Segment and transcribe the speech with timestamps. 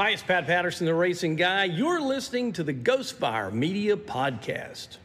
[0.00, 1.64] Hi, it's Pat Patterson, the racing guy.
[1.64, 4.96] You're listening to the Ghostfire Media Podcast.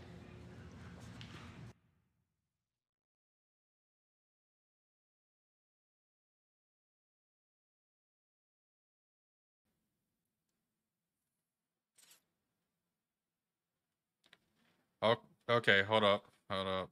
[15.02, 15.18] Oh,
[15.50, 15.84] okay.
[15.84, 16.24] Hold up.
[16.50, 16.90] Hold up.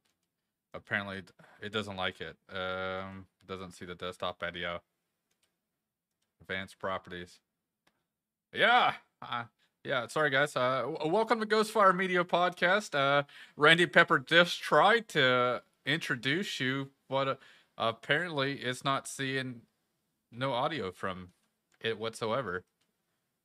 [0.74, 1.24] Apparently,
[1.62, 2.36] it- doesn't like it.
[2.54, 4.82] Um, doesn't see the desktop video.
[6.42, 7.40] Advanced properties.
[8.54, 8.94] Yeah.
[9.22, 9.44] Uh,
[9.84, 10.08] yeah.
[10.08, 10.56] Sorry, guys.
[10.56, 12.96] Uh, w- welcome to Ghostfire Media Podcast.
[12.96, 13.24] Uh,
[13.58, 17.36] Randy Pepper just tried to introduce you, but uh,
[17.78, 19.62] apparently, it's not seeing
[20.32, 21.30] no audio from
[21.82, 22.64] it whatsoever.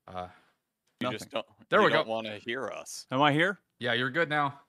[0.06, 0.28] Uh,
[1.00, 1.46] You just don't.
[1.70, 1.98] There you we go.
[1.98, 3.06] don't want to hear us.
[3.10, 3.58] Am I here?
[3.80, 4.60] yeah, you're good now.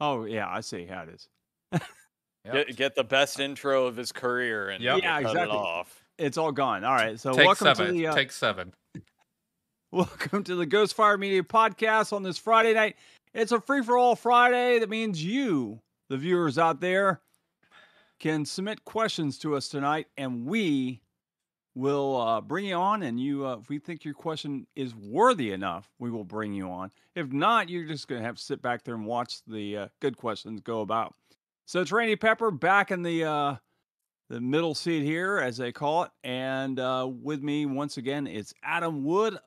[0.00, 1.28] Oh yeah, I see how it is.
[1.72, 2.68] Yep.
[2.68, 5.02] Get, get the best intro of his career and Yep.
[5.02, 5.42] Yeah, cut exactly.
[5.42, 6.04] it off.
[6.16, 6.84] It's all gone.
[6.84, 7.18] All right.
[7.18, 7.86] So Take welcome seven.
[7.86, 8.72] to the uh, Take seven.
[9.92, 12.96] Welcome to the Ghostfire Media Podcast on this Friday night.
[13.34, 14.78] It's a free for all Friday.
[14.78, 17.20] That means you, the viewers out there,
[18.18, 21.02] can submit questions to us tonight, and we
[21.74, 23.04] will uh, bring you on.
[23.04, 26.68] And you, uh, if we think your question is worthy enough, we will bring you
[26.68, 26.90] on.
[27.14, 30.16] If not, you're just gonna have to sit back there and watch the uh, good
[30.16, 31.14] questions go about.
[31.66, 33.56] So it's Randy Pepper back in the uh,
[34.30, 38.52] the middle seat here, as they call it, and uh, with me once again it's
[38.64, 39.38] Adam Wood.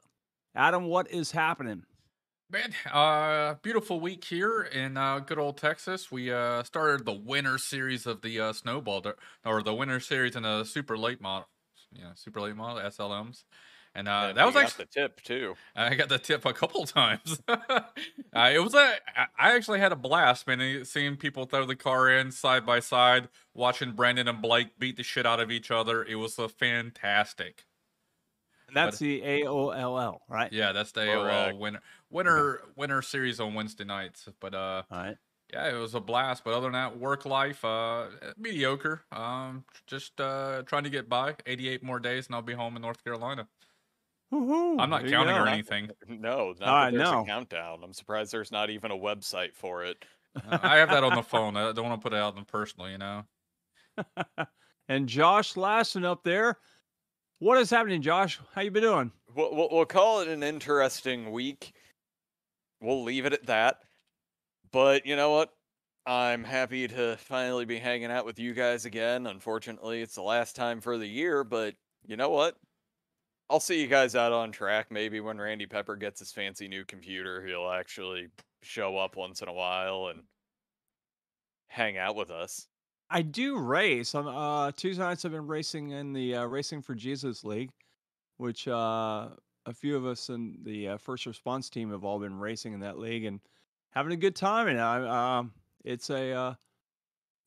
[0.55, 1.83] Adam, what is happening?
[2.51, 6.11] Man, uh, beautiful week here in uh, good old Texas.
[6.11, 9.03] We uh, started the winter series of the uh, snowball,
[9.45, 11.47] or the winter series in a super late model,
[11.91, 13.43] yeah, super late model SLMs,
[13.93, 15.53] and uh, And that was got actually the tip too.
[15.75, 17.39] I got the tip a couple times.
[17.47, 17.81] uh,
[18.51, 20.59] it was a I- actually had a blast, man.
[20.59, 24.97] uh, Seeing people throw the car in side by side, watching Brandon and Blake beat
[24.97, 26.03] the shit out of each other.
[26.03, 27.65] It was a fantastic.
[28.69, 30.51] And that's the AOLL, right?
[30.53, 31.57] Yeah, that's the AOL Correct.
[31.57, 34.29] winter winter winter series on Wednesday nights.
[34.39, 35.17] But uh, All right.
[35.51, 36.43] yeah, it was a blast.
[36.43, 38.07] But other than that, work life uh
[38.37, 39.03] mediocre.
[39.11, 41.35] Um, just uh trying to get by.
[41.45, 43.47] 88 more days, and I'll be home in North Carolina.
[44.31, 45.89] Woohoo, I'm not there counting or anything.
[46.07, 47.21] No, not I that there's know.
[47.21, 47.79] a countdown.
[47.83, 50.05] I'm surprised there's not even a website for it.
[50.35, 51.57] Uh, I have that on the phone.
[51.57, 53.23] I don't want to put it out in personal, you know.
[54.87, 56.59] and Josh Lassen up there.
[57.41, 58.37] What is happening, Josh?
[58.53, 59.13] How you been doing?
[59.33, 61.71] We'll, we'll, we'll call it an interesting week.
[62.81, 63.79] We'll leave it at that.
[64.73, 65.53] But you know what?
[66.05, 69.25] I'm happy to finally be hanging out with you guys again.
[69.25, 71.75] Unfortunately, it's the last time for the year, but
[72.05, 72.57] you know what?
[73.49, 74.87] I'll see you guys out on track.
[74.91, 78.27] Maybe when Randy Pepper gets his fancy new computer, he'll actually
[78.63, 80.23] show up once in a while and
[81.67, 82.67] hang out with us.
[83.09, 84.13] I do race.
[84.13, 87.71] On uh, Tuesday nights, I've been racing in the uh, Racing for Jesus League,
[88.37, 89.29] which uh,
[89.65, 92.79] a few of us in the uh, first response team have all been racing in
[92.81, 93.39] that league and
[93.91, 94.67] having a good time.
[94.67, 95.53] And I, um,
[95.83, 96.53] it's a uh,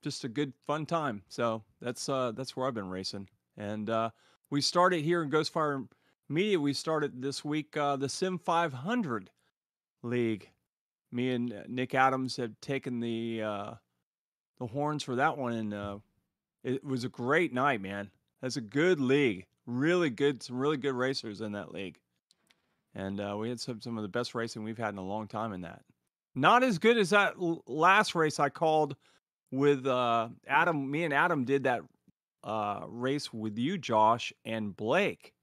[0.02, 1.22] just a good fun time.
[1.28, 3.28] So that's uh, that's where I've been racing.
[3.56, 4.10] And uh,
[4.50, 5.86] we started here in Ghostfire
[6.28, 6.58] Media.
[6.58, 9.30] We started this week uh, the Sim 500
[10.02, 10.50] League.
[11.12, 13.74] Me and uh, Nick Adams have taken the uh,
[14.62, 15.98] the horns for that one, and uh,
[16.62, 18.08] it was a great night, man.
[18.40, 21.98] That's a good league, really good, some really good racers in that league,
[22.94, 25.26] and uh, we had some some of the best racing we've had in a long
[25.26, 25.82] time in that.
[26.36, 28.96] Not as good as that l- last race I called
[29.50, 30.88] with uh, Adam.
[30.90, 31.82] Me and Adam did that
[32.44, 35.34] uh, race with you, Josh and Blake.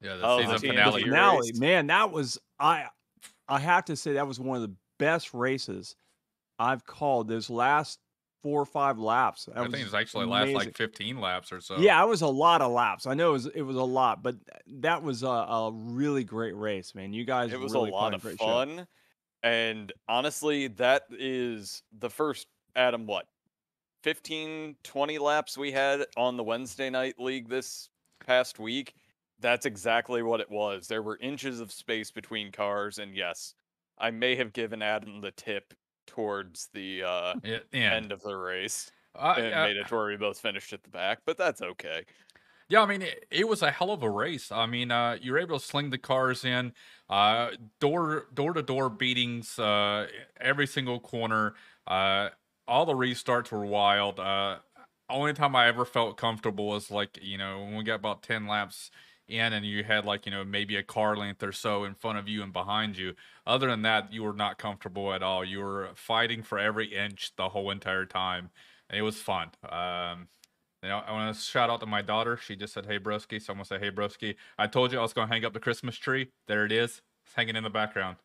[0.00, 0.94] Yeah, the Oh, season the finale.
[0.96, 1.02] race.
[1.04, 2.86] finale, man, that was I.
[3.48, 5.94] I have to say that was one of the best races
[6.58, 7.28] I've called.
[7.28, 8.00] Those last
[8.44, 9.46] four or five laps.
[9.46, 11.78] That I think was it's actually last like 15 laps or so.
[11.78, 13.06] Yeah, it was a lot of laps.
[13.06, 14.36] I know it was it was a lot, but
[14.80, 17.12] that was a, a really great race, man.
[17.12, 18.44] You guys it was really a lot of great show.
[18.44, 18.86] fun
[19.44, 23.26] and honestly that is the first adam what
[24.02, 27.90] 15 20 laps we had on the wednesday night league this
[28.26, 28.94] past week
[29.40, 33.54] that's exactly what it was there were inches of space between cars and yes
[33.98, 35.74] i may have given adam the tip
[36.14, 38.00] towards the uh Yeah, yeah.
[38.00, 40.82] end of the race Uh, and yeah, made it to where we both finished at
[40.84, 42.04] the back but that's okay
[42.68, 44.50] yeah, I mean, it, it was a hell of a race.
[44.50, 46.72] I mean, uh, you were able to sling the cars in,
[47.10, 50.08] uh, door door to door beatings, uh,
[50.40, 51.54] every single corner.
[51.86, 52.30] Uh,
[52.66, 54.18] all the restarts were wild.
[54.18, 54.60] Uh,
[55.10, 58.46] only time I ever felt comfortable was like you know when we got about ten
[58.46, 58.90] laps
[59.28, 62.18] in and you had like you know maybe a car length or so in front
[62.18, 63.14] of you and behind you.
[63.46, 65.44] Other than that, you were not comfortable at all.
[65.44, 68.50] You were fighting for every inch the whole entire time.
[68.90, 69.50] And it was fun.
[69.68, 70.28] Um,
[70.82, 72.36] You know, I want to shout out to my daughter.
[72.36, 75.02] She just said, "Hey, broski." So I'm gonna say, "Hey, broski." I told you I
[75.02, 76.32] was gonna hang up the Christmas tree.
[76.46, 77.02] There it is.
[77.24, 78.18] It's hanging in the background.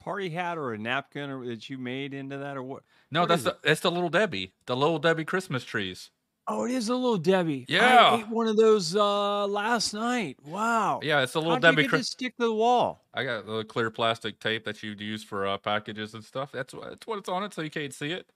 [0.00, 2.82] Party hat or a napkin or that you made into that or what?
[3.10, 6.10] No, What that's the, it's the little Debbie, the little Debbie Christmas trees.
[6.52, 7.64] Oh, it is a little Debbie.
[7.68, 10.36] Yeah, I ate one of those uh last night.
[10.44, 10.98] Wow.
[11.00, 13.04] Yeah, it's a little How'd you get this stick to the wall?
[13.14, 16.50] I got the clear plastic tape that you'd use for uh, packages and stuff.
[16.50, 18.26] That's what that's what it's on it, so you can't see it.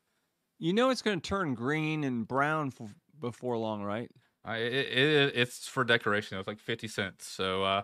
[0.60, 4.08] You know it's going to turn green and brown f- before long, right?
[4.44, 6.36] I, it, it it's for decoration.
[6.36, 7.82] It was like fifty cents, so uh,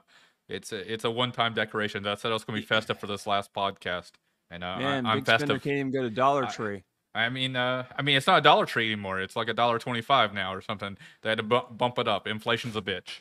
[0.48, 2.04] it's a it's a one time decoration.
[2.04, 4.12] That said, I was gonna be festive for this last podcast,
[4.48, 5.62] and uh, Man, I, I'm big spender festive.
[5.62, 6.84] can't even go to Dollar Tree.
[7.14, 9.20] I mean, uh, I mean, it's not a Dollar Tree anymore.
[9.20, 10.96] It's like a dollar twenty-five now or something.
[11.22, 12.26] They had to bu- bump it up.
[12.28, 13.20] Inflation's a bitch.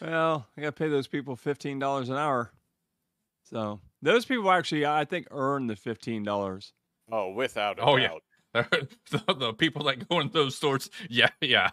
[0.00, 2.50] Well, I got to pay those people fifteen dollars an hour.
[3.44, 6.72] So those people actually, I think, earn the fifteen dollars.
[7.12, 8.08] Oh, without a Oh, yeah.
[8.08, 8.22] doubt.
[9.10, 11.70] the, the people that go in those stores, yeah, yeah.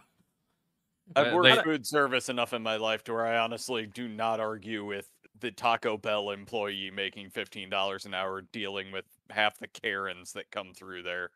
[1.16, 4.40] I've worked they- food service enough in my life to where I honestly do not
[4.40, 5.08] argue with
[5.40, 10.50] the Taco Bell employee making fifteen dollars an hour dealing with half the Karens that
[10.50, 11.30] come through there.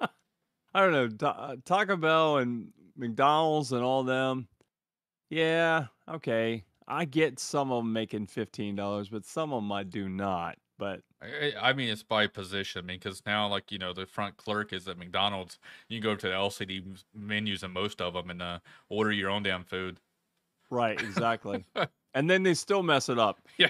[0.00, 4.48] I don't know Ta- uh, Taco Bell and McDonald's and all them.
[5.30, 6.64] Yeah, okay.
[6.88, 10.58] I get some of them making fifteen dollars, but some of them I do not.
[10.78, 12.84] But I, I mean, it's by position.
[12.84, 15.58] I mean, because now, like you know, the front clerk is at McDonald's.
[15.88, 18.58] You go to the LCD menus in most of them and uh,
[18.88, 20.00] order your own damn food.
[20.70, 21.64] right, exactly.
[22.14, 23.40] and then they still mess it up.
[23.58, 23.68] Yeah,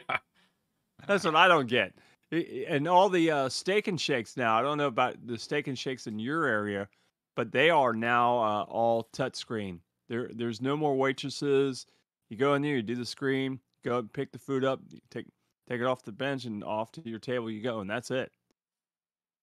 [1.07, 1.93] That's what I don't get.
[2.31, 4.59] And all the uh, steak and shakes now.
[4.59, 6.89] I don't know about the steak and shakes in your area,
[7.37, 9.81] but they are now uh, all touchscreen.
[10.09, 11.87] There, there's no more waitresses.
[12.31, 14.81] You go in there, you do the screen, go and pick the food up,
[15.11, 15.27] take
[15.69, 18.33] take it off the bench and off to your table you go, and that's it.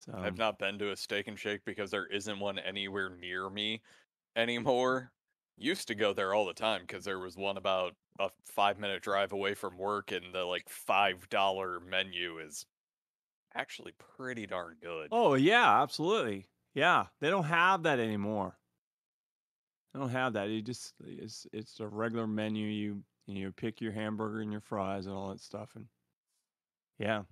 [0.06, 3.50] So I've not been to a steak and shake because there isn't one anywhere near
[3.50, 3.82] me
[4.36, 5.12] anymore.
[5.62, 9.02] Used to go there all the time because there was one about a five minute
[9.04, 12.66] drive away from work, and the like five dollar menu is
[13.54, 15.10] actually pretty darn good.
[15.12, 16.48] Oh yeah, absolutely.
[16.74, 18.58] Yeah, they don't have that anymore.
[19.94, 20.50] They don't have that.
[20.50, 22.68] You just it's it's a regular menu.
[22.68, 25.88] You you pick your hamburger and your fries and all that stuff, and
[26.98, 27.24] yeah,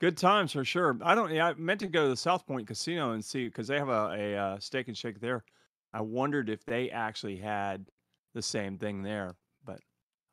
[0.00, 0.98] good times for sure.
[1.02, 1.32] I don't.
[1.32, 3.88] Yeah, I meant to go to the South Point Casino and see because they have
[3.88, 5.44] a a uh, steak and shake there.
[5.92, 7.86] I wondered if they actually had
[8.34, 9.80] the same thing there, but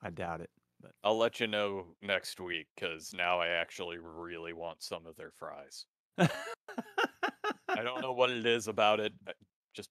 [0.02, 0.50] I doubt it.
[1.04, 5.32] I'll let you know next week because now I actually really want some of their
[5.38, 5.86] fries.
[6.18, 9.14] I don't know what it is about it.
[9.24, 9.36] but
[9.74, 9.90] Just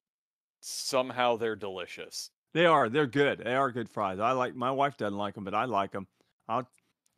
[0.61, 2.31] somehow they're delicious.
[2.55, 2.89] They are.
[2.89, 3.43] They're good.
[3.45, 4.19] They are good fries.
[4.19, 4.55] I like.
[4.55, 6.07] My wife doesn't like them, but I like them.
[6.49, 6.67] I'll,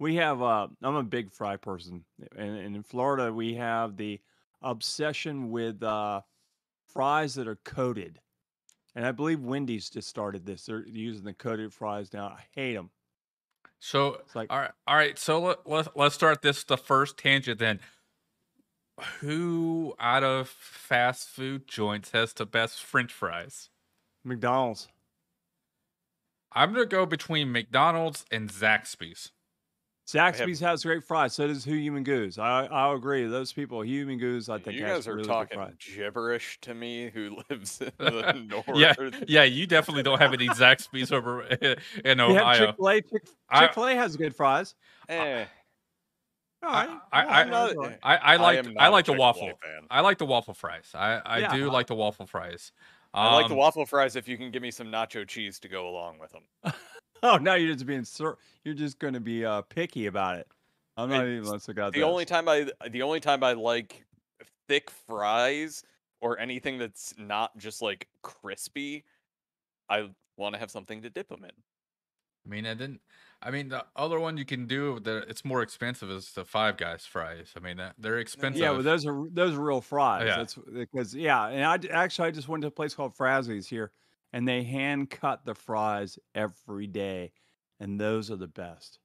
[0.01, 0.43] we have.
[0.43, 2.05] Uh, I'm a big fry person,
[2.37, 4.21] and, and in Florida we have the
[4.63, 6.23] obsession with uh,
[6.93, 8.19] fries that are coated.
[8.95, 10.67] And I believe Wendy's just started this.
[10.67, 12.27] They're using the coated fries now.
[12.27, 12.91] I hate them.
[13.79, 15.19] So It's like all right, all right.
[15.19, 17.81] So let, let's let's start this the first tangent then.
[19.21, 23.71] Who out of fast food joints has the best French fries?
[24.23, 24.89] McDonald's.
[26.53, 29.31] I'm gonna go between McDonald's and Zaxby's.
[30.13, 31.35] Zaxby's has great fries.
[31.35, 32.39] So does Who Human Goose.
[32.39, 33.27] I I agree.
[33.27, 37.39] Those people, Human Goose, I think you guys are really talking gibberish to me who
[37.51, 38.65] lives in the north.
[38.75, 38.95] Yeah,
[39.29, 39.43] yeah.
[39.45, 42.67] You definitely don't have any Zaxby's over in have Ohio.
[42.67, 43.03] Chick Fil A.
[43.03, 44.75] Chick Fil A has good fries.
[45.09, 45.45] Eh,
[46.63, 47.99] All I- I- I- no, not- it's all right.
[48.03, 49.53] I I like I, like the waffle.
[49.91, 50.91] I like the waffle fries.
[50.95, 51.55] I I Yeah.
[51.57, 52.73] do like the waffle fries.
[53.13, 55.69] I like the Um, waffle fries if you can give me some nacho cheese to
[55.69, 56.43] go along with them.
[57.23, 60.49] Oh, now you're just being sur- you're just going to be uh, picky about it.
[60.97, 63.53] I'm not even It's let's look at The only time I the only time I
[63.53, 64.05] like
[64.69, 65.83] thick fries
[66.21, 69.05] or anything that's not just like crispy,
[69.89, 71.51] I want to have something to dip them in.
[72.47, 73.01] I mean, I didn't.
[73.43, 76.77] I mean, the other one you can do that it's more expensive is the Five
[76.77, 77.53] Guys fries.
[77.57, 78.61] I mean, that- they're expensive.
[78.61, 80.25] Yeah, well, those are those are real fries.
[80.27, 80.37] yeah.
[80.37, 83.93] That's because yeah, and I actually I just went to a place called Frazzie's here,
[84.33, 87.33] and they hand cut the fries every day,
[87.79, 88.99] and those are the best.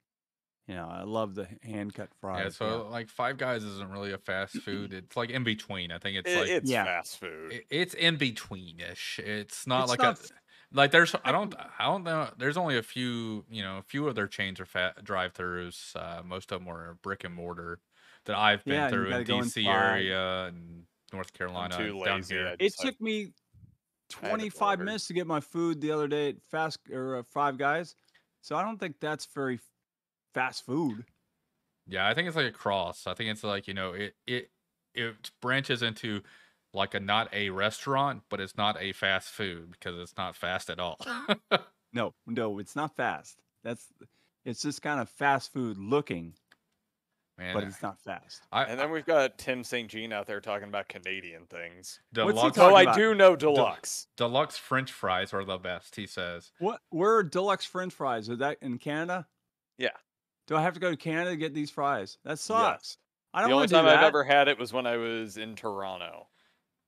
[0.68, 2.42] You know, I love the hand cut fries.
[2.44, 4.92] yeah, so like Five Guys isn't really a fast food.
[4.92, 5.92] It's like in between.
[5.92, 6.84] I think it's It- like it's Yeah.
[6.84, 7.52] fast food.
[7.54, 9.20] i- it's in between ish.
[9.20, 10.30] It's not It's like not a f-
[10.72, 12.30] like there's I don't I don't know.
[12.36, 15.94] There's only a few you know a few of their chains are fat drive-throughs.
[15.94, 17.78] Uh, most of them are brick and mortar
[18.24, 22.34] that I've been Yeah, through in gotta DC area and North Carolina too down lazy,
[22.34, 22.46] here.
[22.58, 23.34] It just have- took me I haven't
[24.10, 27.94] 25 minutes to get my food the other day at Fast or uh, Five Guys,
[28.40, 29.58] so I don't think that's very
[30.34, 31.04] fast food.
[31.86, 33.06] Yeah, I think it's like a cross.
[33.06, 34.50] I think it's like you know it it
[34.94, 36.22] it branches into
[36.72, 40.70] like a not a restaurant, but it's not a fast food because it's not fast
[40.70, 40.98] at all.
[41.92, 43.40] No, no, it's not fast.
[43.64, 43.86] That's
[44.44, 46.34] it's just kind of fast food looking,
[47.38, 48.42] Man, but it's not fast.
[48.50, 49.90] I, And then we've got Tim St.
[49.90, 52.00] Jean out there talking about Canadian things.
[52.14, 54.06] What's he deluxe, talking Oh, I do know deluxe.
[54.16, 55.96] deluxe French fries are the best.
[55.96, 56.52] He says.
[56.58, 56.80] What?
[56.88, 58.28] Where are deluxe French fries?
[58.30, 59.26] Is that in Canada?
[59.76, 59.90] Yeah.
[60.46, 62.16] Do I have to go to Canada to get these fries?
[62.24, 62.96] That sucks.
[63.34, 63.98] I don't The only do time that.
[63.98, 66.28] I've ever had it was when I was in Toronto.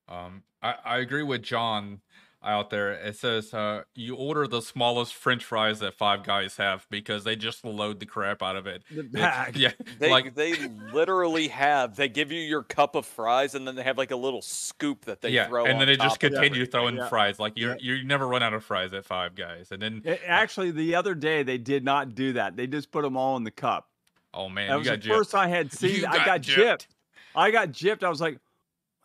[0.09, 2.01] Um, I, I agree with John
[2.49, 2.93] out there.
[2.93, 7.37] It says uh, you order the smallest French fries that Five Guys have because they
[7.37, 8.83] just load the crap out of it.
[8.91, 9.57] the It's- bag.
[9.59, 10.55] yeah, They like they
[10.93, 11.95] literally have.
[11.97, 15.05] They give you your cup of fries, and then they have like a little scoop
[15.05, 15.65] that they yeah, throw.
[15.65, 17.09] and on then they just top of continue throwing Yeah.
[17.09, 17.39] fries.
[17.39, 17.77] Like you Yeah.
[17.81, 19.71] you never run out of fries at Five Guys.
[19.71, 22.57] And then It- actually, the other day they did not do that.
[22.57, 23.89] They just put them all in the cup.
[24.35, 25.17] oh man, that you was the gypped.
[25.17, 25.97] first I had seen.
[26.01, 26.87] You I got gypped.
[27.35, 28.03] I got gypped.
[28.03, 28.41] I was like, "What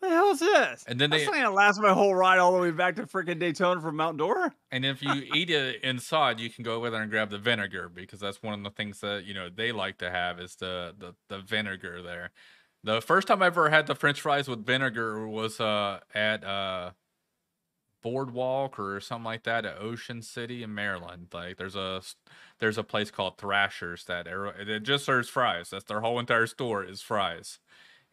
[0.04, 2.60] the hell is this?" And then they- not gonna last my whole ride all the
[2.60, 4.52] way back to freaking Daytona from Mount Dora.
[4.70, 7.88] And if you eat it inside, you can go over there and grab the vinegar
[7.88, 10.94] because that's one of the things that you know they like to have is the
[10.96, 12.30] the, the vinegar there.
[12.82, 16.90] The first time I ever had the French fries with vinegar was uh, at uh,
[18.02, 21.28] Boardwalk or something like that at Ocean City in Maryland.
[21.32, 22.02] Like there's a
[22.58, 25.70] there's a place called Thrashers that it just serves fries.
[25.70, 27.58] That's their whole entire store is fries,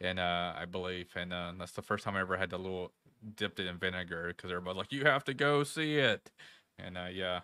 [0.02, 2.92] and uh, I believe, and uh, that's the first time I ever had the little
[3.36, 6.30] dipped it in vinegar because everybody's like you have to go see it,
[6.78, 7.40] and uh, yeah,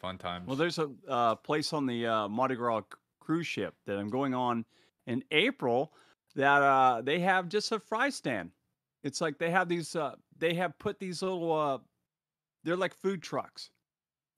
[0.00, 0.46] fun times.
[0.46, 2.82] Well, there's a uh, place on the uh, Mardi Gras
[3.20, 4.64] cruise ship that I'm going on
[5.06, 5.92] in April
[6.34, 8.50] that uh, they have just a fry stand.
[9.04, 9.94] It's like they have these.
[9.94, 11.52] Uh, they have put these little.
[11.52, 11.78] Uh,
[12.64, 13.70] they're like food trucks.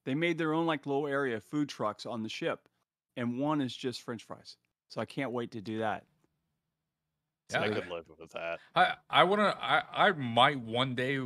[0.04, 2.68] They made their own like little area of food trucks on the ship,
[3.16, 4.56] and one is just French fries.
[4.88, 6.04] So I can't wait to do that.
[7.54, 8.60] Yeah, I I- could live with that.
[8.74, 11.20] I I want to I I might one day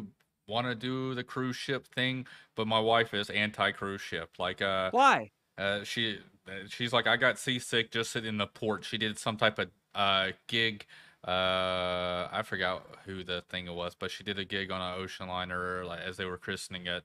[0.46, 4.38] want to do the cruise ship thing, but my wife is anti cruise ship.
[4.38, 5.30] Like uh, Why?
[5.58, 8.84] uh she uh, she's like I got seasick just sitting in the port.
[8.84, 10.86] She did some type of uh gig.
[11.26, 15.00] Uh, I forgot who the thing it was, but she did a gig on an
[15.00, 17.04] ocean liner like as they were christening it.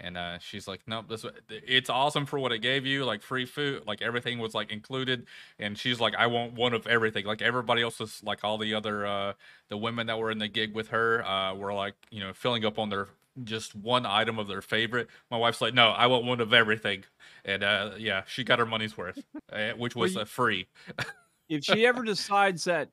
[0.00, 3.46] And uh, she's like, nope, this it's awesome for what it gave you, like free
[3.46, 5.26] food, like everything was like included.
[5.58, 7.24] And she's like, I want one of everything.
[7.24, 9.32] Like everybody else was like all the other uh
[9.68, 12.64] the women that were in the gig with her uh were like, you know, filling
[12.64, 13.06] up on their
[13.44, 15.08] just one item of their favorite.
[15.30, 17.04] My wife's like, no, I want one of everything.
[17.44, 20.66] And uh yeah, she got her money's worth, uh, which Well, was you- uh, free.
[21.48, 22.90] if she ever decides that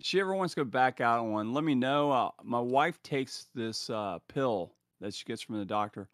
[0.00, 2.10] she ever wants to go back out on one, let me know.
[2.12, 6.08] Uh, my wife takes this uh, pill that she gets from the doctor,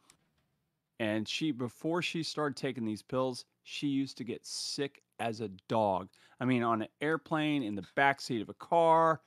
[1.00, 5.48] and she before she started taking these pills, she used to get sick as a
[5.68, 6.08] dog.
[6.40, 9.20] I mean, on an airplane, in the back seat of a car.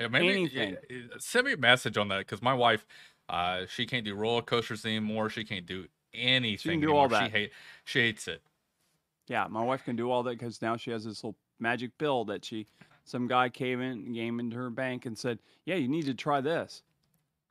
[0.00, 0.76] Yeah, maybe anything.
[0.90, 2.86] uh, send me a message on that because my wife,
[3.28, 5.30] uh, she can't do roller coasters anymore.
[5.30, 6.58] She can't do anything.
[6.58, 7.26] She can do all that.
[7.26, 7.52] She hate
[7.84, 8.42] she hates it.
[9.28, 12.24] Yeah, my wife can do all that because now she has this little magic pill
[12.26, 12.66] that she,
[13.04, 16.40] some guy came in, came into her bank and said, "Yeah, you need to try
[16.40, 16.82] this."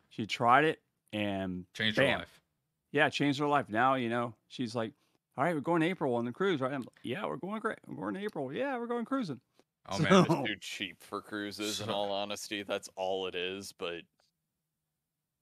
[0.10, 0.80] She tried it,
[1.12, 2.40] and Changed her life.
[2.94, 3.66] Yeah, it changed her life.
[3.68, 4.94] Now, you know, she's like,
[5.38, 6.72] all right, we're going April on the cruise, right?
[6.72, 7.80] I'm like, yeah, we're going great.
[7.88, 8.54] We're going April.
[8.54, 9.42] Yeah, we're going cruising.
[9.90, 11.82] Oh So- man, It's too cheap for cruises.
[11.82, 13.74] In all honesty, that's all it is.
[13.78, 14.04] But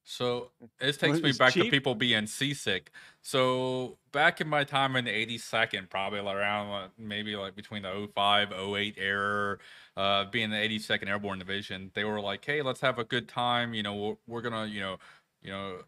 [0.04, 2.92] So this takes Well, me it's back to people being seasick.
[3.22, 8.10] So back in my time in the 82nd, probably around like, maybe like between the
[8.16, 9.58] 05, 08 era,
[9.98, 13.74] uh, being the 82nd Airborne Division, they were like, "Hey, let's have a good time.
[13.76, 14.98] You know, we're, we're gonna, you know,
[15.42, 15.82] you know."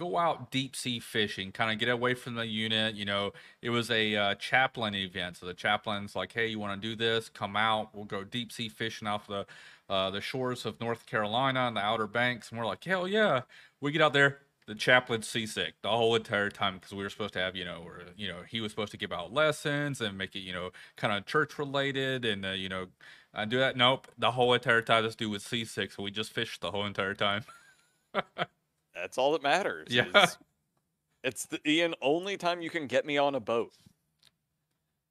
[0.00, 2.94] Go out deep sea fishing, kind of get away from the unit.
[2.94, 6.80] You know, it was a uh, chaplain event, so the chaplain's like, "Hey, you want
[6.80, 7.28] to do this?
[7.28, 7.94] Come out.
[7.94, 9.46] We'll go deep sea fishing off the
[9.90, 12.50] uh, the shores of North Carolina and the Outer Banks.
[12.50, 13.42] And we're like, hell yeah.
[13.80, 14.38] We get out there.
[14.66, 17.82] The chaplain's seasick the whole entire time because we were supposed to have, you know,
[17.84, 20.70] or, you know, he was supposed to give out lessons and make it, you know,
[20.96, 22.86] kind of church related and, uh, you know,
[23.34, 23.76] uh, do that.
[23.76, 24.06] Nope.
[24.16, 25.90] The whole entire time this dude was seasick.
[25.90, 27.44] So we just fished the whole entire time.
[28.94, 29.88] that's all that matters.
[29.90, 30.06] Yeah.
[30.24, 30.38] is-
[31.22, 33.74] It's the Ian only time you can get me on a boat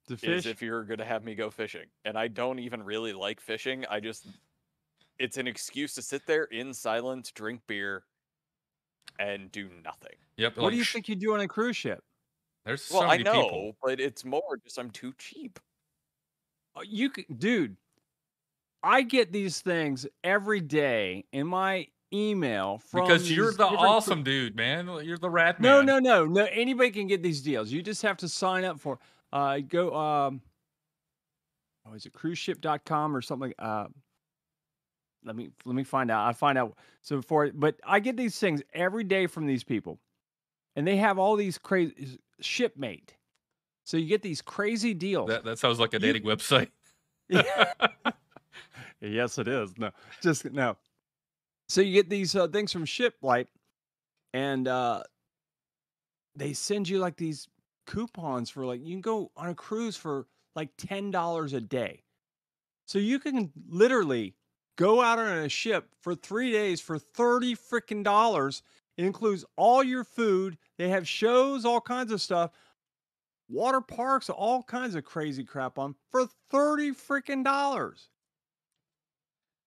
[0.08, 1.86] The is if you're gonna have me go fishing.
[2.04, 3.86] And I don't even really like fishing.
[3.88, 4.26] I just
[5.20, 8.06] it's an excuse to sit there in silence, drink beer,
[9.20, 10.16] and do nothing.
[10.36, 10.56] Yep.
[10.56, 12.02] what like, do you think you do on a cruise ship?
[12.64, 13.76] There's Well, so I many know, people.
[13.82, 15.60] but it's more just I'm too cheap.
[16.74, 17.76] Uh, You c dude.
[18.82, 24.56] I get these things every day in my email from Because you're the awesome dude,
[24.56, 24.88] man.
[25.04, 25.86] You're the rat No, man.
[25.86, 26.42] no, no, no.
[26.42, 26.44] no.
[26.50, 27.70] Anybody can get these deals.
[27.70, 28.98] You just have to sign up for.
[29.32, 29.94] Uh, go.
[29.94, 30.40] Um,
[31.86, 33.52] oh, is it cruiseship.com or something?
[33.58, 33.86] Uh,
[35.24, 36.26] let me let me find out.
[36.26, 36.76] I find out.
[37.02, 40.00] So before, but I get these things every day from these people,
[40.76, 43.16] and they have all these crazy shipmate.
[43.84, 45.28] So you get these crazy deals.
[45.28, 46.68] That that sounds like a You- dating website.
[49.00, 49.76] yes, it is.
[49.78, 49.90] No,
[50.22, 50.76] just no.
[51.70, 53.46] So you get these uh, things from Shiplight,
[54.34, 55.04] and uh,
[56.34, 57.46] they send you like these
[57.86, 62.02] coupons for like you can go on a cruise for like ten dollars a day.
[62.86, 64.34] So you can literally
[64.74, 68.64] go out on a ship for three days for thirty freaking dollars.
[68.96, 70.58] It includes all your food.
[70.76, 72.50] They have shows, all kinds of stuff,
[73.48, 78.08] water parks, all kinds of crazy crap on for thirty freaking dollars.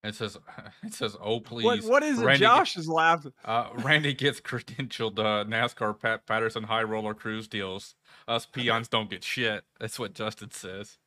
[0.03, 0.37] It says
[0.83, 1.65] it says oh please.
[1.65, 2.25] What what is it?
[2.25, 3.33] Randy get- Josh is laughing.
[3.45, 7.95] Uh, Randy gets credentialed uh, NASCAR Pat Patterson high roller cruise deals.
[8.27, 9.63] Us peons don't get shit.
[9.79, 10.97] That's what Justin says.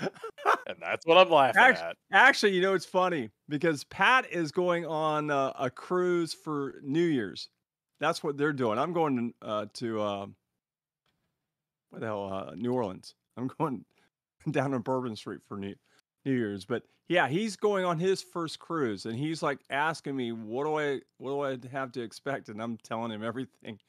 [0.00, 0.10] and
[0.80, 1.96] that's what I'm laughing Act- at.
[2.12, 7.04] Actually, you know it's funny because Pat is going on uh, a cruise for New
[7.06, 7.48] Year's.
[7.98, 8.78] That's what they're doing.
[8.78, 10.26] I'm going to uh, to uh,
[11.90, 13.14] what the hell, uh, New Orleans.
[13.36, 13.84] I'm going
[14.50, 15.74] down on Bourbon Street for New
[16.24, 16.64] New Year's.
[16.64, 20.78] But yeah, he's going on his first cruise, and he's like asking me, "What do
[20.78, 23.80] I what do I have to expect?" And I'm telling him everything.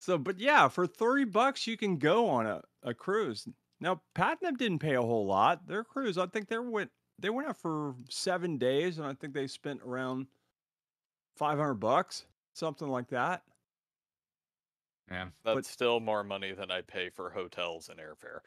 [0.00, 3.46] So, but yeah, for thirty bucks, you can go on a, a cruise.
[3.80, 5.68] Now, Pat and them didn't pay a whole lot.
[5.68, 9.32] Their cruise, I think they went they went out for seven days, and I think
[9.32, 10.26] they spent around
[11.36, 13.42] five hundred bucks, something like that.
[15.08, 15.26] Yeah.
[15.44, 18.40] That's but- still more money than I pay for hotels and airfare.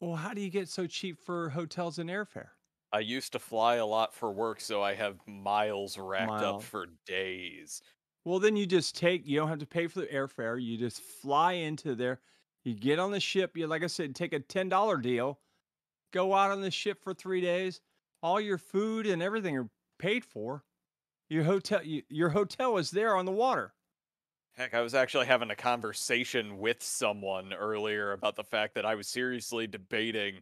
[0.00, 2.50] Well, how do you get so cheap for hotels and airfare?
[2.92, 6.56] I used to fly a lot for work, so I have miles racked Mile.
[6.56, 7.82] up for days.
[8.24, 9.26] Well, then you just take.
[9.26, 10.62] You don't have to pay for the airfare.
[10.62, 12.20] You just fly into there.
[12.64, 13.56] You get on the ship.
[13.56, 15.40] You, like I said, take a ten dollar deal.
[16.12, 17.80] Go out on the ship for three days.
[18.22, 20.64] All your food and everything are paid for.
[21.28, 23.74] Your hotel, you, your hotel is there on the water.
[24.56, 28.94] Heck, I was actually having a conversation with someone earlier about the fact that I
[28.94, 30.36] was seriously debating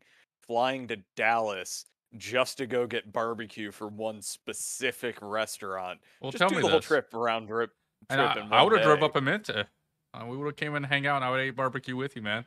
[0.47, 5.99] flying to Dallas just to go get barbecue from one specific restaurant.
[6.21, 7.71] well, just tell do me the whole trip around trip.
[8.09, 9.67] And trip I, I would have drove up meant to.
[10.13, 11.97] Uh, we would have came in and hang out, and I would have ate barbecue
[11.97, 12.45] with you, man.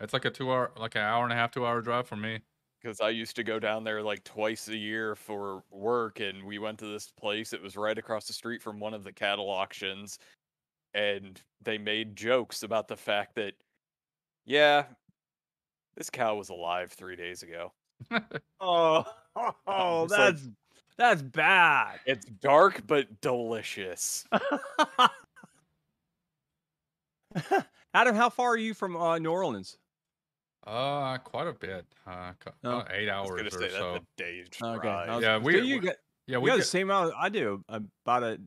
[0.00, 2.16] It's like a two hour, like an hour and a half, two hour drive for
[2.16, 2.40] me.
[2.82, 6.58] because I used to go down there like twice a year for work, and we
[6.58, 7.52] went to this place.
[7.52, 10.18] It was right across the street from one of the cattle auctions,
[10.94, 13.54] and they made jokes about the fact that,
[14.44, 14.84] yeah,
[15.96, 17.72] this cow was alive three days ago.
[18.60, 19.04] Oh,
[19.66, 20.48] oh, It's like- that's
[20.98, 22.00] that's bad.
[22.06, 24.24] It's dark but delicious.
[27.94, 29.76] Adam, how far are you from uh, New Orleans?
[30.66, 31.84] Uh, quite a bit.
[32.06, 32.70] Uh, co- Oh.
[32.78, 33.94] about eight I was hours or say that's so.
[33.96, 34.88] a day's Okay.
[34.88, 37.14] I was- Yeah, so we- you we- get Yeah, you we got the same amount
[37.16, 37.62] I do.
[37.68, 38.40] About a,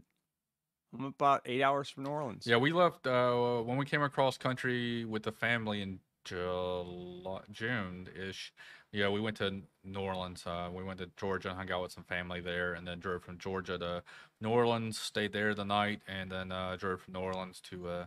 [0.93, 2.45] I'm about eight hours from New Orleans.
[2.47, 8.07] Yeah, we left uh, when we came across country with the family in July, June
[8.15, 8.53] ish.
[8.91, 10.43] Yeah, we went to New Orleans.
[10.47, 13.23] Uh, we went to Georgia and hung out with some family there, and then drove
[13.23, 14.01] from Georgia to
[14.41, 14.97] New Orleans.
[14.97, 18.05] Stayed there the night, and then uh, drove from New Orleans to uh,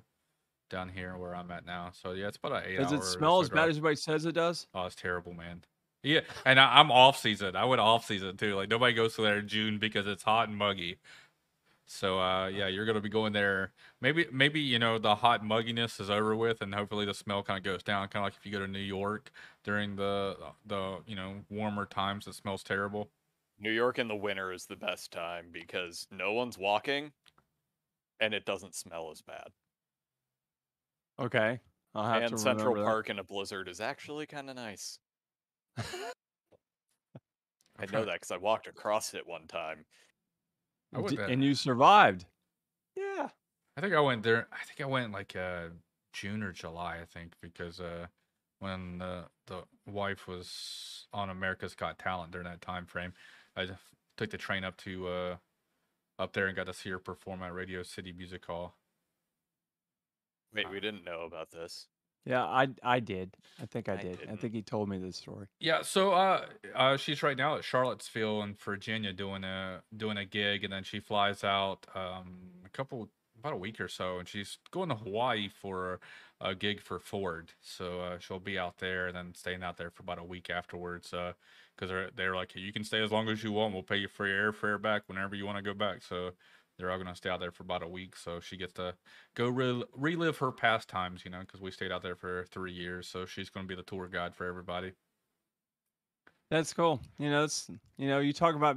[0.70, 1.90] down here where I'm at now.
[1.92, 2.78] So yeah, it's about an eight.
[2.78, 4.66] Does it smell so as bad as everybody says it does?
[4.74, 5.62] Oh, it's terrible, man.
[6.02, 7.54] Yeah, and I, I'm off season.
[7.54, 8.56] I went off season too.
[8.56, 10.98] Like nobody goes to there in June because it's hot and muggy.
[11.92, 13.72] So uh, yeah, you're gonna be going there.
[14.00, 17.58] Maybe maybe you know the hot mugginess is over with, and hopefully the smell kind
[17.58, 18.08] of goes down.
[18.08, 19.30] Kind of like if you go to New York
[19.62, 23.10] during the the you know warmer times, it smells terrible.
[23.58, 27.12] New York in the winter is the best time because no one's walking,
[28.20, 29.48] and it doesn't smell as bad.
[31.18, 31.60] Okay,
[31.94, 32.86] I'll have to and Central remember that.
[32.86, 34.98] Park in a blizzard is actually kind of nice.
[37.78, 39.84] I know that because I walked across it one time.
[40.94, 42.26] I would D- and you survived.
[42.96, 43.28] Yeah.
[43.76, 44.48] I think I went there.
[44.52, 45.68] I think I went like uh,
[46.12, 46.98] June or July.
[47.00, 48.06] I think because uh,
[48.58, 53.12] when the the wife was on America's Got Talent during that time frame,
[53.56, 53.80] I just
[54.16, 55.36] took the train up to uh,
[56.18, 58.76] up there and got to see her perform at Radio City Music Hall.
[60.54, 61.86] Wait, we didn't know about this.
[62.24, 63.36] Yeah, I I did.
[63.60, 64.18] I think I, I did.
[64.30, 65.46] I think he told me this story.
[65.58, 70.24] Yeah, so uh, uh, she's right now at Charlottesville in Virginia doing a doing a
[70.24, 73.08] gig, and then she flies out um a couple
[73.38, 75.98] about a week or so, and she's going to Hawaii for
[76.40, 77.50] a gig for Ford.
[77.60, 80.48] So uh, she'll be out there and then staying out there for about a week
[80.48, 81.12] afterwards.
[81.12, 81.32] Uh,
[81.74, 83.74] because they're they're like you can stay as long as you want.
[83.74, 86.02] We'll pay you for your airfare back whenever you want to go back.
[86.02, 86.30] So
[86.82, 88.16] they're all gonna stay out there for about a week.
[88.16, 88.94] So she gets to
[89.34, 93.06] go rel relive her pastimes, you know, because we stayed out there for three years.
[93.08, 94.92] So she's gonna be the tour guide for everybody.
[96.50, 97.00] That's cool.
[97.18, 98.76] You know, it's you know, you talk about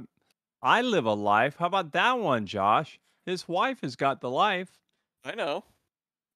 [0.62, 1.56] I live a life.
[1.58, 2.98] How about that one, Josh?
[3.26, 4.70] His wife has got the life.
[5.24, 5.64] I know.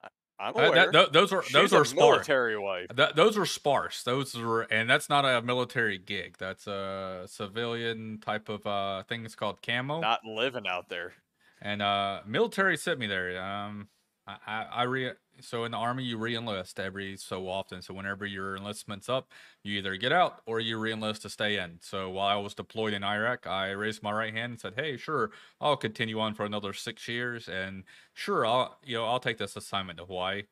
[0.03, 0.75] I, I'm Uh, aware.
[0.75, 1.97] that- tho- those are She's those a are sparse.
[2.29, 2.89] military wife.
[2.95, 4.03] Th- those are sparse.
[4.03, 6.37] Those are, and that's not a military gig.
[6.39, 9.25] That's a civilian type of uh thing.
[9.25, 10.01] It's called camo.
[10.01, 11.15] Not living out there.
[11.61, 13.41] And uh, military sent me there.
[13.43, 13.89] Um,
[14.27, 17.81] I, I, I re so in the army you re-enlist every so often.
[17.83, 21.79] So whenever your enlistment's up, you either get out or you re-enlist to stay in.
[21.81, 24.97] So while I was deployed in Iraq, I raised my right hand and said, "Hey,
[24.97, 29.39] sure, I'll continue on for another six years, and sure, I'll you know I'll take
[29.39, 30.45] this assignment to Hawaii.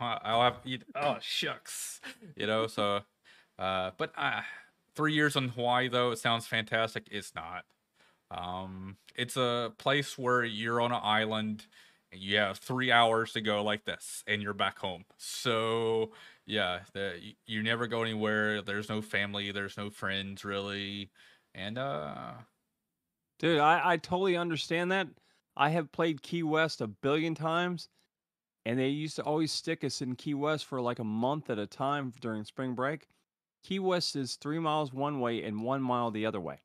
[0.00, 2.00] I'll have you- oh shucks,
[2.36, 3.02] you know so."
[3.58, 4.42] Uh, but uh,
[4.94, 7.08] three years in Hawaii though, it sounds fantastic.
[7.10, 7.64] It's not.
[8.30, 11.66] Um, it's a place where you're on an island.
[12.12, 15.04] and You have three hours to go like this, and you're back home.
[15.16, 16.12] So
[16.46, 18.62] yeah, the, you never go anywhere.
[18.62, 19.52] There's no family.
[19.52, 21.10] There's no friends really,
[21.54, 22.32] and uh,
[23.38, 25.08] Dude, I, I totally understand that.
[25.56, 27.88] I have played Key West a billion times,
[28.64, 31.58] and they used to always stick us in Key West for like a month at
[31.58, 33.06] a time during spring break.
[33.62, 36.60] Key West is three miles one way and one mile the other way.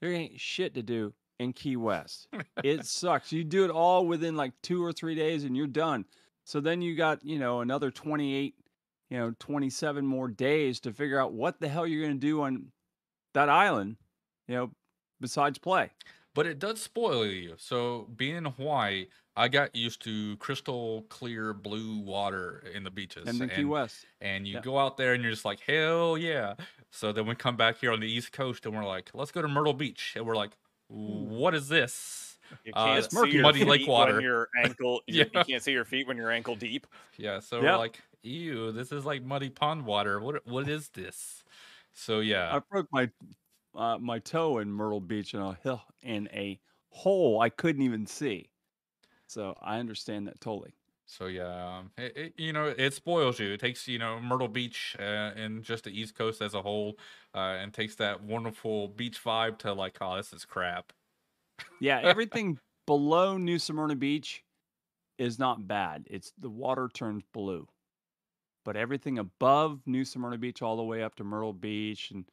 [0.00, 2.28] There ain't shit to do in Key West.
[2.62, 3.32] it sucks.
[3.32, 6.04] You do it all within like two or three days and you're done.
[6.44, 8.54] So then you got, you know, another 28,
[9.10, 12.42] you know, 27 more days to figure out what the hell you're going to do
[12.42, 12.66] on
[13.34, 13.96] that island,
[14.48, 14.70] you know,
[15.20, 15.90] besides play.
[16.34, 17.54] but it does spoil you.
[17.58, 19.06] So being in Hawaii,
[19.36, 24.06] I got used to crystal clear blue water in the beaches, And then Key West.
[24.20, 24.60] and you Yeah.
[24.60, 26.54] go out there and you're just like hell yeah
[26.90, 29.42] so then we come back here on the east coast and we're like let's go
[29.42, 30.52] to myrtle beach and we're like
[30.88, 33.32] what is this You Uh, can't it's see murky.
[33.32, 34.14] your Muddy lake water.
[34.14, 36.86] When your ankle, you, you can't see your feet when you're ankle deep.
[37.18, 37.72] yeah so Yep.
[37.72, 41.44] we're like ew this is like muddy pond water what what is this
[41.92, 43.10] so yeah I broke my
[43.74, 46.58] uh, my toe in Myrtle Beach in a hill in a
[46.90, 48.48] hole I couldn't even see.
[49.26, 50.75] So I understand that totally.
[51.06, 54.96] So yeah it, it, you know it spoils you it takes you know myrtle beach
[54.98, 56.98] uh, and just the east coast as a whole
[57.34, 60.92] uh, and takes that wonderful beach vibe to like oh this is crap
[61.80, 64.42] Yeah, everything below New Smyrna Beach
[65.18, 66.06] is not bad.
[66.10, 67.66] It's the water turns blue.
[68.64, 72.24] But everything above New Smyrna Beach all the way up to Myrtle Beach and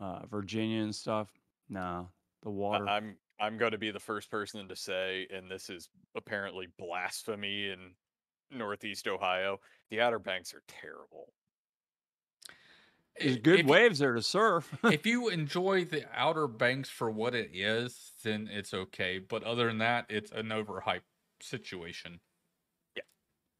[0.00, 1.28] uh, Virginia and stuff,
[1.68, 2.08] no,
[2.42, 2.88] the water.
[2.88, 7.68] I'm I'm going to be the first person to say, and this is apparently blasphemy
[7.70, 7.92] in
[8.50, 9.58] Northeast Ohio.
[9.90, 11.32] The Outer Banks are terrible.
[13.18, 14.70] There's good if- waves there to surf.
[14.84, 19.18] if you enjoy the Outer Banks for what it is, then it's okay.
[19.18, 21.00] But other than that, it's an overhyped
[21.42, 22.20] situation.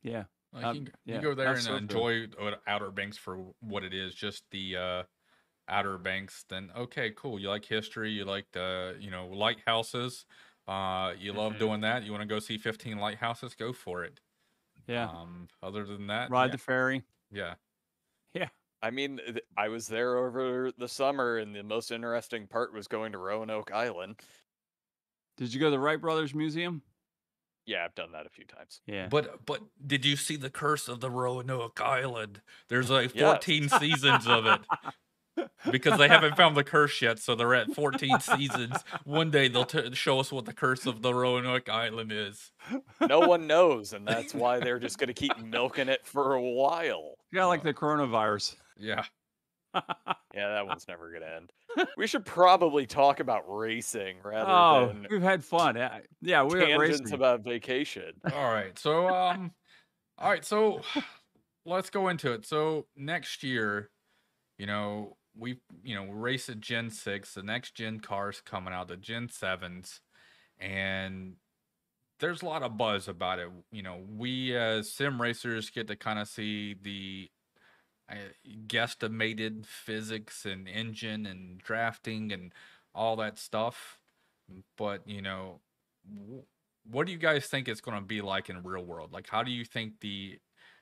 [0.02, 0.24] yeah.
[0.52, 3.16] Like Um, you, can- yeah, you go there I've and surfed enjoy o- Outer Banks
[3.16, 5.02] for what it is, just the uh,
[5.70, 6.44] Outer Banks.
[6.48, 7.38] Then okay, cool.
[7.38, 8.10] You like history.
[8.10, 10.26] You like the you know lighthouses.
[10.68, 11.58] Uh, you love Mhm.
[11.58, 12.02] doing that.
[12.04, 13.54] You want to go see 15 lighthouses?
[13.54, 14.20] Go for it.
[14.86, 15.08] Yeah.
[15.08, 17.02] Um, other than that, Ride yeah, the ferry.
[17.30, 17.54] yeah.
[18.34, 18.48] Yeah.
[18.82, 22.86] I mean, th- I was there over the summer, and the most interesting part was
[22.88, 24.20] going to Roanoke Island.
[25.36, 26.82] Did you go to the Wright Brothers Museum?
[27.66, 28.80] Yeah, I've done that a few times.
[28.86, 29.08] Yeah.
[29.08, 32.40] But but did you see the curse of the Roanoke Island?
[32.68, 33.24] There's like Yes.
[33.24, 34.60] 14 seasons of it
[35.70, 38.76] because they haven't found the curse yet, so they're at 14 seasons.
[39.04, 42.52] One day they'll t- show us what the curse of the Roanoke Island is.
[43.00, 46.42] No one knows, and that's why they're just going to keep milking it for a
[46.42, 47.14] while.
[47.32, 48.56] Yeah, like the coronavirus.
[48.78, 49.04] Yeah.
[50.32, 51.52] Yeah, that one's never going to end.
[51.96, 55.76] We should probably talk about racing rather oh, than we've had fun.
[55.76, 57.14] Uh, Yeah, we're at tangents racing.
[57.14, 58.12] about vacation.
[58.32, 58.78] All right.
[58.78, 59.52] So um
[60.18, 60.82] all right, so
[61.64, 62.46] let's go into it.
[62.46, 63.90] So next year,
[64.58, 68.88] you know, we you know, race at Gen 6, the next gen cars coming out,
[68.88, 70.00] the Gen 7s,
[70.58, 71.34] and
[72.18, 73.48] there's a lot of buzz about it.
[73.72, 77.30] You know, we as sim racers get to kind of see the
[78.10, 78.16] uh,
[78.66, 82.52] guesstimated physics and engine and drafting and
[82.94, 83.98] all that stuff.
[84.76, 85.60] But, you know,
[86.90, 89.12] what do you guys think it's going to be like in real world?
[89.12, 90.38] Like, how do you think the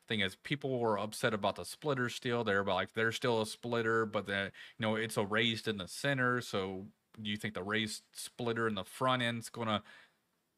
[0.09, 0.37] thing is?
[0.37, 2.45] People were upset about the splitter still.
[2.45, 5.79] They're about like there's still a splitter, but that you know it's a raised in
[5.79, 6.41] the center.
[6.41, 6.87] So
[7.21, 9.83] do you think the raised splitter in the front end's going to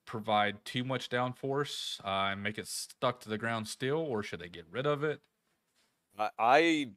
[0.06, 4.40] provide too much downforce uh, and make it stuck to the ground still, or should
[4.40, 5.20] they get rid of it?
[6.18, 6.88] I, I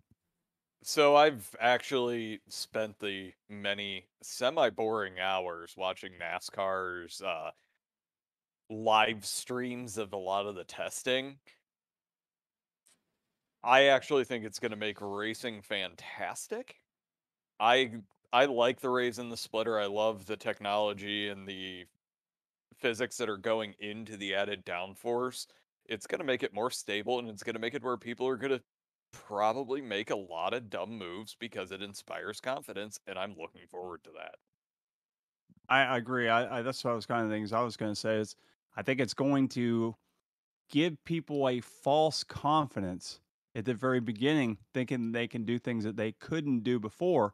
[0.83, 7.51] so I've actually spent the many semi-boring hours watching NASCAR's uh,
[8.69, 11.37] live streams of a lot of the testing.
[13.63, 16.79] I actually think it's going to make racing fantastic.
[17.59, 17.91] I
[18.33, 19.79] I like the raise in the splitter.
[19.79, 21.85] I love the technology and the
[22.79, 25.47] physics that are going into the added downforce.
[25.85, 28.27] It's going to make it more stable and it's going to make it where people
[28.27, 28.61] are going to
[29.11, 34.03] probably make a lot of dumb moves because it inspires confidence and I'm looking forward
[34.05, 34.35] to that.
[35.69, 36.27] I, I agree.
[36.27, 38.35] I, I that's what I was kind of things I was going to say is
[38.75, 39.95] I think it's going to
[40.71, 43.19] give people a false confidence
[43.55, 47.33] at the very beginning, thinking they can do things that they couldn't do before,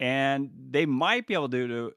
[0.00, 1.92] and they might be able to do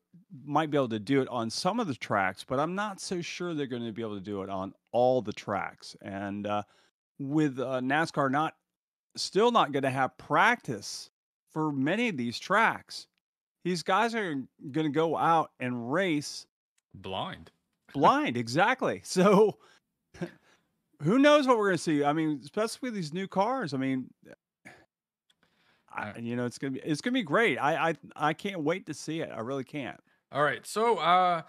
[0.46, 3.22] might be able to do it on some of the tracks, but I'm not so
[3.22, 5.96] sure they're going to be able to do it on all the tracks.
[6.02, 6.64] And uh,
[7.20, 8.56] with uh, NASCAR not
[9.16, 11.10] still not going to have practice
[11.52, 13.08] for many of these tracks,
[13.64, 14.36] these guys are
[14.72, 16.46] going to go out and race
[16.94, 17.52] Blind.
[17.94, 18.38] blind.
[18.38, 19.02] exactly.
[19.04, 19.58] So
[21.04, 22.04] who knows what we're going to see?
[22.04, 23.74] I mean, especially these new cars.
[23.74, 24.10] I mean,
[25.98, 27.58] I, you know, it's gonna be it's gonna be great.
[27.58, 29.32] I I I can't wait to see it.
[29.34, 30.00] I really can't.
[30.32, 30.66] All right.
[30.66, 31.42] So, uh,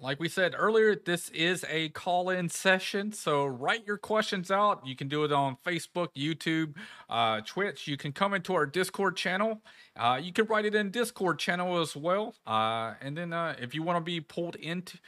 [0.00, 3.12] like we said earlier, this is a call in session.
[3.12, 4.86] So, write your questions out.
[4.86, 6.74] You can do it on Facebook, YouTube,
[7.08, 7.86] uh, Twitch.
[7.86, 9.62] You can come into our Discord channel.
[9.96, 12.34] Uh, you can write it in Discord channel as well.
[12.46, 14.98] Uh, and then uh, if you want to be pulled into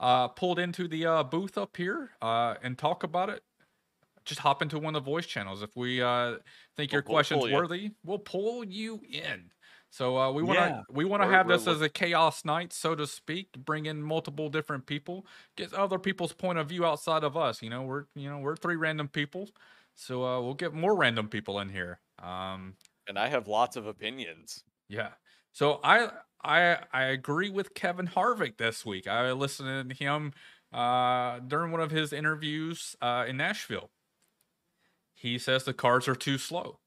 [0.00, 3.42] uh, pulled into the uh, booth up here uh, and talk about it,
[4.24, 5.62] just hop into one of the voice channels.
[5.62, 6.36] If we uh,
[6.76, 9.50] think your We'll- we'll question's pull worthy, we'll pull you in.
[9.90, 10.82] So uh, we want to Yeah.
[10.90, 13.52] we want to We're- have we're this as a chaos night, so to speak.
[13.52, 17.62] Bring in multiple different people, get other people's point of view outside of us.
[17.62, 19.48] You know, we're you know we're three random people,
[19.94, 22.00] so uh, we'll get more random people in here.
[22.22, 24.62] Um, And I have lots of opinions.
[24.90, 25.12] yeah.
[25.52, 26.10] So I
[26.42, 29.06] I I agree with Kevin Harvick this week.
[29.06, 30.32] I listened to him
[30.72, 33.90] uh, during one of his interviews uh, in Nashville.
[35.14, 36.78] He says the cars are too slow.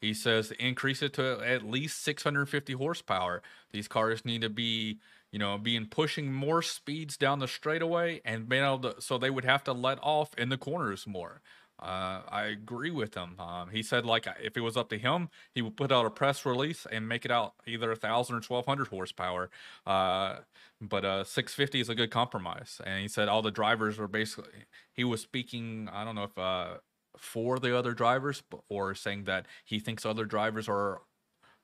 [0.00, 3.42] He says increase it to at least 650 horsepower.
[3.72, 4.98] These cars need to be,
[5.30, 9.28] you know, being pushing more speeds down the straightaway and being able to, so they
[9.30, 11.42] would have to let off in the corners more.
[11.80, 13.40] Uh, I agree with him.
[13.40, 16.10] Um, he said, like, if it was up to him, he would put out a
[16.10, 19.48] press release and make it out either a thousand or twelve hundred horsepower.
[19.86, 20.40] Uh,
[20.80, 22.80] but uh, six fifty is a good compromise.
[22.84, 24.66] And he said all the drivers were basically.
[24.92, 25.88] He was speaking.
[25.90, 26.74] I don't know if uh,
[27.16, 31.00] for the other drivers or saying that he thinks other drivers are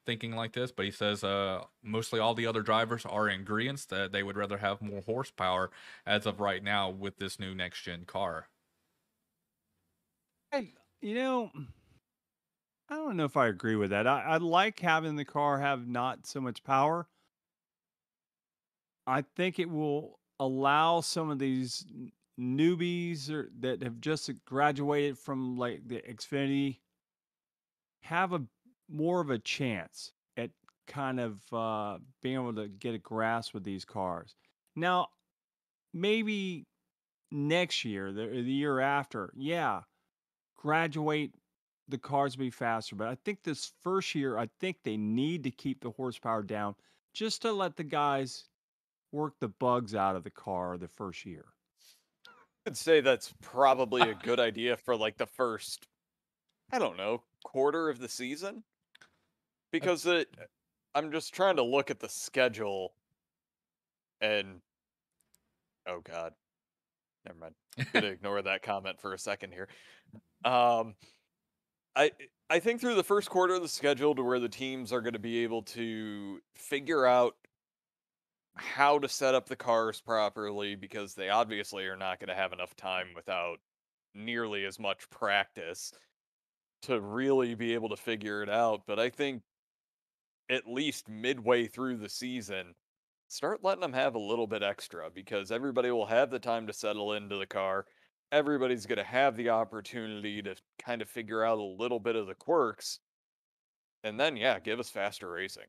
[0.06, 0.72] thinking like this.
[0.72, 4.36] But he says uh, mostly all the other drivers are in agreement that they would
[4.36, 5.70] rather have more horsepower
[6.06, 8.48] as of right now with this new next gen car.
[10.52, 10.68] I,
[11.00, 11.50] you know,
[12.88, 14.06] I don't know if I agree with that.
[14.06, 17.08] I, I like having the car have not so much power.
[19.06, 21.84] I think it will allow some of these
[22.38, 26.78] newbies or, that have just graduated from like the Xfinity
[28.02, 28.42] have a
[28.88, 30.50] more of a chance at
[30.86, 34.34] kind of uh, being able to get a grasp with these cars.
[34.76, 35.08] Now,
[35.92, 36.66] maybe
[37.32, 39.82] next year, the, the year after, yeah,
[40.66, 41.30] graduate
[41.88, 42.96] the cars will be faster.
[42.96, 46.74] But I think this first year, I think they need to keep the horsepower down
[47.14, 48.44] just to let the guys
[49.12, 51.44] work the bugs out of the car the first year.
[52.66, 55.86] I'd say that's probably a good idea for like the first,
[56.72, 58.64] I don't know, quarter of the season.
[59.70, 60.44] Because it, uh,
[60.94, 62.94] I'm just trying to look at the schedule
[64.20, 64.60] and,
[65.86, 66.32] oh God,
[67.26, 67.54] never mind.
[67.78, 69.68] I'm gonna ignore that comment for a second here.
[70.44, 70.94] Um,
[71.94, 72.12] I
[72.48, 75.14] I think through the first quarter of the schedule to where the teams are going
[75.14, 77.34] to be able to figure out
[78.54, 82.52] how to set up the cars properly because they obviously are not going to have
[82.52, 83.58] enough time without
[84.14, 85.92] nearly as much practice
[86.82, 88.82] to really be able to figure it out.
[88.86, 89.42] But I think
[90.48, 92.74] at least midway through the season,
[93.28, 96.72] start letting them have a little bit extra because everybody will have the time to
[96.72, 97.86] settle into the car.
[98.32, 102.26] Everybody's going to have the opportunity to kind of figure out a little bit of
[102.26, 103.00] the quirks.
[104.04, 105.66] And then, yeah, give us faster racing.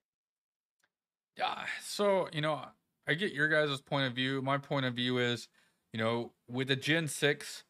[1.38, 1.66] Yeah.
[1.82, 2.62] So, you know,
[3.08, 4.42] I get your guys' point of view.
[4.42, 5.48] My point of view is,
[5.94, 7.64] you know, with the Gen 6,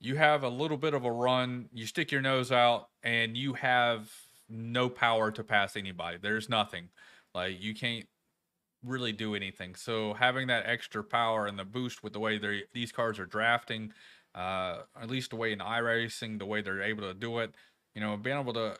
[0.00, 3.54] you have a little bit of a run, you stick your nose out, and you
[3.54, 4.10] have
[4.48, 6.18] no power to pass anybody.
[6.20, 6.90] There's nothing.
[7.34, 8.06] Like, you can't
[8.84, 9.74] really do anything.
[9.74, 13.26] So, having that extra power and the boost with the way they these cars are
[13.26, 13.92] drafting,
[14.34, 17.54] uh, at least the way in iRacing, the way they're able to do it,
[17.94, 18.76] you know, being able to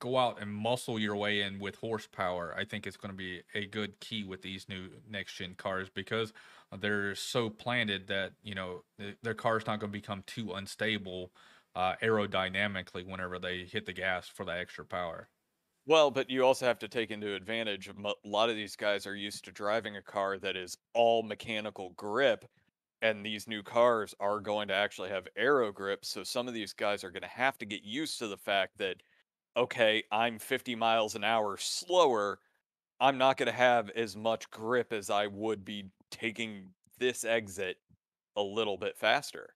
[0.00, 3.42] go out and muscle your way in with horsepower, I think it's going to be
[3.54, 6.32] a good key with these new next gen cars because
[6.78, 11.32] they're so planted that you know th- their car's not going to become too unstable
[11.76, 15.28] uh, aerodynamically whenever they hit the gas for the extra power.
[15.86, 19.14] Well, but you also have to take into advantage a lot of these guys are
[19.16, 22.44] used to driving a car that is all mechanical grip,
[23.02, 26.04] and these new cars are going to actually have aero grip.
[26.04, 28.78] So some of these guys are going to have to get used to the fact
[28.78, 29.02] that,
[29.56, 32.40] okay, I'm 50 miles an hour slower.
[33.00, 37.78] I'm not going to have as much grip as I would be taking this exit
[38.36, 39.54] a little bit faster.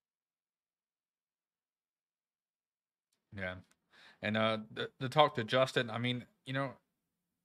[3.37, 3.57] Yeah.
[4.25, 6.72] And uh the, the talk to Justin, I mean, you know,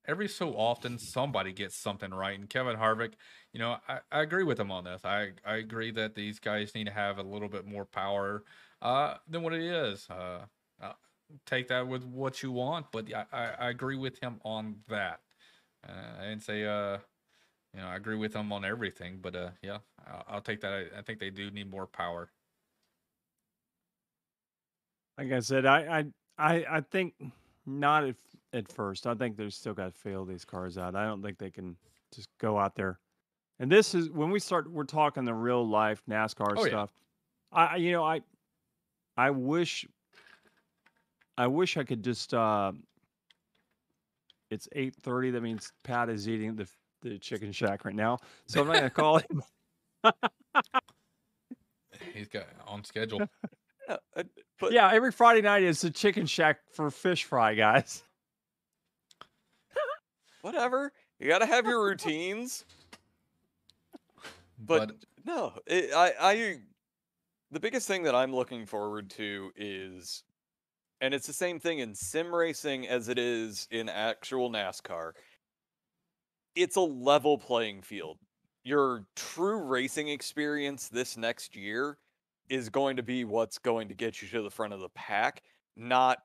[0.07, 2.39] every so often somebody gets something right.
[2.39, 3.13] And Kevin Harvick,
[3.53, 5.03] you know, I, I agree with him on this.
[5.05, 8.43] I, I agree that these guys need to have a little bit more power
[8.81, 10.07] uh than what it is.
[10.09, 10.45] Uh,
[10.81, 10.93] uh
[11.45, 15.19] take that with what you want, but I, I, I agree with him on that.
[15.87, 16.99] Uh, I didn't say uh
[17.73, 20.73] you know, I agree with him on everything, but uh yeah, I'll, I'll take that.
[20.73, 22.31] I, I think they do need more power.
[25.17, 26.05] Like I said, I I
[26.39, 27.13] I, I think
[27.65, 28.15] not at,
[28.53, 29.05] at first.
[29.05, 30.95] I think they're still got to fail these cars out.
[30.95, 31.75] I don't think they can
[32.13, 32.97] just go out there.
[33.59, 34.71] And this is when we start.
[34.71, 36.91] We're talking the real life NASCAR Oh, stuff.
[37.51, 38.21] I I- you know I
[39.17, 39.85] I wish
[41.37, 42.33] I wish I could just.
[42.33, 42.71] uh
[44.49, 45.29] It's eight thirty.
[45.31, 46.67] That means Pat is eating the
[47.01, 48.17] the chicken shack right now.
[48.45, 49.43] So I'm not gonna call him.
[52.13, 53.21] He's got on schedule.
[54.61, 58.03] Yeah, but yeah, every Friday night is the chicken shack for fish fry, guys.
[60.41, 60.91] whatever.
[61.19, 62.65] You got to have your routines.
[64.57, 64.95] But, but
[65.25, 66.57] no, it, I, I,
[67.51, 70.23] the biggest thing that I'm looking forward to is,
[71.01, 75.13] and it's the same thing in sim racing as it is in actual NASCAR.
[76.55, 78.17] It's a level playing field.
[78.63, 81.97] Your true racing experience this next year
[82.49, 85.43] is going to be what's going to get you to the front of the pack,
[85.75, 86.19] not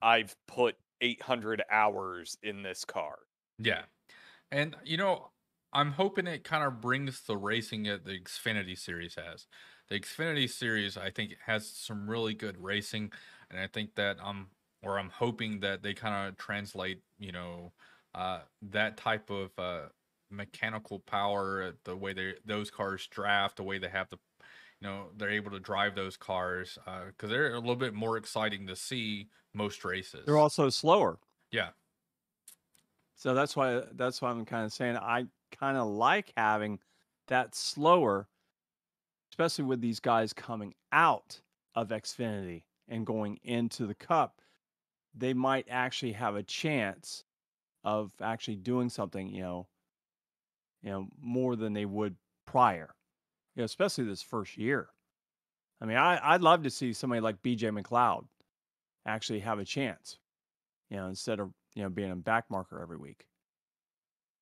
[0.00, 3.18] I've put 800 hours in this car.
[3.58, 3.82] Yeah.
[4.50, 5.30] And you know,
[5.72, 9.46] I'm hoping it kind of brings the racing that the Xfinity series has.
[9.88, 13.12] The Xfinity series I think has some really good racing
[13.50, 14.48] and I think that I'm,
[14.82, 17.72] or I'm hoping that they kind of translate, you know,
[18.14, 19.88] uh that type of uh
[20.30, 24.18] mechanical power, uh, the way they those cars draft, the way they have the
[24.82, 28.16] you know, they're able to drive those cars uh cuz they're a little bit more
[28.16, 30.26] exciting to see most races.
[30.26, 31.20] They're also slower.
[31.52, 31.70] yeah.
[33.14, 36.80] So that's why that's why I'm kind of saying I kind of like having
[37.28, 38.28] that slower,
[39.30, 41.40] especially with these guys coming out
[41.76, 44.40] of Xfinity and going into the Cup.
[45.14, 47.22] They might actually have a chance
[47.84, 49.68] of actually doing something, you know,
[50.82, 52.16] you know, more than they would
[52.46, 52.94] prior.
[53.54, 54.88] You know, especially this first year.
[55.80, 58.24] I mean, I, I'd love to see somebody like BJ McLeod
[59.04, 60.18] actually have a chance,
[60.90, 63.26] you know, instead of you know being a back marker every week.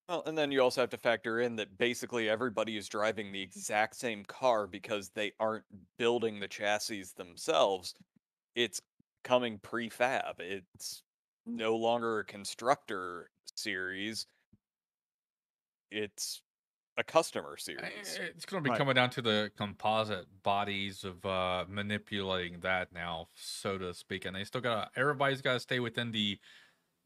[0.09, 3.41] Well, and then you also have to factor in that basically everybody is driving the
[3.41, 5.65] exact same car because they aren't
[5.99, 7.95] building the chassis themselves.
[8.57, 8.81] It's
[9.23, 10.41] coming prefab.
[10.41, 11.05] It's
[11.47, 14.27] no longer a constructor series.
[15.93, 16.43] It's
[17.01, 18.19] a customer series.
[18.21, 18.79] It's going to be Right.
[18.79, 24.25] coming down to the composite bodies of uh, manipulating that now, so to speak.
[24.27, 26.39] And they still got everybody's got to stay within the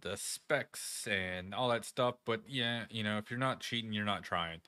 [0.02, 2.16] the specs and all that stuff.
[2.26, 4.60] But yeah, you know, if you're not cheating, you're not trying.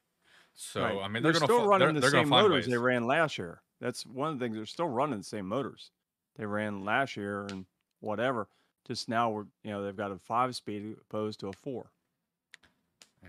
[0.54, 1.02] So Right.
[1.02, 2.66] I mean, they're, they're, still running they're, the they're same motors ways.
[2.66, 3.60] they ran last year.
[3.80, 4.56] That's one of the things.
[4.56, 5.90] They're still running the same motors
[6.36, 7.66] they ran last year and
[8.00, 8.48] whatever.
[8.86, 11.90] Just now we're you know they've got a five speed opposed to a four.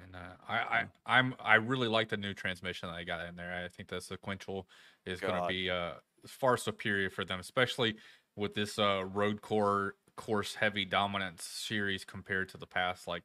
[0.03, 3.35] And uh, I, I, I'm, I really like the new transmission that I got in
[3.35, 3.63] there.
[3.63, 4.67] I think the sequential
[5.05, 5.93] is going to be uh,
[6.25, 7.95] far superior for them, especially
[8.35, 13.23] with this uh, road core course heavy dominance series compared to the past like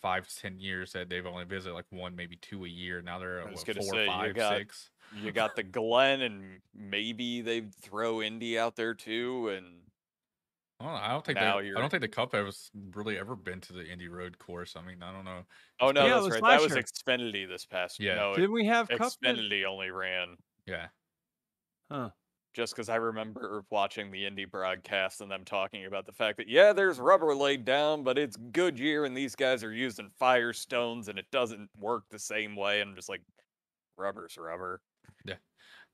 [0.00, 3.00] five to ten years that they've only visited like one, maybe two a year.
[3.00, 4.90] Now they're at what, four, say, you five, got- six.
[5.22, 9.50] You got the Glen, and maybe they throw Indy out there too.
[9.50, 9.66] And
[10.82, 13.18] I don't, know, I don't think Now they, I don't think the Cup has really
[13.18, 14.74] ever been to the Indy Road course.
[14.76, 15.44] I mean, I don't know.
[15.80, 16.42] oh no, Yeah, it that's was right.
[16.42, 17.18] last That was year.
[17.18, 18.00] Xfinity this past.
[18.00, 18.14] Yeah.
[18.16, 19.12] no, Didn't we have Cup?
[19.12, 20.88] Xfinity only ran Yeah,
[21.90, 22.10] Huh.
[22.54, 26.48] just because I remember watching the Indy broadcast and them talking about the fact that
[26.48, 31.18] yeah, there's rubber laid down, but it's Goodyear and these guys are using Firestones and
[31.18, 32.80] it doesn't work the same way.
[32.80, 33.22] And I'm just like,
[33.96, 34.80] rubber's rubber.
[35.24, 35.34] Yeah.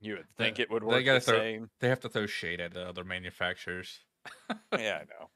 [0.01, 1.71] You would They- think it would they work the throw- same.
[1.81, 3.99] they have to throw shade at the other manufacturers.
[4.79, 5.31] Yeah, I know.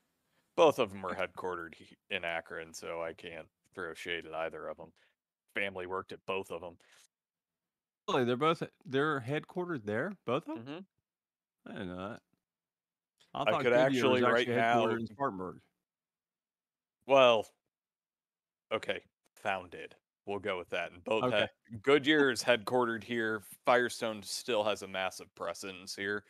[0.57, 4.67] Both of them were headquartered he- in Akron, so I can't throw shade at either
[4.69, 4.93] of them.
[5.55, 6.77] Family worked at both of them.
[8.09, 10.75] Really, they're both they're headquartered there, both of them.
[11.65, 12.21] hmm I didn't know that.
[13.35, 15.59] I, I could actually right now- in Spartanburg.
[17.07, 17.47] well,
[18.73, 19.01] okay,
[19.37, 19.95] founded.
[20.27, 20.93] We'll go with that.
[20.93, 21.49] And both Okay.
[21.83, 23.43] Goodyear is headquartered here.
[23.67, 26.25] Firestone still has a massive presence here.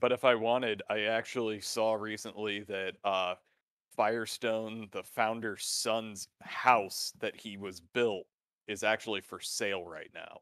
[0.00, 3.34] But if I wanted, I actually saw recently that uh,
[3.96, 8.26] Firestone, the founder's son's house that he was built,
[8.66, 10.40] is actually for sale right now.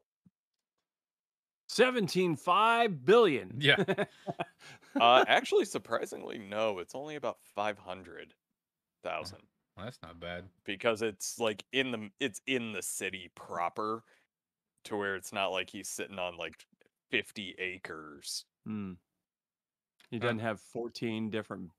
[1.67, 3.55] Seventeen five billion.
[3.59, 3.83] Yeah.
[5.01, 6.77] Uh, actually, surprisingly, no.
[6.77, 8.35] It's only about five hundred
[9.03, 9.39] thousand.
[9.75, 10.45] Well, that's not bad.
[10.65, 14.03] because it's like in the it's in the city proper
[14.83, 16.67] to where it's not like he's sitting on like
[17.09, 18.93] 50 acres Hmm.
[20.13, 21.71] He doesn't have fourteen different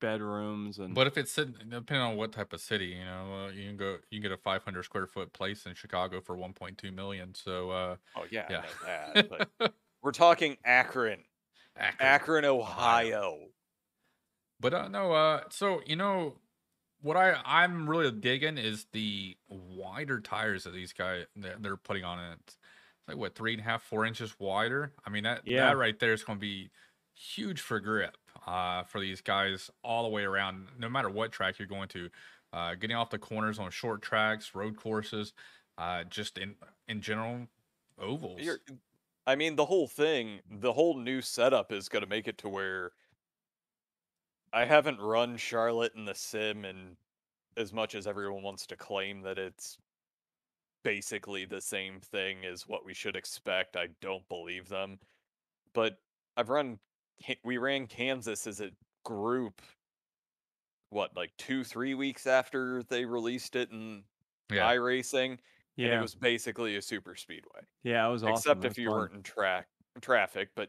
[0.00, 3.50] bedrooms and But if it's sitting, depending on what type of city, you know, uh,
[3.50, 6.92] you can go, you can get a 500 square foot place in Chicago for 1.2
[6.92, 7.34] million.
[7.34, 8.62] So, uh, oh yeah, yeah.
[9.14, 11.20] That, but we're talking akron
[11.76, 12.08] Akron.
[12.08, 13.38] akron ohio
[14.58, 16.38] But uh, no, uh, so you know
[17.02, 22.04] what I I'm really digging is the wider tires that these guys they're, they're putting
[22.04, 22.38] on it.
[22.44, 22.56] It's
[23.06, 24.94] like what three and a half, four inches wider.
[25.06, 25.66] I mean that Yeah.
[25.68, 26.70] that right there is going to be
[27.14, 31.58] huge for grip uh, for these guys all the way around, no matter what track
[31.58, 32.08] you're going to.
[32.52, 35.32] Uh, getting off the corners on short tracks, road courses,
[35.78, 36.54] uh, just in
[36.86, 37.46] in general
[37.98, 38.40] ovals.
[38.40, 38.58] You're,
[39.26, 42.48] i mean the whole thing the whole new setup is going to make it to
[42.48, 42.92] where
[44.52, 46.96] i haven't run charlotte in the sim and
[47.56, 49.78] as much as everyone wants to claim that it's
[50.82, 54.98] basically the same thing as what we should expect i don't believe them
[55.72, 55.98] but
[56.36, 56.78] i've run
[57.44, 58.70] we ran kansas as a
[59.04, 59.60] group
[60.90, 64.02] what like two three weeks after they released it in
[64.52, 64.70] yeah.
[64.74, 65.40] iRacing, and
[65.76, 68.34] yeah, it was basically a super speedway yeah, it was awesome.
[68.34, 68.98] except It if you fun.
[68.98, 69.66] weren't in track
[70.00, 70.68] traffic but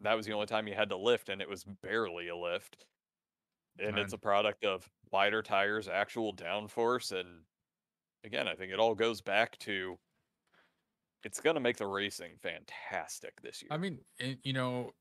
[0.00, 2.86] that was the only time you had to lift and it was barely a lift
[3.78, 7.28] and it's a product of wider tires actual downforce and
[8.24, 9.96] again i think it all goes back to
[11.24, 14.92] it's going to make the racing fantastic this year I mean, it, you know,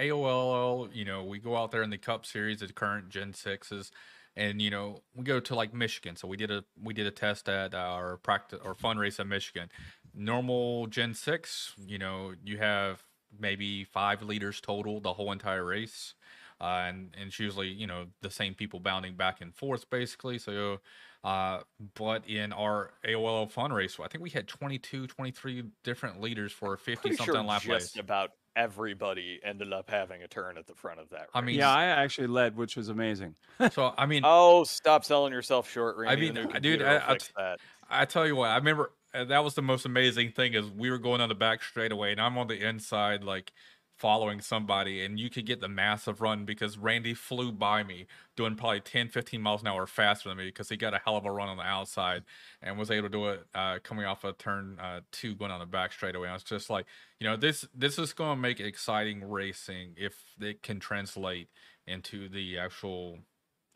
[0.00, 3.90] AOL, you know, we go out there in the Cup Series, the current Gen sixes,
[4.36, 6.16] and you know, we go to like Michigan.
[6.16, 9.26] So we did a we did a test at our practice or fun race at
[9.26, 9.70] Michigan.
[10.14, 13.02] Normal Gen six, you know, you have
[13.38, 16.14] maybe five leaders total the whole entire race.
[16.60, 20.38] Uh, and, and it's usually, you know, the same people bounding back and forth basically.
[20.38, 20.80] So,
[21.22, 21.60] uh,
[21.94, 26.74] but in our AOL fun race, I think we had 22, 23 different leaders for
[26.74, 28.02] a 50 pretty something sure lap just race.
[28.02, 31.70] about everybody ended up having a turn at the front of that I mean, Yeah,
[31.72, 33.36] I actually led, which was amazing.
[33.72, 36.26] So I mean, oh stop selling yourself short Randy.
[36.26, 37.58] mean, the new dude, computer I- will I'll fix t- that
[37.90, 40.90] I tell you what, I remember uh, that was the most amazing thing is we
[40.90, 43.52] were going on the back straightaway and I'm on the inside like
[43.98, 48.54] following somebody and you could get the massive run because Randy flew by me doing
[48.54, 51.24] probably 10 15 miles an hour faster than me because he got a hell of
[51.24, 52.22] a run on the outside
[52.62, 55.58] and was able to do it uh, coming off of turn uh, two going on
[55.58, 56.28] the back straightaway.
[56.28, 56.86] I was just like,
[57.18, 61.48] you know, this this is going to make exciting racing if it can translate
[61.86, 63.18] into the actual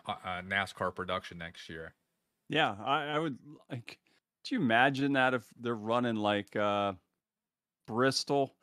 [0.06, 1.94] uh, uh, NASCAR production next year.
[2.48, 3.38] Yeah, I, I would
[3.70, 3.98] like.
[4.44, 6.92] Do you imagine that if they're running like uh,
[7.86, 8.54] Bristol,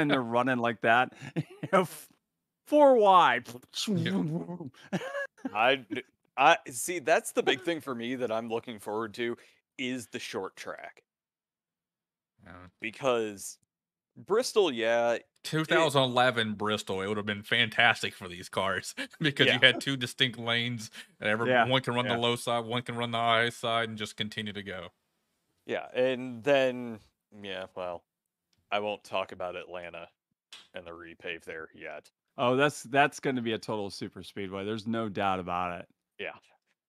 [0.00, 1.42] and they're running like that, you
[1.72, 2.08] know, f-
[2.66, 3.46] four wide.
[5.54, 6.02] I, d-
[6.36, 6.98] I see.
[6.98, 9.36] That's the big thing for me that I'm looking forward to
[9.78, 11.02] is the short track
[12.46, 13.58] Uh, because
[14.16, 19.54] Bristol, yeah, 2011 Bristol, it would have been fantastic for these cars because Yeah.
[19.54, 20.90] you had two distinct lanes.
[21.20, 22.14] And every, Yeah, One can run yeah.
[22.14, 24.88] the low side, one can run the high side, and just continue to go.
[25.66, 27.00] yeah, and then
[27.42, 28.04] yeah, well,
[28.74, 30.08] I won't talk about Atlanta
[30.74, 32.10] and the repave there yet.
[32.36, 34.64] oh, that's that's going to be a total super speedway.
[34.64, 35.86] There's no doubt about it.
[36.18, 36.32] Yeah,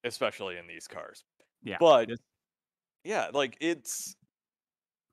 [0.04, 1.24] especially in these cars.
[1.62, 2.10] Yeah, But
[3.04, 4.16] yeah, like it's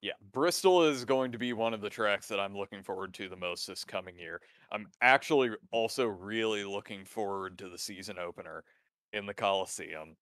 [0.01, 3.29] yeah, Bristol is going to be one of the tracks that I'm looking forward to
[3.29, 4.41] the most this coming year.
[4.73, 8.65] I'm actually also really looking forward to the season opener
[9.13, 10.17] in the Coliseum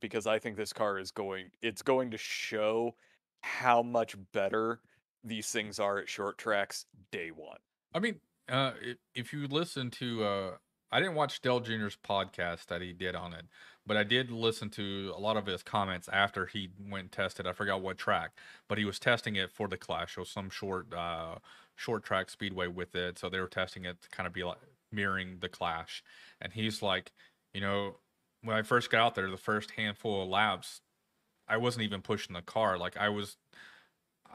[0.00, 2.94] because I think this car is going it's going to show
[3.42, 4.80] how much better
[5.24, 7.56] these things are at short tracks day 1.
[7.94, 8.72] I mean, uh,
[9.14, 10.50] if, you listen to, uh,
[10.90, 13.44] I didn't watch Dale Jr.'s podcast that he did on it,
[13.86, 17.46] but I did listen to a lot of his comments after he went and tested.
[17.46, 18.32] I forgot what track,
[18.68, 21.36] but he was testing it for the Clash, so some short, uh,
[21.76, 23.18] short track speedway with it.
[23.18, 24.58] So they were testing it to kind of be like
[24.92, 26.02] mirroring the Clash,
[26.40, 27.12] and he's like,
[27.54, 27.96] you know,
[28.42, 30.80] when I first got out there, the first handful of laps,
[31.48, 32.78] I wasn't even pushing the car.
[32.78, 33.36] Like I was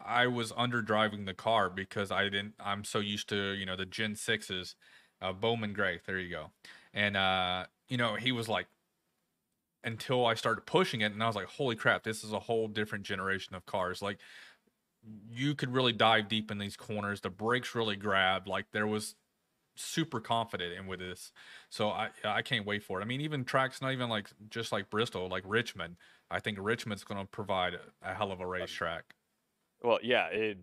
[0.04, 3.76] I was under driving the car because I didn't I'm so used to, you know,
[3.76, 4.76] the Gen 6s,
[5.22, 6.52] uh Bowman Gray, there you go.
[6.94, 8.68] And uh, you know, he was like
[9.84, 12.04] until I started pushing it, and I was like, "Holy crap!
[12.04, 14.20] This is a whole different generation of cars." Like,
[15.30, 17.22] you could really dive deep in these corners.
[17.22, 18.48] The brakes really grabbed.
[18.48, 19.16] Like, there was
[19.76, 21.32] super confident in with this.
[21.70, 23.04] So I I can't wait for it.
[23.04, 25.98] I mean, even tracks not even like just like Bristol, like Richmond.
[26.32, 29.15] I think Richmond's going to provide a, a hell of a racetrack.
[29.86, 30.58] Well, yeah, it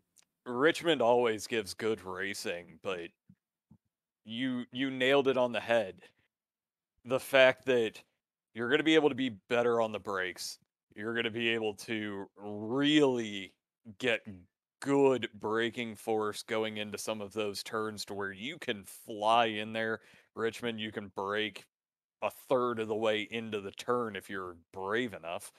[0.45, 3.11] Richmond always gives good racing, but
[4.25, 5.95] you you nailed it on the head.
[7.05, 8.03] The fact that
[8.53, 10.59] you're going to be able to be better on the brakes.
[10.97, 13.55] You're going to be able to really
[13.99, 14.23] get
[14.81, 19.73] good braking force going into some of those turns to where you can fly in
[19.73, 20.01] there.
[20.35, 21.65] Richmond, you can brake
[22.23, 25.53] a third of the way into the turn if you're brave enough.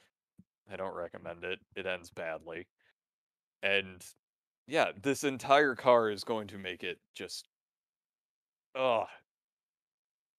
[0.69, 1.59] I don't recommend it.
[1.77, 2.67] It ends badly.
[3.63, 4.05] And
[4.67, 7.47] yeah, this entire car is going to make it just
[8.75, 9.05] oh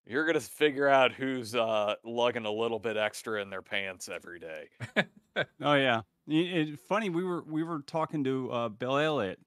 [0.06, 4.38] you're gonna figure out who's uh lugging a little bit extra in their pants every
[4.38, 4.68] day.
[5.60, 6.02] Oh yeah.
[6.28, 9.40] It, it- funny we were we were talking to uh, Bill Elliott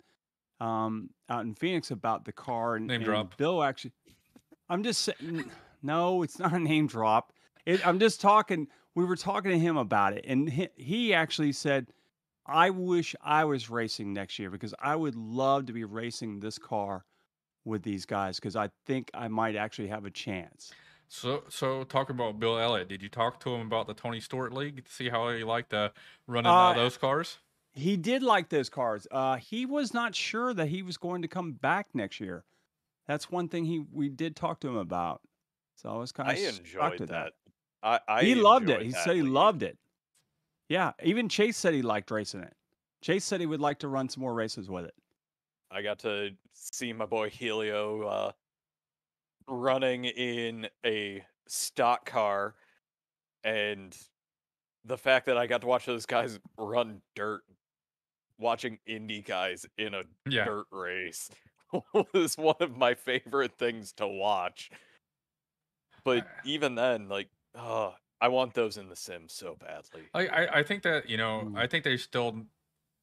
[0.60, 3.38] um, out in Phoenix about the car and, Name and drop.
[3.38, 3.94] Bill actually.
[4.70, 5.50] I'm just saying.
[5.82, 7.32] No, it's not a name drop.
[7.66, 8.68] It, I'm just talking.
[8.96, 11.88] We were talking to him about it, and he, he actually said,
[12.48, 16.58] "I wish I was racing next year because I would love to be racing this
[16.58, 17.06] car
[17.66, 20.72] with these guys because I think I might actually have a chance."
[21.10, 24.54] So so talking about Bill Elliott, did you talk to him about the Tony Stewart
[24.54, 25.90] League to see how he liked uh,
[26.28, 27.38] running uh, Uh, those cars?
[27.74, 29.08] He did like those cars.
[29.12, 32.44] Uh, he was not sure that he was going to come back next year.
[33.08, 35.22] That's one thing he we did talk to him about.
[35.76, 37.34] So I was kind of shocked enjoyed at that.
[37.84, 38.82] I, I he loved it.
[38.82, 39.32] enjoyed He said he league.
[39.32, 39.78] loved it.
[40.70, 42.54] Yeah, even Chase said he liked racing it.
[43.02, 44.94] Chase said he would like to run some more races with it.
[45.72, 48.32] I got to see my boy Helio uh,
[49.48, 52.56] running in a stock car,
[53.44, 53.96] and
[54.86, 57.42] the fact that I got to watch those guys run dirt,
[58.40, 60.46] watching Indy guys in a Yeah.
[60.46, 61.30] dirt race,
[62.14, 64.70] was one of my favorite things to watch.
[66.04, 70.04] But even then, like, oh, I want those in the Sims so badly.
[70.14, 71.58] I, I I think that you know Mm.
[71.58, 72.46] I think they still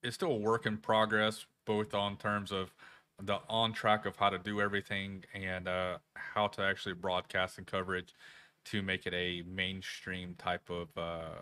[0.03, 2.75] it's still a work in progress both on terms of
[3.23, 7.67] the on track of how to do everything and uh, how to actually broadcast and
[7.67, 8.13] coverage
[8.67, 11.37] to make it a mainstream type of uh,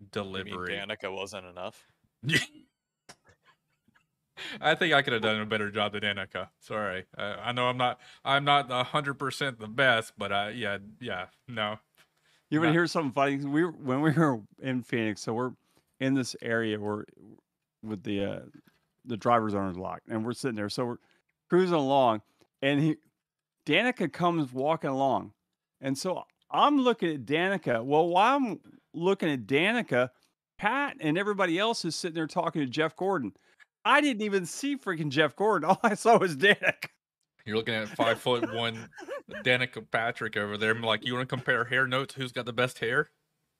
[0.00, 0.74] You mean delivery.
[0.74, 1.86] Danica wasn't enough?
[4.60, 6.50] I think I could have done a better job than Danica.
[6.60, 10.78] Sorry, uh, I know I'm not I'm not hundred percent the best, but uh, yeah,
[11.00, 11.78] yeah, no,
[12.50, 12.66] You Nah.
[12.68, 13.36] to hear something funny?
[13.36, 15.52] We were, when we were in Phoenix, so we're
[16.00, 17.04] in this area where
[17.82, 18.40] with the uh,
[19.04, 20.68] the driver's owner's lock, and we're sitting there.
[20.68, 20.96] So we're
[21.48, 22.22] cruising along,
[22.62, 22.96] and he
[23.66, 25.32] Danica comes walking along,
[25.80, 27.84] and so I'm looking at Danica.
[27.84, 28.60] Well, while I'm
[28.94, 30.08] looking at Danica,
[30.58, 33.32] Pat and everybody else is sitting there talking to Jeff Gordon.
[33.84, 35.68] I didn't even see freaking Jeff Gordon.
[35.70, 36.88] All I saw was Danica.
[37.48, 38.88] You're looking at five foot one
[39.42, 40.70] Danica Patrick over there.
[40.70, 42.14] I'm like, you want to compare hair notes?
[42.14, 43.08] Who's got the best hair?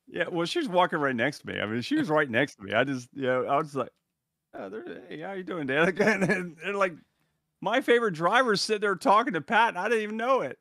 [0.07, 1.59] Yeah, well, she was walking right next to me.
[1.59, 2.75] I mean, she was right next to me.
[2.75, 3.89] I just, you know, I was like,
[4.55, 6.01] oh, there, hey, how you doing, Danica?
[6.07, 6.95] And, and, and like,
[7.63, 10.59] my favorite driver's sitting there talking to Pat, and I didn't even know it.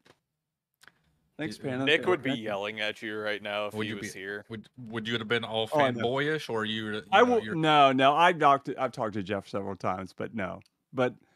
[1.37, 1.85] Thanks, Pan.
[1.85, 4.43] Nick would be yelling at you right now if Would he you was be- here.
[4.49, 6.93] Would would you have been all Oh, fanboyish, or you?
[6.95, 7.43] you I know, will.
[7.43, 8.15] you're- No, no.
[8.15, 8.65] I've talked.
[8.65, 10.61] To, I've talked to Jeff several times, but no.
[10.93, 11.26] But i-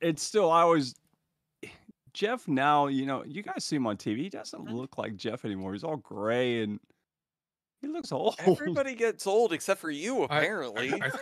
[0.00, 0.50] it's still.
[0.50, 0.94] I always.
[2.12, 4.16] Jeff now, you know, you guys see him on TV.
[4.22, 4.72] He doesn't Mhm.
[4.72, 5.74] look like Jeff anymore.
[5.74, 6.80] He's all gray and
[7.82, 8.36] he looks old.
[8.38, 10.94] Everybody gets old except for you, apparently.
[10.94, 11.12] I, th-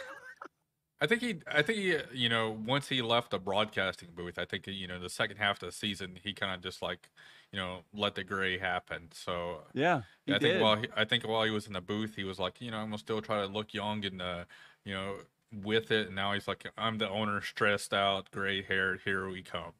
[1.00, 1.40] I think he.
[1.48, 1.96] I think he.
[2.12, 5.60] You know, once he left the broadcasting booth, I think you know the second half
[5.60, 7.10] of the season, he kind of just like,
[7.50, 9.08] you know, let the gray happen.
[9.12, 10.52] So yeah, he I did.
[10.52, 12.70] think while he, I think while he was in the booth, he was like, you
[12.70, 14.44] know, I'm gonna still try to look young and, uh,
[14.84, 15.16] you know,
[15.62, 16.08] with it.
[16.08, 19.00] And now he's like, I'm the owner, stressed out, gray haired.
[19.04, 19.72] Here we come.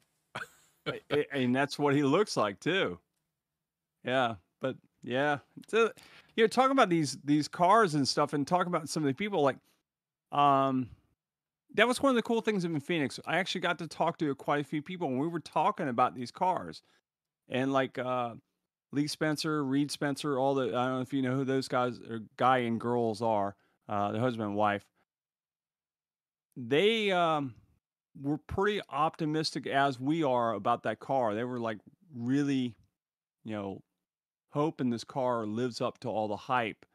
[0.87, 2.99] A- a- and that's what he looks like too.
[4.03, 5.91] Yeah, but yeah, so,
[6.35, 9.13] you know, talking about these these cars and stuff, and talking about some of the
[9.15, 9.57] people like,
[10.31, 10.89] um,
[11.73, 13.19] that was one of the cool things in Phoenix.
[13.25, 16.13] I actually got to talk to quite a few people, and we were talking about
[16.15, 16.83] these cars,
[17.49, 18.35] and like uh,
[18.91, 21.99] Lee Spencer, Reid Spencer, all the I don't know if you know who those guys
[21.99, 23.55] or guy and girls are,
[23.89, 24.85] uh, the husband and wife.
[26.57, 27.53] They um
[28.21, 31.33] were pretty optimistic as we are about that car.
[31.35, 31.79] They were like
[32.13, 32.75] really,
[33.43, 33.81] you know,
[34.51, 36.85] hoping this car lives up to all the hype.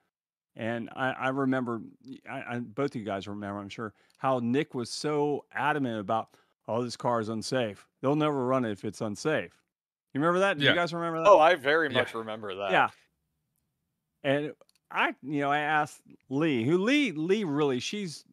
[0.57, 1.83] And I, I remember,
[2.29, 6.31] I, I, both of you guys remember, I'm sure, how Nick was so adamant about,
[6.67, 7.87] oh, this car is unsafe.
[8.01, 9.53] They'll never run it if it's unsafe.
[10.13, 10.59] You remember that?
[10.59, 10.71] Do Yeah.
[10.71, 11.29] you guys remember that?
[11.29, 11.99] oh, I very Yeah.
[11.99, 12.73] much remember that.
[12.73, 12.89] yeah.
[14.25, 14.53] And
[14.91, 18.25] I, you know, I asked Lee, who Lee, Lee really, she's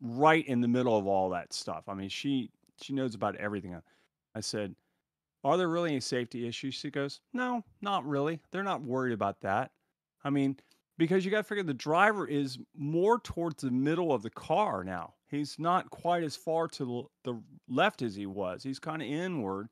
[0.00, 1.88] right in the middle of all that stuff.
[1.88, 3.80] I mean, she she knows about everything.
[4.34, 4.76] I said,
[5.44, 8.42] "Are there really any safety issues?" She goes, "No, not really.
[8.52, 9.72] They're not worried about that.
[10.24, 10.58] I mean,
[10.98, 14.84] because you got to figure the driver is more towards the middle of the car
[14.84, 15.16] now.
[15.30, 18.62] He's not quite as far to the the left as he was.
[18.64, 19.68] He's kind of inward,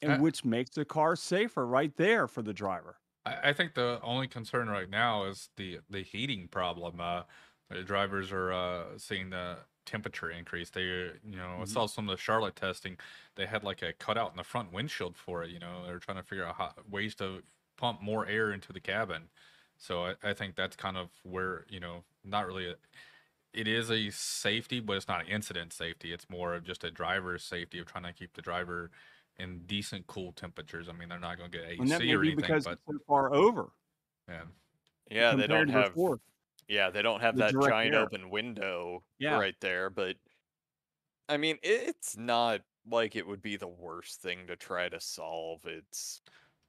[0.00, 3.74] and Uh, which makes the car safer right there for the driver." I, I think
[3.74, 7.00] the only concern right now is the the heating problem.
[7.00, 7.24] Uh,
[7.68, 10.70] the drivers are uh, seeing the temperature increase.
[10.70, 11.66] They, uh, you know, I Mhm.
[11.66, 12.98] saw some of the Charlotte testing.
[13.36, 15.50] They had like a cutout in the front windshield for it.
[15.50, 17.42] You know, they're trying to figure out how, ways to
[17.76, 19.30] pump more air into the cabin.
[19.78, 22.70] So I, I think that's kind of where you know, not really.
[22.70, 22.76] A,
[23.52, 26.12] it is a safety, but it's not an incident safety.
[26.12, 28.90] It's more of just a driver's safety of trying to keep the driver
[29.38, 30.88] in decent cool temperatures.
[30.88, 32.64] I mean, they're not going to get AC And that may or be anything, because
[32.64, 33.72] but it's so far over.
[34.28, 34.44] yeah.
[35.10, 35.94] Yeah, they compared don't to have.
[35.94, 36.20] before.
[36.68, 37.96] Yeah, they don't have The that giant air.
[37.96, 39.40] open window Yeah.
[39.40, 39.90] right there.
[39.90, 40.18] But
[41.28, 45.66] I mean, it's not like it would be the worst thing to try to solve.
[45.66, 46.22] It's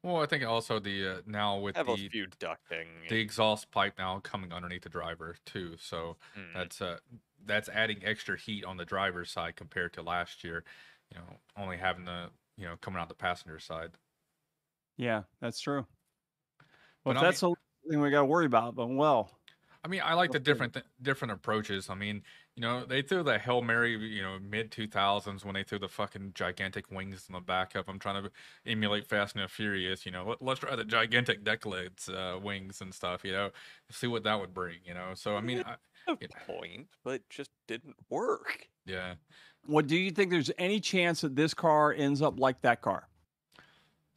[0.04, 3.08] Well, I think also the uh, now with have a the few ducting.
[3.10, 6.54] the exhaust pipe now coming underneath the driver too, so Mm.
[6.54, 7.00] that's uh
[7.46, 10.66] that's adding extra heat on the driver's side compared to last year.
[11.12, 13.98] You know, only having the you know coming out the passenger side.
[14.98, 15.88] Yeah, that's true.
[17.06, 17.56] But Well, I if that's the
[17.90, 19.37] thing we got to worry about, but well,
[19.88, 20.44] I mean, I like the Go for it.
[20.54, 21.90] different th- different approaches.
[21.90, 22.22] I mean,
[22.58, 25.80] you know, they threw the hail mary, you know, mid two thousands when they threw
[25.80, 27.88] the fucking gigantic wings in the back up.
[27.88, 28.30] I'm trying to
[28.66, 30.06] emulate Fast and the Furious.
[30.06, 33.24] You know, Let, let's try the gigantic deck lids uh, wings and stuff.
[33.24, 33.52] You know,
[33.90, 34.80] see what that would bring.
[34.84, 35.76] You know, so I mean, I,
[36.12, 36.28] a yeah.
[36.46, 38.68] point, but just didn't work.
[38.86, 39.14] yeah.
[39.68, 40.32] what do you think?
[40.32, 43.08] There's any chance that this car ends up like that car,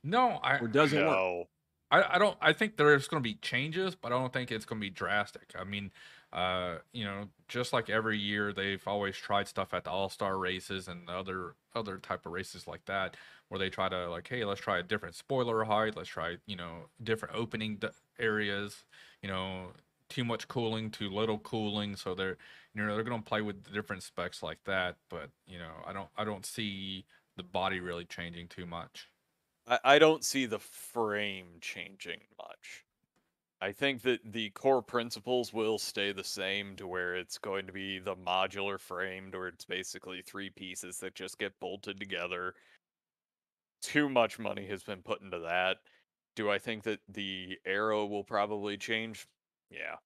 [0.02, 1.46] No, I or does it work?
[1.90, 4.64] I, I don't I think there's going to be changes, but I don't think it's
[4.64, 5.52] going to be drastic.
[5.58, 5.90] I mean,
[6.32, 10.38] uh, you know, just like every year, they've always tried stuff at the All Star
[10.38, 13.16] races and other other type of races like that,
[13.48, 16.56] where they try to like, hey, let's try a different spoiler height, let's try you
[16.56, 17.88] know different opening d-
[18.20, 18.84] areas,
[19.22, 19.72] you know,
[20.08, 22.36] too much cooling, too little cooling, so they're
[22.74, 24.96] you know they're going to play with different specs like that.
[25.08, 27.04] But you know, I don't I don't see
[27.36, 29.09] the body really changing too much.
[29.70, 32.84] I, I don't see the frame changing much.
[33.62, 37.72] I think that the core principles will stay the same to where it's going to
[37.72, 42.54] be the modular framed, where it's basically three pieces that just get bolted together.
[43.82, 45.78] Too much money has been put into that.
[46.36, 49.26] Do I think that the aero will probably change?
[49.70, 49.96] Yeah.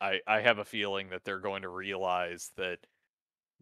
[0.00, 2.80] I I have a feeling that they're going to realize that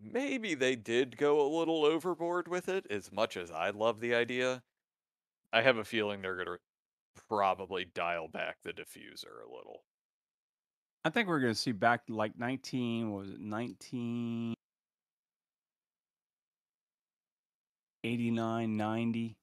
[0.00, 4.14] maybe they did go a little overboard with it as much as I love the
[4.14, 4.62] idea.
[5.52, 6.58] I have a feeling they're going to
[7.28, 9.84] probably dial back the diffuser a little.
[11.04, 13.10] I think we're going to see back like 19.
[13.10, 14.54] What was it 19?
[18.02, 19.36] 89, 90.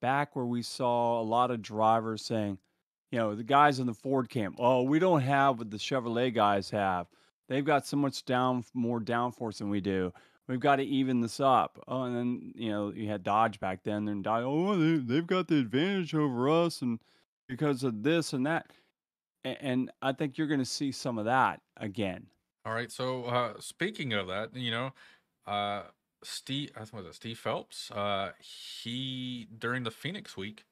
[0.00, 2.58] Back where we saw a lot of drivers saying,
[3.10, 6.34] you know, the guys in the Ford camp, oh, we don't have what the Chevrolet
[6.34, 7.06] guys have.
[7.48, 10.12] They've got so much down, more downforce than we do.
[10.48, 11.82] We've got to even this up.
[11.88, 15.26] Oh, and then you know you had Dodge back then, and Dodge, oh, they, they've
[15.26, 16.98] got the advantage over us, and
[17.48, 18.70] because of this and that.
[19.44, 22.26] A- And I think you're going to see some of that again.
[22.66, 22.90] All right.
[22.90, 24.92] So uh, speaking of that, you know,
[25.46, 25.82] uh,
[26.22, 27.90] Steve, I think was it Steve Phelps.
[27.90, 30.64] Uh, he during the Phoenix week,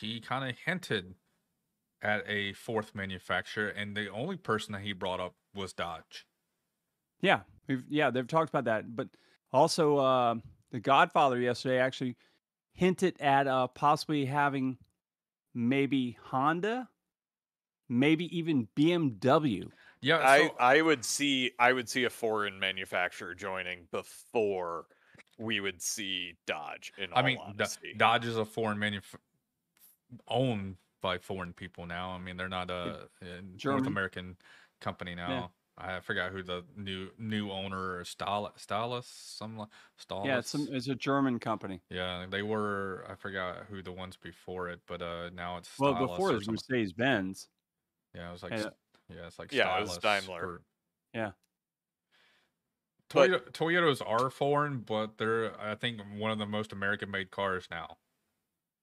[0.00, 1.14] he kind of hinted
[2.02, 6.26] at a fourth manufacturer, and the only person that he brought up was Dodge.
[7.20, 9.08] Yeah, we've yeah they've talked about that, but
[9.52, 10.34] also uh,
[10.70, 12.16] the Godfather yesterday actually
[12.72, 14.76] hinted at uh, possibly having
[15.54, 16.88] maybe Honda,
[17.88, 19.68] maybe even BMW.
[20.02, 20.18] Yeah.
[20.18, 24.86] I so- I would see I would see a foreign manufacturer joining before
[25.38, 26.92] we would see Dodge.
[26.98, 29.14] In all I mean, Do- honesty, Dodge is a foreign manuf-
[30.28, 32.10] owned by foreign people now.
[32.10, 34.36] I mean, they're not a, a North American
[34.80, 35.52] company now.
[35.78, 39.66] I forgot who the new new owner or Stal Stalus some li-
[39.98, 40.26] Stalus.
[40.26, 41.82] Yeah, it's some, it's a German company.
[41.90, 43.04] Yeah, they were.
[43.10, 46.34] I forgot who the ones before it, but uh, now it's Well, before or it
[46.36, 46.54] was something.
[46.70, 47.48] Mercedes Benz.
[48.14, 48.70] Yeah, it was like and,
[49.10, 50.40] yeah, it's like Yeah, it was Daimler.
[50.40, 50.62] for-
[51.12, 51.32] Yeah.
[53.12, 57.68] But- Toyota, Toyotas are foreign, but they're I think one of the most American-made cars
[57.70, 57.98] now.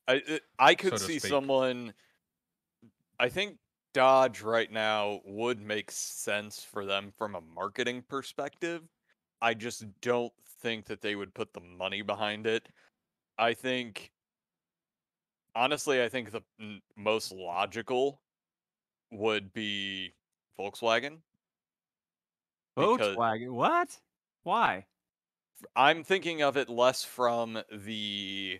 [0.08, 1.30] I I could so see speak.
[1.32, 1.94] someone.
[3.20, 3.58] I think
[3.94, 8.82] Dodge right now would make sense for them from a marketing perspective.
[9.42, 12.68] I just don't think that they would put the money behind it.
[13.38, 14.12] I think
[15.56, 16.42] honestly, I think the
[16.96, 18.22] most logical
[19.12, 20.14] would be
[20.58, 21.20] Volkswagen.
[22.78, 23.52] Volkswagen.
[23.52, 24.00] What?
[24.44, 24.86] Why?
[25.76, 28.60] I'm thinking of it less from the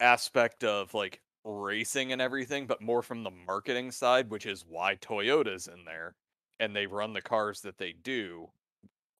[0.00, 4.96] aspect of like racing and everything, but more from the marketing side, which is why
[4.96, 6.16] Toyota's in there
[6.60, 8.50] and they run the cars that they do.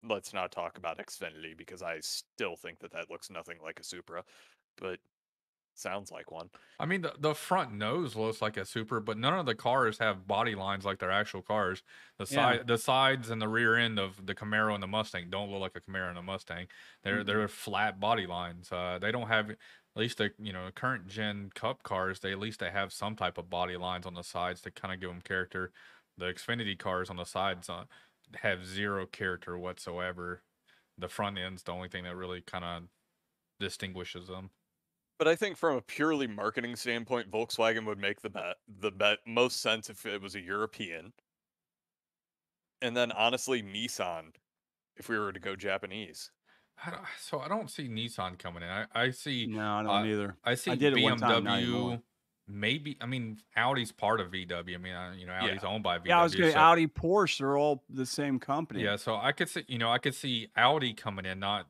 [0.03, 3.85] Let's not talk about Xfinity because I still think that that looks nothing like a
[3.85, 4.25] Supra,
[4.77, 5.01] but
[5.75, 6.51] sounds like one.
[6.81, 9.99] I mean, the, the front nose looks like a Super, but none of the cars
[9.99, 11.85] have body lines like their actual cars.
[12.19, 12.59] The Yeah.
[12.59, 15.61] side, the sides, and the rear end of the Camaro and the Mustang don't look
[15.61, 16.67] like a Camaro and a Mustang.
[17.03, 17.25] They're Mhm.
[17.25, 18.73] they're flat body lines.
[18.73, 19.55] Uh, they don't have
[19.97, 22.21] at least the you know current gen Cup cars.
[22.21, 24.93] They at least they have some type of body lines on the sides to kind
[24.93, 25.73] of give them character.
[26.19, 27.85] The Xfinity cars on the sides uh,
[28.37, 30.43] have zero character whatsoever.
[30.99, 32.83] The front end's the only thing that really kind of
[33.61, 34.51] distinguishes them.
[35.19, 39.19] But I think from a purely marketing standpoint, Volkswagen would make the bet the bet
[39.27, 41.13] most sense if it was a European.
[42.83, 44.35] And then honestly, Nissan,
[44.97, 46.31] if we were to go Japanese.
[46.85, 48.69] I don't, so I don't see Nissan coming in.
[48.69, 50.37] I, I see No, I don't Uh, either.
[50.45, 51.45] I see did one time.
[51.45, 52.03] BMW.
[52.47, 54.75] Maybe I mean Audi's part of VW.
[54.75, 56.07] I mean, uh, you know, Audi's owned by VW.
[56.09, 57.39] Yeah, I was going to so- Audi, Porsche.
[57.39, 58.83] They're all the same company.
[58.83, 61.67] Yeah, so I could see, you know, I could see Audi coming in, not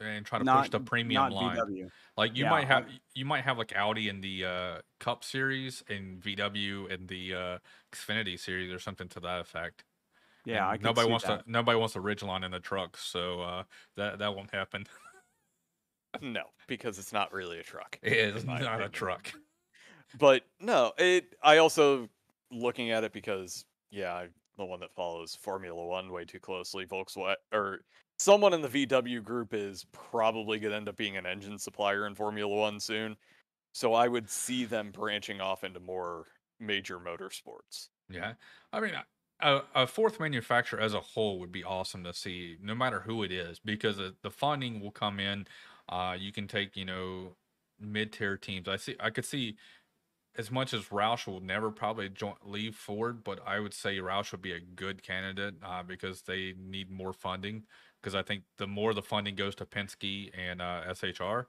[0.00, 1.56] and try to not push the premium line.
[1.56, 1.90] VW.
[2.16, 5.82] Like you Yeah, might have, you might have like Audi in the uh, Cup series
[5.88, 7.58] and VW in the uh,
[7.92, 9.82] Xfinity series or something to that effect.
[10.48, 11.44] Yeah, And I nobody wants that.
[11.44, 13.62] to, nobody wants a Ridgeline in the truck, so uh,
[13.96, 14.86] that that won't happen.
[16.22, 17.98] No, because it's not really a truck.
[18.02, 19.30] It is not a truck.
[20.18, 21.34] But no, it.
[21.42, 22.08] I also
[22.50, 26.86] looking at it because yeah, I'm the one that follows Formula One way too closely.
[26.86, 27.80] Volkswagen or
[28.18, 32.06] someone in the VW group is probably going to end up being an engine supplier
[32.06, 33.18] in Formula One soon.
[33.74, 36.24] So I would see them branching off into more
[36.58, 37.88] major motorsports.
[38.08, 38.32] Yeah,
[38.72, 38.92] I mean,
[39.40, 43.22] a, a fourth manufacturer as a whole would be awesome to see, no matter who
[43.22, 45.46] it is, because the, funding will come in.
[45.88, 47.36] Uh, you can take, you know,
[47.80, 48.68] mid-tier teams.
[48.68, 49.56] I see, I could see,
[50.36, 54.32] as much as Roush will never probably join, leave Ford, but I would say Roush
[54.32, 57.64] would be a good candidate uh, because they need more funding.
[58.00, 61.46] Because I think the more the funding goes to Penske and uh, SHR,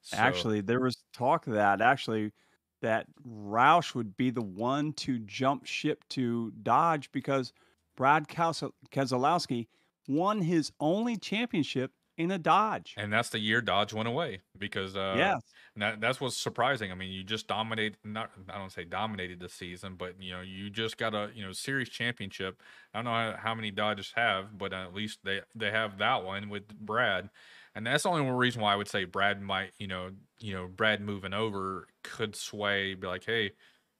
[0.00, 2.32] so- Actually, there was talk that actually
[2.80, 7.52] that Roush would be the one to jump ship to Dodge because
[7.96, 9.66] Brad Keselowski
[10.06, 12.94] won his only championship in a Dodge.
[12.96, 15.42] and that's the year Dodge went away because uh, yes.
[15.76, 16.90] That, that's what's surprising.
[16.90, 20.40] I mean, you just dominated not I don't say dominated the season, but you know,
[20.40, 22.60] you just got a you know series championship.
[22.92, 26.24] I don't know how, how many Dodges have, but at least they they have that
[26.24, 27.30] one with Brad.
[27.76, 30.10] And that's the only one reason why I would say Brad might, you know,
[30.40, 33.52] you know, Brad moving over could sway, be like, hey,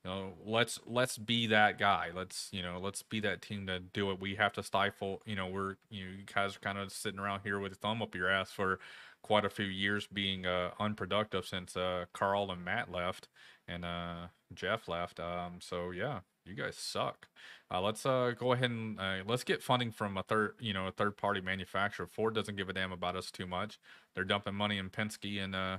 [0.05, 2.11] you know, let's let's be that guy.
[2.15, 4.21] Let's you know, let's be that team to do it.
[4.21, 5.23] We have to stifle.
[5.27, 7.77] You know, we're you know, you guys are kind of sitting around here with a
[7.77, 8.79] thumb up your ass for
[9.23, 13.29] quite a few years being uh, unproductive since uh, Carl and Matt left
[13.67, 15.19] and uh, Jeff left.
[15.21, 17.29] Um, so yeah, you guys suck.
[17.71, 20.87] Uh, let's uh, go ahead and uh, let's get funding from a third, you know,
[20.87, 22.07] a third party manufacturer.
[22.07, 23.79] Ford doesn't give a damn about us too much.
[24.15, 25.79] They're dumping money in Penske and uh,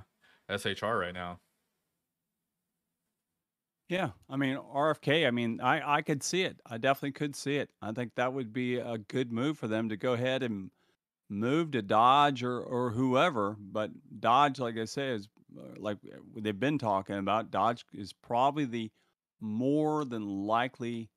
[0.50, 1.40] SHR right now.
[3.88, 5.26] Yeah, I mean RFK.
[5.26, 6.60] I mean, I I could see it.
[6.64, 7.70] I definitely could see it.
[7.82, 10.70] I think that would be a good move for them to go ahead and
[11.28, 13.56] move to Dodge or or whoever.
[13.58, 13.90] But
[14.20, 15.28] Dodge, like I say, is
[15.58, 15.98] uh, like
[16.36, 17.50] they've been talking about.
[17.50, 18.92] Dodge is probably the
[19.40, 21.10] more than likely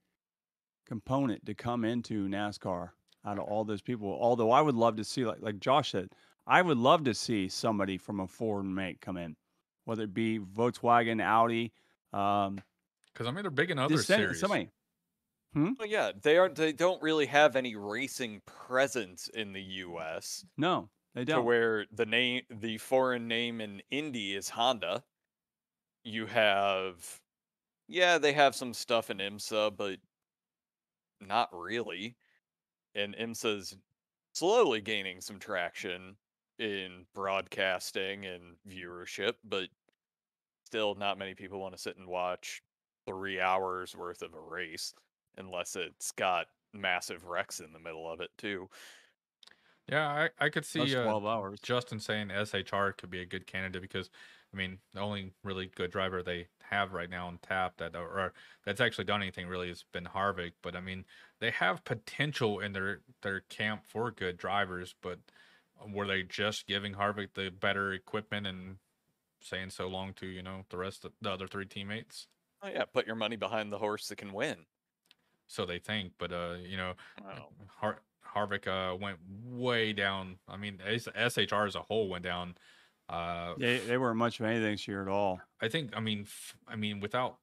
[0.87, 2.89] component to come into NASCAR
[3.23, 4.17] out of all those people.
[4.19, 6.09] Although I would love to see, like like Josh said,
[6.45, 9.35] I would love to see somebody from a foreign make come in,
[9.85, 11.71] whether it be Volkswagen, Audi.
[12.11, 12.59] Um,
[13.13, 14.39] Because I mean, they're big in other just series.
[14.39, 14.69] somebody.
[15.55, 16.55] Well, yeah, they aren't.
[16.55, 20.43] They don't really have any racing presence in the U.S.
[20.57, 21.45] No, they don't.
[21.45, 25.03] where the name, the foreign name in Indy is Honda.
[26.03, 27.21] You have,
[27.87, 29.99] yeah, they have some stuff in IMSA, but
[31.21, 32.17] not really.
[32.95, 33.77] And IMSA's
[34.33, 36.17] slowly gaining some traction
[36.63, 39.67] in broadcasting and viewership, but
[40.65, 42.63] still not many people want to sit and watch
[43.05, 44.93] three hours worth of a race
[45.37, 48.69] unless it's got massive wrecks in the middle of it too.
[49.89, 51.59] Yeah, I, I could That's see uh, twelve hours.
[51.61, 54.09] Justin saying SHR could be a good candidate because
[54.53, 58.07] I mean the only really good driver they have right now on tap that or,
[58.07, 58.33] or
[58.65, 60.53] that's actually done anything really has been Harvick.
[60.61, 61.03] But I mean
[61.41, 65.19] they have potential in their their camp for good drivers, but
[65.91, 68.77] were they just giving Harvick the better equipment and
[69.41, 72.27] saying so long to you know the rest of the other three teammates.
[72.61, 74.57] Oh yeah, put your money behind the horse that can win.
[75.47, 76.93] So they think, but uh, you know,
[77.25, 77.49] Oh.
[77.79, 78.01] Har-
[78.35, 80.37] Harvick uh went way down.
[80.47, 82.55] I mean, S- SHR as a whole went down.
[83.09, 85.41] Uh, They they weren't much of anything this year at all.
[85.61, 85.91] I think.
[85.95, 87.37] I mean, f- I mean, without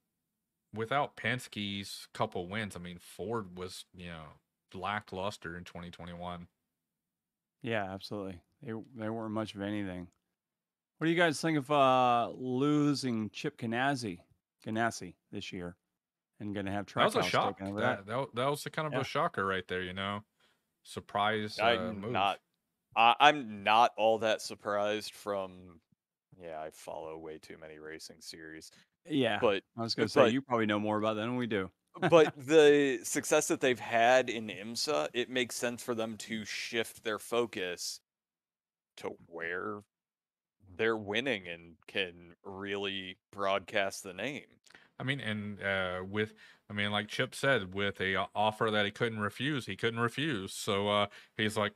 [0.75, 4.25] without Penske's couple wins, I mean, Ford was you know
[4.73, 6.47] lackluster in 2021.
[7.63, 8.41] Yeah, absolutely.
[8.63, 10.09] They they weren't much of anything.
[10.99, 14.19] What do you guys think of uh losing Chip Ganassi,
[14.67, 15.77] Ganassi this year,
[16.41, 17.59] and going to have That was a Trackhouse shock.
[17.59, 19.01] taking over That, that wa- that was a kind of Yeah.
[19.01, 19.83] a shocker right there.
[19.83, 20.25] You know,
[20.83, 22.13] surprise uh, I'm move.
[22.13, 22.39] not.
[22.97, 25.81] I, I'm not all that surprised from.
[26.43, 28.71] Yeah, I follow way too many racing series,
[29.07, 31.37] Yeah, but I was going to say but- you probably know more about that than
[31.37, 31.71] we do.
[32.09, 37.05] But the success that they've had in IMSA, it makes sense for them to shift
[37.05, 38.01] their focus
[38.99, 39.81] to where
[40.77, 44.45] they're winning and can really broadcast the name.
[44.99, 46.35] I mean, and uh, with,
[46.69, 50.53] I mean, like Chip said, with a offer that he couldn't refuse, he couldn't refuse.
[50.53, 51.73] So uh, he's like,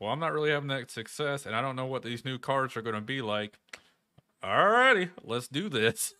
[0.00, 2.76] well, I'm not really having that success, and I don't know what these new cars
[2.76, 3.58] are going to be like.
[4.42, 6.14] Alrighty, let's do this.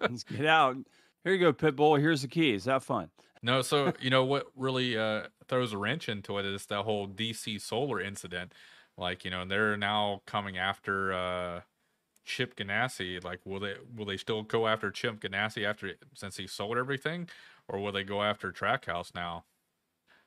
[0.00, 0.76] Let's get out.
[1.24, 1.98] Here you go, Pitbull.
[1.98, 2.66] Here's the keys.
[2.66, 3.08] Have fun.
[3.42, 7.08] No, so you know what really uh, throws a wrench into it is that whole
[7.08, 8.52] DC Solar incident.
[8.96, 11.60] Like, you know, they're now coming after uh,
[12.24, 13.24] Chip Ganassi.
[13.24, 17.28] Like, will they will they still go after Chip Ganassi after since he sold everything,
[17.68, 19.44] or will they go after Trackhouse now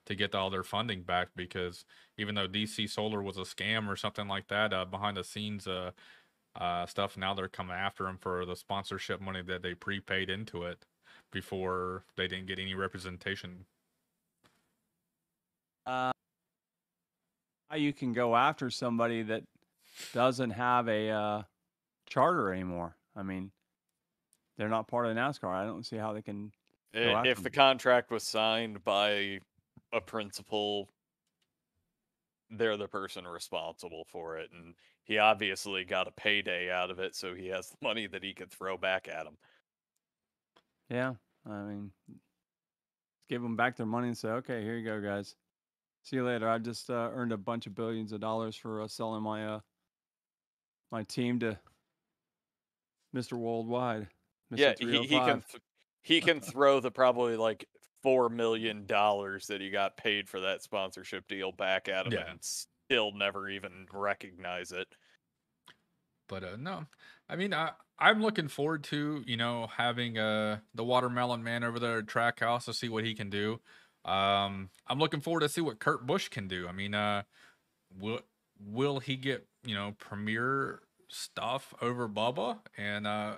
[0.07, 1.29] to get all their funding back?
[1.35, 1.85] Because
[2.17, 5.67] even though DC Solar was a scam or something like that, uh, behind the scenes
[5.67, 5.91] uh,
[6.58, 10.64] uh, stuff, now they're coming after him for the sponsorship money that they prepaid into
[10.64, 10.86] it
[11.32, 13.66] before they didn't get any representation.
[15.86, 16.12] Uh,
[17.70, 19.43] how you can go after somebody that
[20.14, 21.41] doesn't have a uh,
[22.08, 22.95] charter anymore.
[23.16, 23.51] I mean,
[24.58, 25.53] they're not part of NASCAR.
[25.53, 26.51] I don't see how they can.
[26.93, 29.39] I- after If the contract was signed by
[29.93, 30.89] a principal,
[32.49, 34.73] they're the person responsible for it, and
[35.03, 38.33] he obviously got a payday out of it, so he has the money that he
[38.33, 39.37] could throw back at him.
[40.89, 41.13] Yeah,
[41.49, 41.91] I mean,
[43.29, 45.35] give them back their money and say, okay, here you go, guys.
[46.03, 46.49] See you later.
[46.49, 49.59] I just uh, earned a bunch of billions of dollars for uh, selling my uh,
[50.89, 51.59] my team to
[53.13, 53.33] Mr.
[53.33, 54.07] Worldwide.
[54.53, 54.57] Mr.
[54.57, 55.63] Yeah, he, he can th-
[56.01, 57.67] he can throw the probably like
[58.03, 62.29] four million dollars that he got paid for that sponsorship deal back at him Yeah.
[62.29, 64.87] and still never even recognize it.
[66.29, 66.85] But uh, no,
[67.29, 71.79] I mean, I I'm looking forward to you know having uh the watermelon man over
[71.79, 73.59] there at Trackhouse to see what he can do.
[74.05, 76.67] Um, I'm looking forward to see what Kurt Busch can do.
[76.67, 77.23] I mean, uh,
[77.97, 78.21] will
[78.59, 83.35] will he get you know premier stuff over Bubba and uh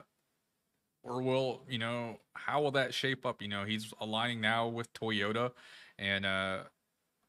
[1.03, 3.41] or will you know how will that shape up?
[3.41, 5.51] You know he's aligning now with toyota
[5.97, 6.59] and uh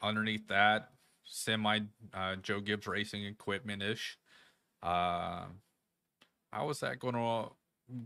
[0.03, 0.91] underneath that
[1.25, 1.81] semi
[2.15, 4.19] uh joe gibbs racing equipment ish
[4.83, 5.45] uh
[6.53, 7.49] how is that gonna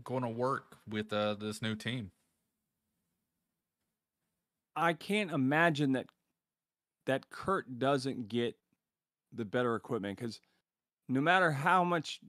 [0.03, 2.11] gonna work with uh this new team?
[4.75, 6.07] I can't imagine that
[7.05, 8.55] that Kurt doesn't get
[9.31, 10.39] the better equipment because
[11.07, 12.19] no matter how much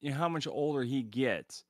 [0.00, 1.64] you know, how much older he gets,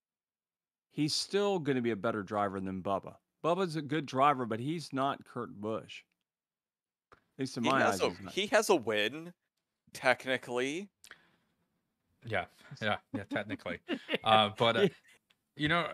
[0.95, 3.16] he's still going to be a better driver than Bubba.
[3.45, 6.03] Bubba's a good driver, but he's not Kurt Busch.
[7.12, 9.34] At least in He my has eyes, a he has a win,
[9.92, 10.90] technically.
[12.26, 12.47] yeah
[12.80, 13.80] yeah yeah technically
[14.24, 14.86] uh but uh,
[15.57, 15.92] you know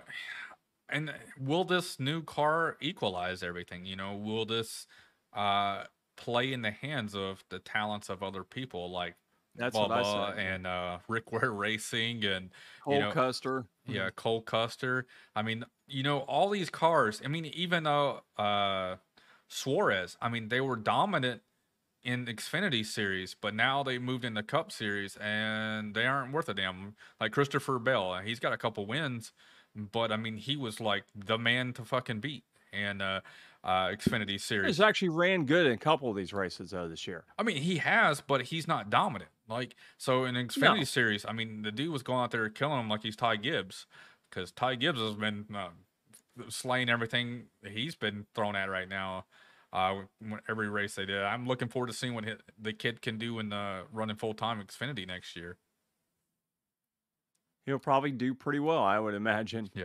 [0.89, 4.87] and will this new car equalize everything you know will this
[5.35, 5.85] uh
[6.17, 9.17] play in the hands of the talents of other people like
[9.57, 10.39] That's what I Bubba said.
[10.39, 12.51] and uh Rick Ware Racing and
[12.85, 13.67] Cole know, Custer.
[13.87, 18.97] yeah Cole Custer I mean you know all these cars I mean even though uh
[19.49, 21.43] Suarez I mean they were dominant
[22.03, 26.49] in Xfinity series but now they moved in the Cup series and they aren't worth
[26.49, 29.33] a damn like Christopher Bell uh, he's got a couple wins
[29.75, 33.21] but I mean he was like the man to fucking beat and uh
[33.63, 37.07] uh Xfinity series He's actually ran good in a couple of these races though this
[37.07, 37.25] year.
[37.39, 39.31] I mean, he has, but he's not dominant.
[39.51, 42.89] Like, so in Xfinity series, I mean, the dude was going out there killing him
[42.89, 43.87] like he's Ty Gibbs,
[44.31, 45.71] because Ty Gibbs has been uh,
[46.49, 49.27] slaying everything he's been thrown at right now.
[49.73, 50.03] Uh,
[50.49, 52.25] every race they did, I'm looking forward to seeing what
[52.61, 55.59] the kid can do in the running full time Xfinity next year.
[57.67, 59.71] He'll probably do pretty well, I would imagine.
[59.75, 59.85] Yeah,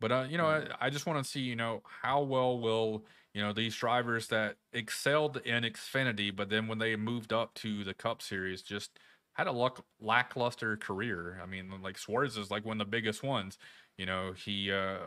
[0.00, 3.04] but uh, you know, I, I just want to see, you know, how well will
[3.34, 7.84] you know these drivers that excelled in Xfinity, but then when they moved up to
[7.84, 8.98] the Cup Series, just
[9.34, 11.40] had a luck, lackluster career.
[11.42, 13.58] I mean, like Suarez is like one of the biggest ones.
[13.96, 14.98] You know, he uh,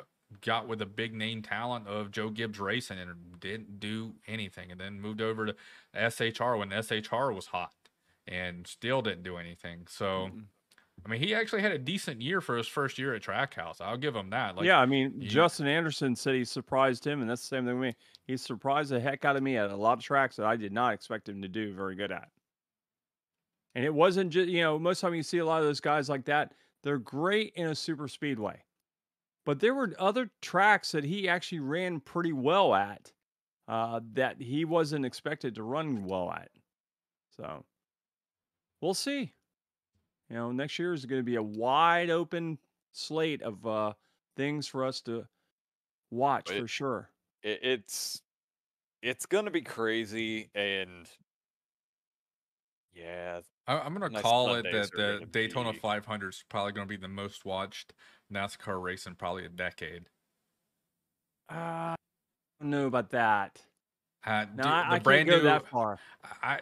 [0.41, 4.79] got with a big name talent of Joe Gibbs Racing and didn't do anything, and
[4.79, 5.55] then moved over to
[5.93, 7.73] SHR when SHR was hot
[8.25, 9.87] and still didn't do anything.
[9.89, 10.05] So.
[10.05, 10.43] Mm-mm.
[11.05, 13.81] I mean, he actually had a decent year for his first year at Trackhouse.
[13.81, 14.55] I'll give him that.
[14.55, 17.65] Like, yeah, I mean, you- Justin Anderson said he surprised him, and that's the same
[17.65, 17.95] thing with me.
[18.25, 20.71] He surprised the heck out of me at a lot of tracks that I did
[20.71, 22.29] not expect him to do very good at.
[23.75, 25.65] And it wasn't just, you know, most of the time you see a lot of
[25.65, 28.63] those guys like that, they're great in a super speedway.
[29.45, 33.11] But there were other tracks that he actually ran pretty well at
[33.67, 36.49] uh, that he wasn't expected to run well at.
[37.35, 37.65] So
[38.79, 39.33] we'll see.
[40.33, 42.57] You know, next year is going to be a wide open
[42.91, 43.93] slate of uh,
[44.35, 45.27] things for us to
[46.09, 47.09] watch It- for sure.
[47.43, 48.21] It, it's
[49.03, 51.07] it's gonna be crazy, and
[52.95, 56.87] yeah, I, I'm gonna My call it that the Daytona be- 500 is probably gonna
[56.87, 57.93] be the most watched
[58.31, 60.05] NASCAR race in probably a decade.
[61.51, 61.53] Uh,
[61.93, 61.95] I
[62.59, 63.61] don't know about that.
[64.25, 65.99] Uh, No, d- I, the I can't brand go new, that far.
[66.41, 66.61] I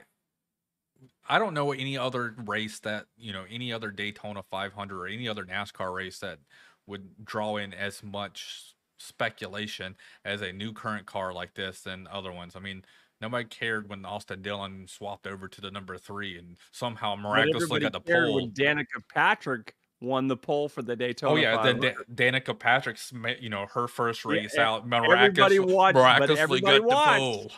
[1.30, 5.28] I don't know any other race that you know any other Daytona 500 or any
[5.28, 6.39] other NASCAR race that
[6.88, 9.95] would draw in as much speculation
[10.26, 12.55] as a new current car like this than other ones.
[12.55, 12.84] I mean,
[13.19, 17.93] nobody cared when Austin Dillon swapped over to the number three and somehow miraculously got
[17.93, 18.36] the pole.
[18.36, 21.34] when Danica Patrick won the pole for the oh, Daytona.
[21.34, 22.15] Oh yeah, then 500.
[22.15, 26.80] da- Danica Patrick's you know her first race e- out everybody miraculously, watched, miraculously everybody
[26.80, 27.19] got the watched.
[27.19, 27.51] pole.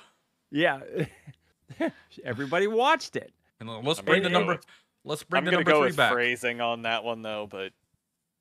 [0.52, 0.80] yeah.
[2.26, 3.34] everybody watched it.
[3.70, 4.54] And let's I'm bring the number.
[4.54, 4.66] with-
[5.06, 6.14] Let's bring I'm the number go three with back.
[6.14, 7.48] phrasing on that one though.
[7.50, 7.74] But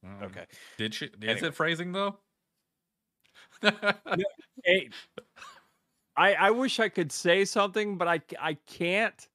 [0.05, 0.47] Um, okay,
[0.79, 1.07] Did she?
[1.07, 1.49] Is Anyway.
[1.49, 2.18] it phrasing though?
[4.64, 4.91] Hey,
[6.16, 9.27] I I wish I could say something, but I I can't.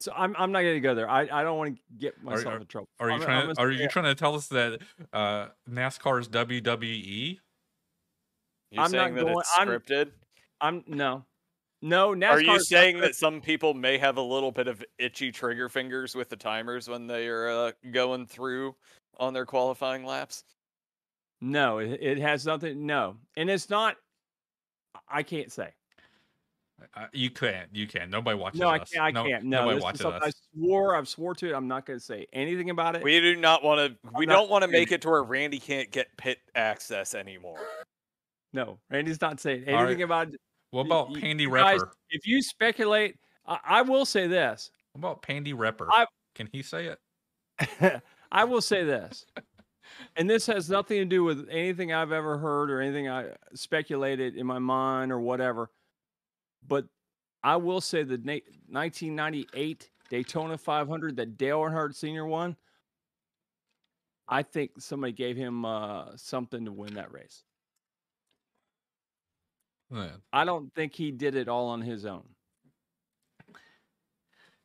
[0.00, 1.08] So I'm I'm not gonna go there.
[1.08, 2.88] I, I don't want to get myself are- in trouble.
[3.00, 3.48] Are you I'm trying?
[3.48, 4.80] I'm To, are say you trying to tell us that
[5.12, 6.28] uh, NASCAR is?
[6.28, 7.38] WWE?
[8.70, 10.12] you're I'm not that going- it's I'm- scripted.
[10.60, 11.24] I'm no,
[11.84, 12.14] no.
[12.14, 15.68] NASCAR Are you saying that some people may have a little bit of itchy trigger
[15.68, 18.74] fingers with the timers when they are uh, going through
[19.18, 20.44] on their qualifying laps?
[21.40, 22.86] No, it, it has nothing.
[22.86, 23.96] No, and it's not.
[25.08, 25.68] I can't say.
[26.96, 27.68] Uh, you can't.
[27.72, 28.10] You can.
[28.10, 29.00] Nobody watches No, I can't.
[29.00, 29.44] I No- can't.
[29.44, 30.34] No, nobody watches something I us.
[30.54, 30.96] swore.
[30.96, 31.54] I've swore to it.
[31.54, 33.02] I'm not going to say anything about it.
[33.02, 34.10] We do not want to.
[34.16, 37.60] We not don't want to make it to where Randy can't get pit access anymore.
[38.52, 39.82] no, Randy's not saying All right.
[39.84, 40.40] anything about it.
[40.74, 41.90] What about y- Pandy you guys- Repper?
[42.10, 43.16] If you speculate,
[43.46, 44.70] I, I will say this.
[44.92, 45.86] What about Pandy Repper?
[45.90, 48.02] I- Can he say it?
[48.32, 49.24] I will say this,
[50.16, 54.34] and this has nothing to do with anything I've ever heard or anything I speculated
[54.34, 55.70] in my mind or whatever.
[56.66, 56.86] But
[57.44, 62.26] I will say the na- 1998 Daytona 500 that Dale Earnhardt Sr.
[62.26, 62.56] won.
[64.26, 67.44] I think somebody gave him uh, something to win that race.
[69.94, 70.16] Yeah.
[70.32, 72.24] I don't think he did it all on his own.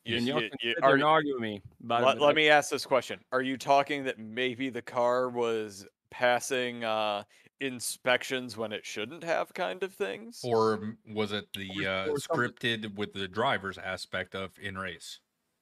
[0.05, 2.33] You- and y'all you- you- are and you- argue me about let, but let I-
[2.33, 7.23] me ask this question: Are you talking that maybe the car was passing uh,
[7.59, 10.41] inspections when it shouldn't have, kind of things?
[10.43, 14.57] Or um, was it the Or- uh, or something- scripted with the driver's aspect of
[14.57, 15.19] in race?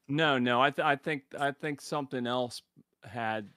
[0.08, 0.62] No, no.
[0.62, 2.62] I th- I think I think something else
[3.04, 3.52] had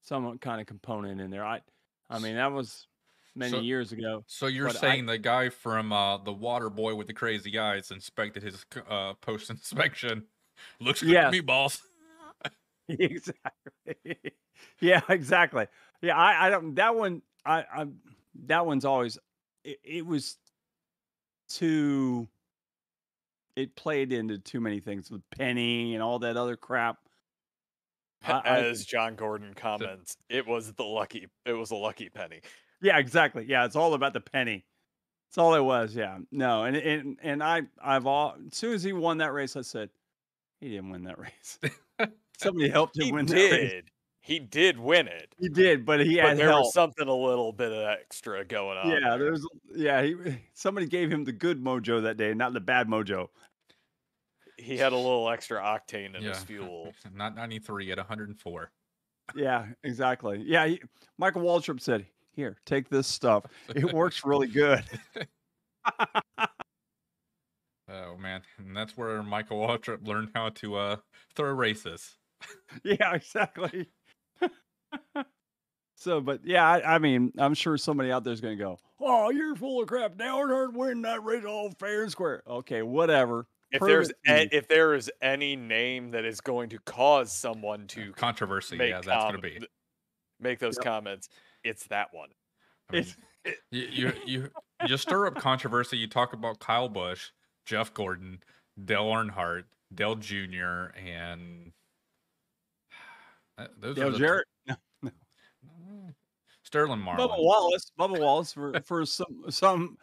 [0.00, 1.44] some uh, kind of component in there.
[1.44, 1.60] I
[2.08, 2.87] I mean that was
[3.38, 4.24] many So- years ago.
[4.26, 7.58] So you're But I- saying the guy from uh, the Water Boy with the crazy
[7.58, 10.24] eyes inspected his uh, post inspection?
[10.80, 11.26] Looks good Yes.
[11.26, 11.80] to me, boss.
[12.88, 14.16] exactly.
[14.80, 15.66] yeah, exactly.
[16.02, 17.86] Yeah, I I don't that one I I
[18.46, 19.18] that one's always
[19.64, 20.36] it, it was
[21.48, 22.28] too
[23.56, 26.98] it played into too many things with Penny and all that other crap.
[28.24, 31.28] I- I As John Gordon comments, it was the lucky.
[31.44, 32.40] It was a lucky penny.
[32.80, 33.44] Yeah, exactly.
[33.48, 34.64] Yeah, it's all about the penny.
[35.28, 35.94] That's all it was.
[35.94, 36.18] Yeah.
[36.30, 39.62] No, and and and I I've all as soon as he won that race, I
[39.62, 39.90] said
[40.60, 41.58] he didn't win that race.
[42.38, 43.70] Somebody helped him He win that race.
[43.70, 43.90] did.
[44.20, 45.34] He did win it.
[45.38, 46.64] He did, but he But had there help.
[46.66, 48.88] was something a little bit of extra going on.
[48.90, 49.18] yeah, there.
[49.18, 50.02] there's yeah.
[50.02, 50.14] He
[50.54, 53.28] somebody gave him the good mojo that day, not the bad mojo.
[54.56, 56.30] he had a little extra octane in Yeah.
[56.30, 56.92] his fuel.
[57.14, 58.70] Not 93 at 104.
[59.34, 60.42] Yeah, exactly.
[60.46, 60.80] Yeah, he,
[61.18, 62.06] Michael Waltrip said,
[62.38, 63.46] "Here, take this stuff.
[63.74, 64.84] It works really good."
[67.90, 70.96] Oh man, and that's where Michael Waltrip learned how to uh,
[71.34, 72.18] throw races.
[72.84, 73.88] yeah, exactly.
[75.96, 79.30] so, but yeah, I, I mean, I'm sure somebody out there's going to go, "Oh,
[79.30, 80.16] you're full of crap.
[80.16, 83.46] Now Earnhardt winning that race all fair and square." Okay, whatever.
[83.70, 87.86] if prove there's a, if there is any name that is going to cause someone
[87.88, 88.76] to controversy.
[88.76, 89.60] make Yeah, that's gonna be.
[90.40, 90.84] make those Yep.
[90.84, 91.30] comments,
[91.68, 92.30] it's that one.
[92.90, 93.16] I mean, It's-
[93.70, 94.50] you, you you
[94.86, 95.96] you stir up controversy.
[95.96, 97.30] You talk about Kyle Busch,
[97.64, 98.40] Jeff Gordon,
[98.84, 99.64] Dale Earnhardt,
[99.94, 101.72] Dale Jr., and
[103.56, 104.46] uh, those are Dale the Jarrett,
[105.04, 106.14] Mm,
[106.64, 107.30] Sterling Bubba Marlin.
[107.38, 109.96] Wallace, Bubba Wallace for for some some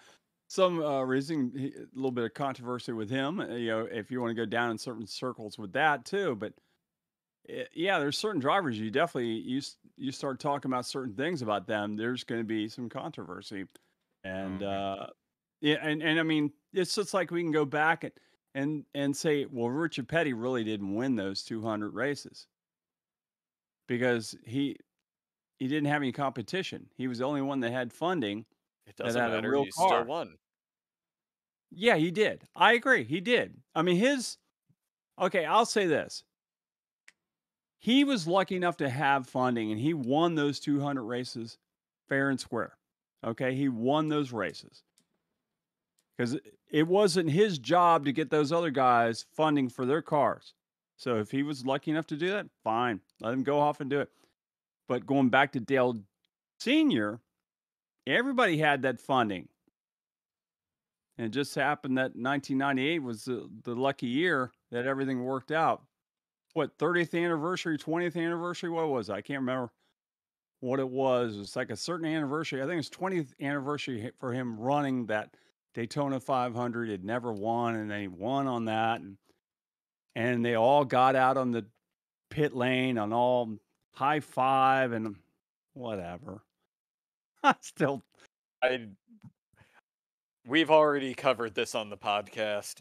[0.48, 3.40] some uh, reason he- a little bit of controversy with him.
[3.40, 6.36] uh, You know, if you want to go down in certain circles with that too,
[6.36, 6.54] but
[7.50, 11.42] uh, yeah, there's certain drivers you definitely you s- you start talking about certain things
[11.42, 11.96] about them.
[11.96, 13.66] There's going to be some controversy,
[14.24, 14.64] and Mhm.
[14.64, 15.08] uh,
[15.62, 18.14] yeah, and and I mean it's just like we can go back and
[18.56, 22.48] and and say, well, Richard Petty really didn't win those 200 races
[23.88, 24.78] because he
[25.60, 26.90] he didn't have any competition.
[26.96, 28.46] He was the only one that had funding.
[28.88, 30.04] It That doesn't had a real You car.
[30.04, 30.38] still won.
[31.72, 32.48] Yeah, he did.
[32.56, 33.04] I agree.
[33.04, 33.62] He did.
[33.74, 34.38] I mean, his
[35.20, 36.24] okay, I'll say this.
[37.86, 41.60] He was lucky enough to have funding and he won those 200 races
[42.10, 42.80] fair and square.
[43.24, 44.82] Okay, he won those races.
[46.18, 46.36] Cuz
[46.72, 50.56] it wasn't his job to get those other guys funding for their cars.
[50.98, 53.02] So if he was lucky enough to do that, fine.
[53.22, 54.10] Let him go off and do it.
[54.88, 55.96] But going back to Dale
[56.60, 57.20] Sr.,
[58.08, 59.48] everybody had that funding.
[61.20, 65.84] And it just happened that 1998 was the, the lucky year that everything worked out.
[66.56, 68.70] What 30th anniversary, 20th anniversary?
[68.70, 69.14] What was it?
[69.14, 69.72] I can't remember
[70.62, 71.38] what it was.
[71.38, 72.64] It's like a certain anniversary.
[72.64, 75.36] I think it's 20th anniversary for him running that
[75.74, 76.90] Daytona 500.
[76.90, 79.18] He'd never won, and then he won on that, and
[80.16, 81.66] and they all got out on the
[82.30, 83.58] pit lane on all
[83.94, 85.18] high five and
[85.74, 86.42] whatever.
[87.44, 88.02] I still
[88.64, 88.88] I
[90.48, 92.76] we've already covered this on the podcast.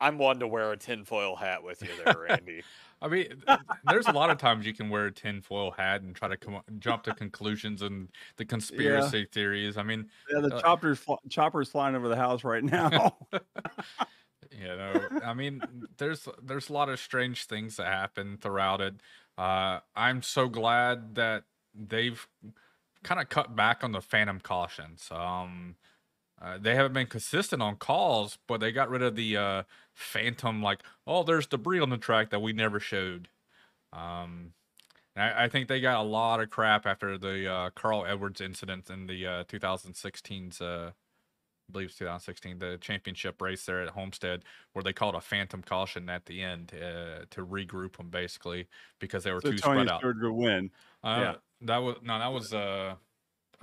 [0.00, 2.62] I'm one to wear a tinfoil hat with you there, Randy.
[3.04, 3.42] I mean,
[3.90, 6.54] there's a lot of times you can wear a tinfoil hat and try to come
[6.54, 8.08] up, jump to conclusions and
[8.38, 9.76] the conspiracy theories.
[9.76, 13.18] I mean, yeah, the Uh, chopper's fl- chopper's flying over the house right now.
[14.50, 15.60] you know, I mean,
[15.98, 18.94] there's there's a lot of strange things that happen throughout it.
[19.36, 21.44] Uh, I'm so glad that
[21.74, 22.26] they've
[23.02, 25.08] kind of cut back on the phantom cautions.
[25.10, 25.76] Um,
[26.44, 29.62] uh, they haven't been consistent on calls, but they got rid of the uh,
[29.94, 33.28] phantom, like, oh, there's debris on the track that we never showed.
[33.92, 34.52] Um,
[35.16, 38.90] I, I think they got a lot of crap after the uh, Carl Edwards incident
[38.90, 44.42] in the uh, 2016's, uh, I believe it's 2016, the championship race there at Homestead,
[44.74, 48.68] where they called a phantom caution at the end uh, to regroup them basically
[48.98, 50.04] because they were so too Tony spread out.
[50.04, 50.70] Would win.
[51.02, 51.34] Uh, yeah.
[51.62, 52.96] that was no, that was uh,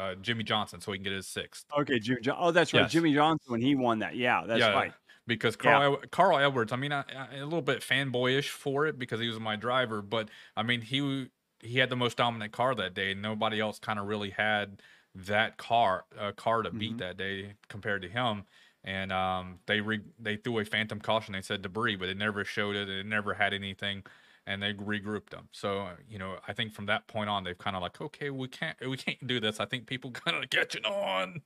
[0.01, 1.65] uh, Jimmie Johnson, so he can get his sixth.
[1.77, 2.21] Okay, Jimmy.
[2.21, 2.91] Jo- oh, that's right, Yes.
[2.91, 4.15] Jimmie Johnson when he won that.
[4.15, 4.93] Yeah, that's Yeah, right.
[5.27, 6.71] because Carl Ed- Carl Edwards.
[6.71, 10.01] I mean, I, I, a little bit fanboyish for it because he was my driver,
[10.01, 11.29] but I mean, he
[11.59, 14.81] he had the most dominant car that day, nobody else kind of really had
[15.13, 16.99] that car uh, car to beat Mhm.
[16.99, 18.45] that day compared to him.
[18.83, 21.33] And um, they re- they threw a phantom caution.
[21.33, 22.89] They said debris, but it never showed it.
[22.89, 24.03] It never had anything,
[24.47, 25.47] and they regrouped them.
[25.51, 28.47] So you know, I think from that point on, they've kind of like, okay, we
[28.47, 29.59] can't we can't do this.
[29.59, 31.41] I think people kind of catching on,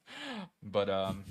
[0.64, 1.24] but um.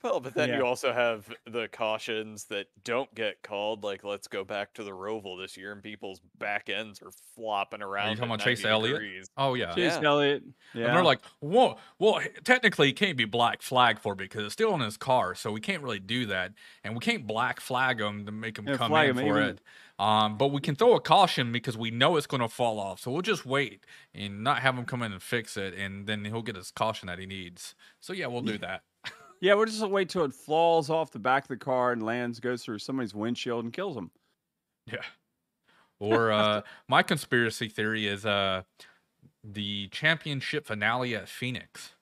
[0.00, 0.58] Well, but then Yeah.
[0.58, 4.92] you also have the cautions that don't get called, like let's go back to the
[4.92, 8.10] Roval this year, and people's back ends are flopping around.
[8.10, 9.28] You talking at about Chase 90 Elliott?
[9.36, 9.74] Oh yeah.
[9.74, 10.08] Chase Yeah.
[10.08, 10.44] Elliott.
[10.72, 10.84] Yeah.
[10.86, 14.52] And they're like, whoa, well, technically, it can't be black flag for it because it's
[14.52, 16.52] still in his car, so we can't really do that,
[16.84, 19.42] and we can't black flag him to make him Yeah, come in him, for even-
[19.42, 19.60] it.
[19.98, 23.00] Um, but we can throw a caution because we know it's going to fall off,
[23.00, 23.84] so we'll just wait
[24.14, 27.08] and not have him come in and fix it, and then he'll get his caution
[27.08, 27.74] that he needs.
[27.98, 28.82] So yeah, we'll do that.
[29.40, 32.38] yeah, we'll just wait till it falls off the back of the car and lands,
[32.38, 34.12] goes through somebody's windshield and kills them.
[34.86, 35.02] Yeah.
[35.98, 38.62] Or uh, my conspiracy theory is uh,
[39.42, 41.94] the championship finale at Phoenix.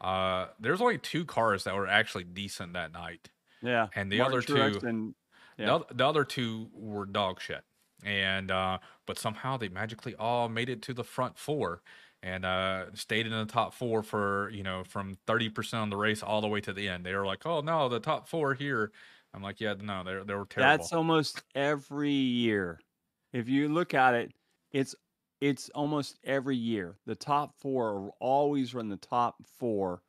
[0.00, 3.28] Uh, there's only two cars that were actually decent that night.
[3.60, 3.88] Yeah.
[3.94, 5.14] And the Martin other Truex two- And,
[5.58, 5.74] Yeah.
[5.74, 7.64] oth- the other two were dog shit,
[8.04, 11.82] and uh, but somehow they magically all made it to the front four
[12.22, 15.96] and uh, stayed in the top four for you know from thirty percent on the
[15.96, 17.04] race all the way to the end.
[17.04, 18.92] They were like, "Oh no, the top four here."
[19.34, 22.80] I'm like, "Yeah, no, they they were terrible." That's almost every year.
[23.32, 24.32] If you look at it,
[24.72, 24.94] it's
[25.40, 26.98] it's almost every year.
[27.06, 30.02] The top four are always run the top four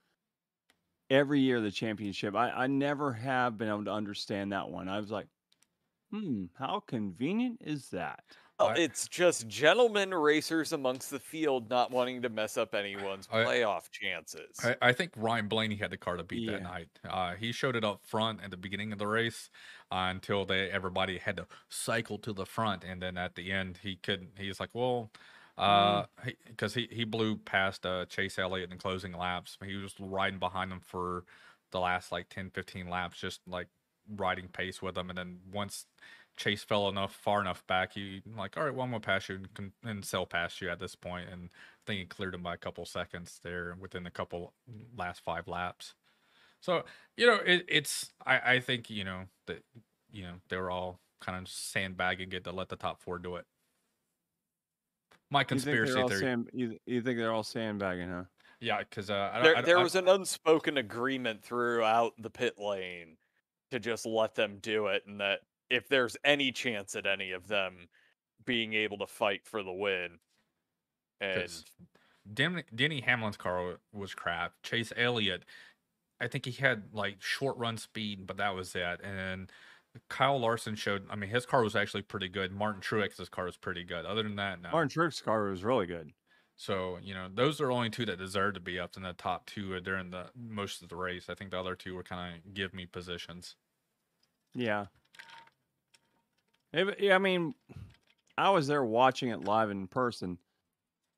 [1.09, 2.35] every year of the championship.
[2.35, 4.87] I, I never have been able to understand that one.
[4.87, 5.27] I was like,
[6.11, 8.23] Hmm, how convenient is that?
[8.59, 13.27] Well, I- it's just gentlemen racers amongst the field not wanting to mess up anyone's
[13.31, 14.59] I- playoff chances.
[14.63, 16.53] I, I think Ryan Blaney had the car to beat Yeah.
[16.53, 16.89] that night.
[17.07, 19.49] Uh, he showed it up front at the beginning of the race
[19.91, 23.77] uh, until they everybody had to cycle to the front, and then at the end
[23.81, 24.31] he couldn't.
[24.37, 25.11] He's like, well,
[25.57, 26.07] Mm.
[26.47, 29.57] because he, he blew past uh, Chase Elliott in closing laps.
[29.65, 31.25] He was riding behind him for
[31.71, 33.67] the last like 10, 15 laps, just like
[34.15, 35.85] riding pace with him, and then once.
[36.37, 37.91] Chase fell enough far enough back.
[37.95, 40.79] He like, all right, well, I'm gonna pass you and, and sell past you at
[40.79, 44.09] this point, and I think he cleared him by a couple seconds there within a
[44.09, 44.53] couple
[44.95, 45.95] last five laps.
[46.61, 46.85] So
[47.17, 49.65] you know, it, it's I, I think you know that
[50.13, 53.35] you know they were all kind of sandbagging it to let the top four do
[53.35, 53.45] it.
[55.29, 58.23] My conspiracy they're theory, sand, you, you think they're all sandbagging, huh?
[58.61, 63.17] yeah, because uh, there, I, there I- was an unspoken agreement throughout the pit lane
[63.71, 65.39] to just let them do it, and that
[65.69, 67.87] if there's any chance at any of them
[68.45, 70.19] being able to fight for the win,
[71.21, 71.49] and
[72.33, 74.53] Denny, Denny Hamlin's car was crap.
[74.63, 75.43] Chase Elliott,
[76.21, 78.99] I think he had like short run speed, but that was it.
[79.03, 79.47] And then
[80.09, 81.05] Kyle Larson showed.
[81.09, 82.51] I mean, his car was actually pretty good.
[82.51, 84.05] Martin Truex's car was pretty good.
[84.05, 84.69] Other than that, no.
[84.71, 86.11] Martin Truex car was really good.
[86.61, 89.45] So you know, those are only two that deserve to be up in the top
[89.45, 91.29] two uh, during the most of the race.
[91.29, 93.55] I think the other two were kind of give me positions.
[94.53, 94.87] Yeah.
[96.73, 97.55] It- yeah, I mean,
[98.37, 100.37] I was there watching it live in person,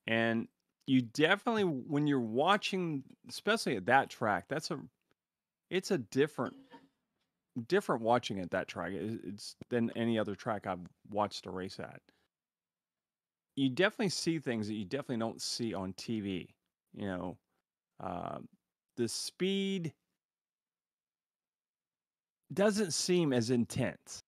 [0.06, 0.48] and
[0.86, 4.80] you definitely, when you're watching, especially at that track, that's a,
[5.72, 6.56] it's a different,
[7.68, 8.92] different watching at that track.
[8.92, 12.00] It- It's than any other track I've watched a race at.
[13.56, 16.48] You definitely see things that you definitely don't see on TV.
[16.94, 17.38] You know,
[18.00, 18.40] uh,
[18.98, 19.94] the speed
[22.54, 24.24] doesn't seem as intense.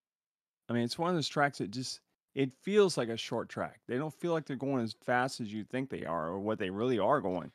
[0.69, 1.99] I mean, it's one of those tracks that just
[2.35, 3.79] it feels like a short track.
[3.87, 6.57] They don't feel like they're going as fast as you think they are or what
[6.57, 7.51] they really are going.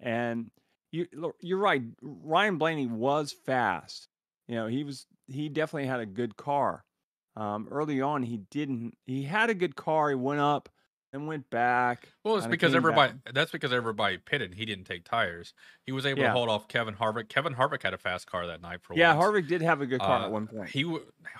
[0.00, 0.50] And
[0.92, 1.06] you
[1.40, 1.82] you're right.
[2.02, 4.08] Ryan Blaney was fast.
[4.48, 6.84] You know, he was he definitely had a good car.
[7.36, 8.96] Um, early on, he didn't.
[9.04, 10.08] He had a good car.
[10.08, 10.68] He went up
[11.12, 12.08] and went back.
[12.24, 12.90] Well, it's because came back.
[13.10, 13.12] everybody.
[13.32, 14.54] That's because everybody pitted.
[14.54, 15.54] He didn't take tires.
[15.84, 16.28] He was able Yeah.
[16.28, 17.28] to hold off Kevin Harvick.
[17.28, 19.24] Kevin Harvick had a fast car that night for Yeah, once.
[19.26, 20.68] Harvick did have a good car Uh, at one point.
[20.70, 20.82] He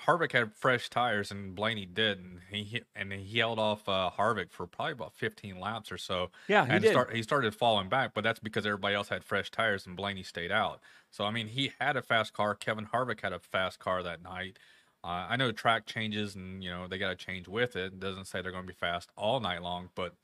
[0.06, 4.52] Harvick had fresh tires and Blaney did, and he and he held off uh, Harvick
[4.52, 6.31] for probably about 15 laps or so.
[6.47, 6.93] yeah, he and did.
[6.93, 10.23] start, he started falling back, but that's because everybody else had fresh tires and Blaney
[10.23, 10.81] stayed out.
[11.10, 12.55] So I mean, he had a fast car.
[12.55, 14.59] Kevin Harvick had a fast car that night.
[15.07, 17.93] Uh, I know track changes and you know they got to change with it.
[17.93, 20.16] It doesn't say they're going to be fast all night long, but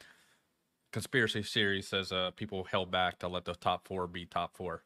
[0.92, 4.82] conspiracy theory says uh, people held back to let the top four be top four.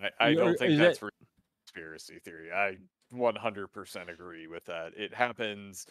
[0.00, 1.10] I, I don't think is that's it- re-
[1.66, 2.52] conspiracy theory.
[2.52, 2.76] I
[3.12, 4.92] 100% agree with that.
[4.96, 5.86] It happens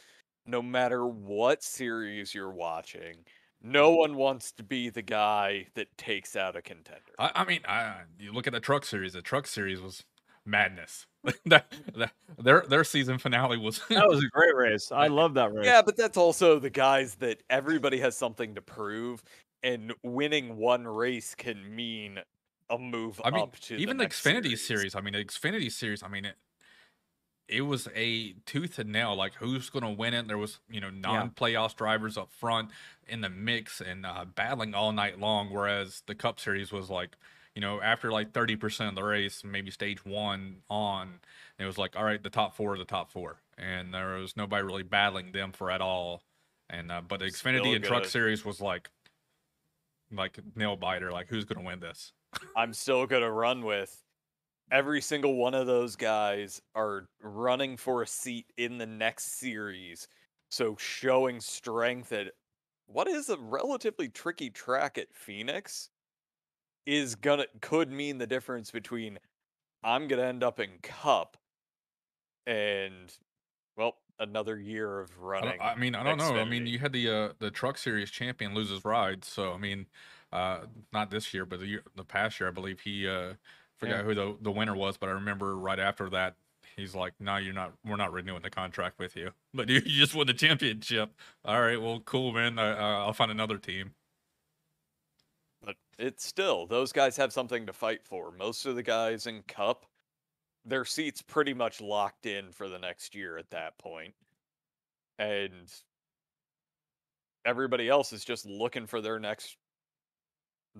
[0.45, 3.25] no matter what series you're watching.
[3.61, 7.13] No one wants to be the guy that takes out a contender.
[7.19, 9.13] I, I mean, I, you look at the truck series.
[9.13, 10.05] The truck series was
[10.45, 11.07] madness.
[11.45, 14.91] that, that their their season finale was that was a great race.
[14.91, 15.65] I love that race.
[15.65, 19.23] Yeah, but that's also the guys that everybody has something to prove,
[19.61, 22.19] and winning one race can mean
[22.69, 24.95] a move I mean, up to even the, next Xfinity series.
[24.95, 26.01] I mean, the Xfinity series.
[26.01, 26.35] I mean, it
[27.47, 29.15] it was a tooth and nail.
[29.15, 30.27] Like who's going to win it?
[30.27, 32.69] There was you know non-playoffs drivers up front
[33.07, 35.49] in the mix and uh, battling all night long.
[35.51, 37.17] Whereas the Cup series was like,
[37.55, 41.19] you know, after like thirty percent of the race, maybe stage one on,
[41.59, 44.37] it was like, all right, the top four are the top four, and there was
[44.37, 46.23] nobody really battling them for at all.
[46.69, 48.89] And uh, but the Still Xfinity and Truck series was like,
[50.11, 51.11] like nail biter.
[51.11, 52.13] Like who's going to win this?
[52.55, 54.01] I'm still going to run with
[54.71, 60.07] every single one of those guys are running for a seat in the next series.
[60.49, 62.31] So showing strength at
[62.87, 65.89] what is a relatively tricky track at Phoenix
[66.85, 69.19] is gonna could mean the difference between
[69.83, 71.37] I'm gonna end up in Cup
[72.45, 73.15] and
[73.77, 75.45] well another year of I, running.
[75.45, 76.37] don't, I mean, I don't know.
[76.39, 79.87] I mean, you had the uh, the Truck Series champion loses ride, so I mean,
[80.31, 83.35] uh, not this year, but the year, the past year, I believe he uh,
[83.77, 84.03] forgot Yeah.
[84.03, 86.35] who the the winner was, but I remember right after that,
[86.75, 87.73] he's like, "No, you're not.
[87.83, 91.13] We're not renewing the contract with you." But you, you just won the championship.
[91.43, 92.59] All right, well, cool, man.
[92.59, 93.95] I, uh, I'll find another team.
[96.01, 98.31] But it's still those guys have something to fight for.
[98.31, 99.85] Most of the guys in Cup,
[100.65, 104.15] their seats pretty much locked in for the next year at that point.
[105.19, 105.71] And
[107.45, 109.57] everybody else is just looking for their next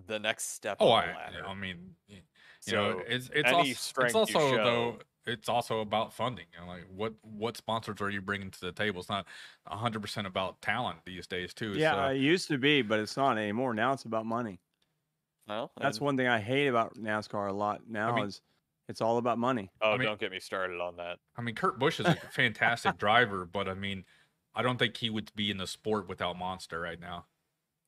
[0.08, 1.48] the next step Oh, on I, the ladder.
[1.48, 1.78] I mean,
[2.08, 2.18] you
[2.60, 6.12] so know, it's it's any also, strength it's you also show- though it's also about
[6.14, 6.48] funding.
[6.52, 9.02] You know, like what what sponsors are you bringing to the table?
[9.02, 9.28] It's not
[9.68, 11.74] hundred percent about talent these days, too.
[11.74, 13.76] Yeah, so, it used to be, but it's not anymore.
[13.76, 14.60] Now it's about money.
[15.52, 18.42] Well, That's and- one thing I hate about NASCAR a lot now mean- is
[18.88, 19.70] it's all about money.
[19.82, 21.20] Oh, I mean- don't get me started on that.
[21.36, 24.06] I mean, Kurt Busch is a fantastic driver, but I mean,
[24.56, 27.26] I don't think he would be in the sport without Monster right now.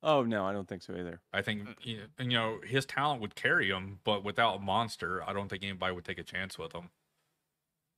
[0.06, 1.22] Oh no, I don't think so either.
[1.31, 5.48] I think you you know his talent would carry him, but without Monster, I don't
[5.48, 6.90] think anybody would take a chance with him.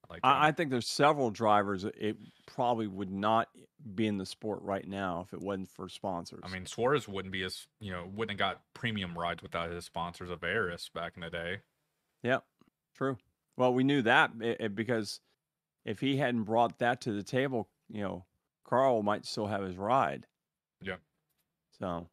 [0.09, 3.49] Like um, I, I think there's several drivers that it probably would not
[3.93, 6.41] be in the sport right now if it wasn't for sponsors.
[6.43, 9.85] I mean, Suarez wouldn't be as you know wouldn't have got premium rides without his
[9.85, 11.59] sponsors of ARRIS back in the day.
[12.23, 12.43] Yep,
[12.95, 13.17] true.
[13.57, 15.19] Well, we knew that eh, eh, because
[15.85, 18.25] if he hadn't brought that to the table, you know,
[18.63, 20.25] Carl might still have his ride.
[20.81, 20.99] Yep.
[21.79, 22.07] So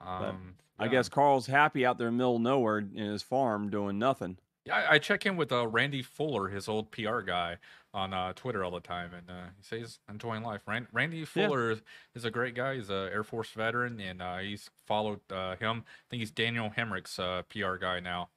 [0.00, 3.68] Um, I guess Carl's happy out there in the middle of nowhere in his farm
[3.70, 4.38] doing nothing.
[4.68, 7.56] Yeah, I, I check in with uh, Randy Fuller, his old PR guy,
[7.94, 10.60] on uh, Twitter all the time, and uh, he says enjoying life.
[10.66, 11.82] Ran- Randy Fuller is,
[12.14, 12.74] is a great guy.
[12.74, 15.84] He's a Air Force veteran, and uh, he's followed uh, him.
[15.86, 18.28] I think he's Daniel Hemric's uh, PR guy now.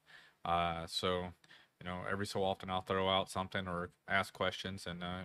[0.44, 1.26] Uh, so,
[1.80, 5.22] you know, every so often I'll throw out something or ask questions, and uh,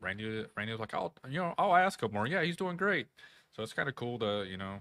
[0.00, 3.08] Randy Randy was like, "I'll you know I'll ask him more." Yeah, he's doing great.
[3.52, 4.80] So it's kind of cool to you know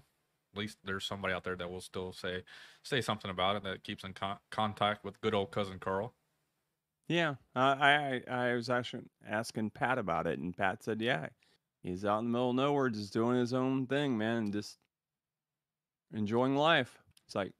[0.56, 2.44] at least there's somebody out there that will still say
[2.84, 6.14] say something about it that keeps in con- contact with good old cousin Carl.
[7.07, 11.27] Yeah, uh, I I was actually asking Pat about it, and Pat said, yeah,
[11.84, 14.77] he's out in the middle of nowhere, just doing his own thing, man, and just
[16.14, 16.98] enjoying life.
[17.26, 17.52] It's like,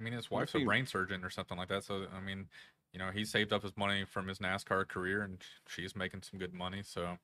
[0.00, 0.64] I mean, his wife's a see.
[0.64, 1.84] brain surgeon or something like that.
[1.84, 2.46] So I mean,
[2.92, 6.38] you know, he saved up his money from his NASCAR career, and she's making some
[6.38, 6.82] good money.
[6.84, 7.18] So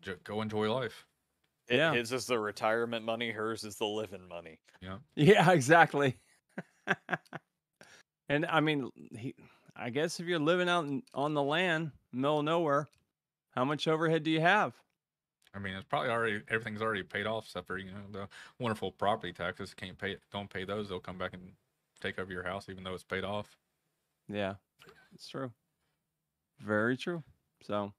[0.00, 1.06] j- go enjoy life.
[1.68, 1.94] Hi- Yeah.
[1.94, 4.58] His is the retirement money, hers is the living money.
[4.80, 6.18] You know, yeah, exactly.
[8.28, 9.34] and I mean, he,
[9.76, 12.88] I guess if you're living out in, on the land, middle of nowhere,
[13.50, 14.74] how much overhead do you have?
[15.54, 18.28] I mean, it's probably already everything's already paid off except for you know the
[18.58, 19.72] wonderful property taxes.
[19.72, 20.88] Can't pay, don't pay those.
[20.88, 21.52] They'll come back and
[22.00, 23.56] take over your house, even though it's paid off.
[24.28, 24.54] Yeah,
[25.14, 25.52] it's true.
[26.60, 27.22] Very true.
[27.62, 27.92] So,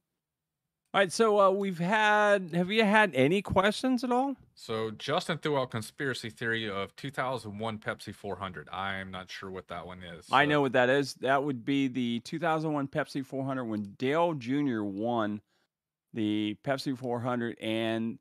[0.95, 1.11] all right.
[1.11, 2.51] So uh, we've had.
[2.53, 4.37] Have you had any questions at all?
[4.53, 8.69] So Justin threw out conspiracy theory of 2001 Pepsi 400.
[8.71, 10.25] I'm not sure what that one is.
[10.31, 11.15] I know what that is.
[11.15, 14.83] That would be the 2001 Pepsi 400 when Dale Jr.
[14.83, 15.41] won
[16.13, 18.17] the Pepsi 400 and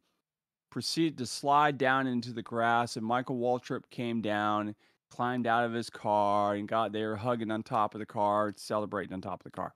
[0.69, 2.97] proceeded to slide down into the grass.
[2.97, 4.75] And Michael Waltrip came down,
[5.13, 9.13] climbed out of his car, and got there hugging on top of the car, celebrating
[9.13, 9.73] on top of the car.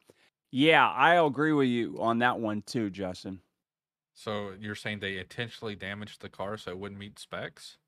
[0.50, 3.40] Yeah, I agree with you on that one too, Justin.
[4.14, 7.78] So you're saying they intentionally damaged the car so it wouldn't meet specs?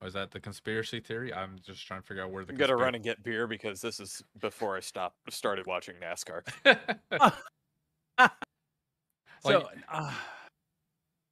[0.00, 1.34] Was that the conspiracy theory?
[1.34, 3.46] I'm just trying to figure out where the I'm gonna conspira- run and get beer
[3.48, 6.42] because this is before I stopped started watching NASCAR.
[9.44, 10.12] Like- so, uh,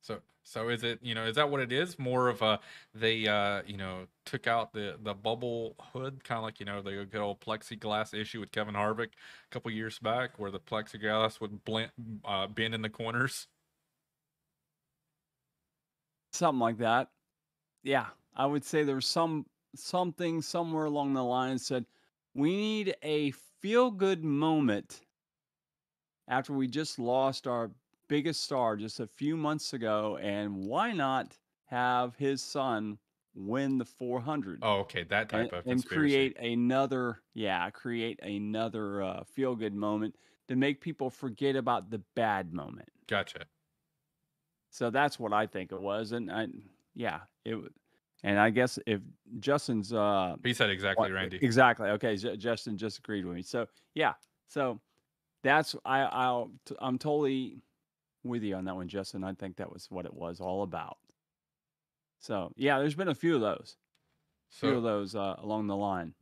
[0.06, 1.98] So so is it, you know, is that what it is?
[1.98, 2.60] More of a
[2.94, 6.80] they uh, you know, took out the the bubble hood, kind of like, you know,
[6.82, 11.40] the good old plexiglass issue with Kevin Harvick a couple years back where the plexiglass
[11.40, 11.90] would blend
[12.24, 13.48] uh bend in the corners.
[16.32, 17.10] something like that.
[17.82, 21.86] Yeah, I would say there's some something somewhere along the line said
[22.34, 25.02] we need a feel good moment
[26.28, 27.70] after we just lost our
[28.08, 32.98] biggest star just a few months ago, and why not have his son
[33.34, 35.96] win the 400 Oh, okay, that type and, of and conspiracy.
[36.32, 40.14] create another yeah create another uh, feel good moment
[40.48, 42.88] to make people forget about the bad moment.
[43.08, 43.44] Gotcha.
[44.70, 46.46] So that's what I think it was, and I,
[46.94, 47.56] yeah, it.
[48.22, 49.00] And I guess if
[49.40, 51.38] Justin's uh, He said exactly, what- Randy.
[51.42, 53.42] exactly okay, Ju- Justin just agreed with me.
[53.42, 54.14] So yeah,
[54.48, 54.80] so
[55.42, 57.58] that's I I'll t- I'm totally
[58.28, 59.24] with you on that one, Justin.
[59.24, 60.98] I think that was what it was all about.
[62.18, 63.76] So yeah, there's been a few of those,
[64.50, 66.14] few of those uh, along the line.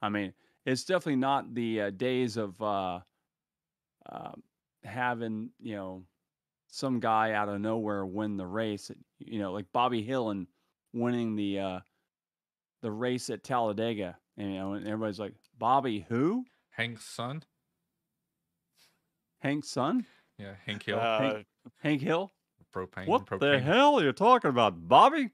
[0.00, 0.32] I mean,
[0.64, 3.00] it's definitely not the uh, days of uh,
[4.10, 4.32] uh,
[4.84, 6.04] having you know
[6.68, 8.90] some guy out of nowhere win the race.
[9.18, 10.46] You know, like Bobby Hill and
[10.92, 11.80] winning the uh,
[12.82, 14.16] the race at Talladega.
[14.36, 16.44] And, you know, and everybody's like, Bobby who?
[16.70, 17.42] Hank's son?
[19.40, 20.06] Hank's son?
[20.40, 20.98] Yeah, Hank Hill.
[20.98, 21.42] Uh,
[21.82, 22.32] Hank Hill?
[22.72, 23.06] propane.
[23.06, 25.30] What the hell are you talking about, Bobby?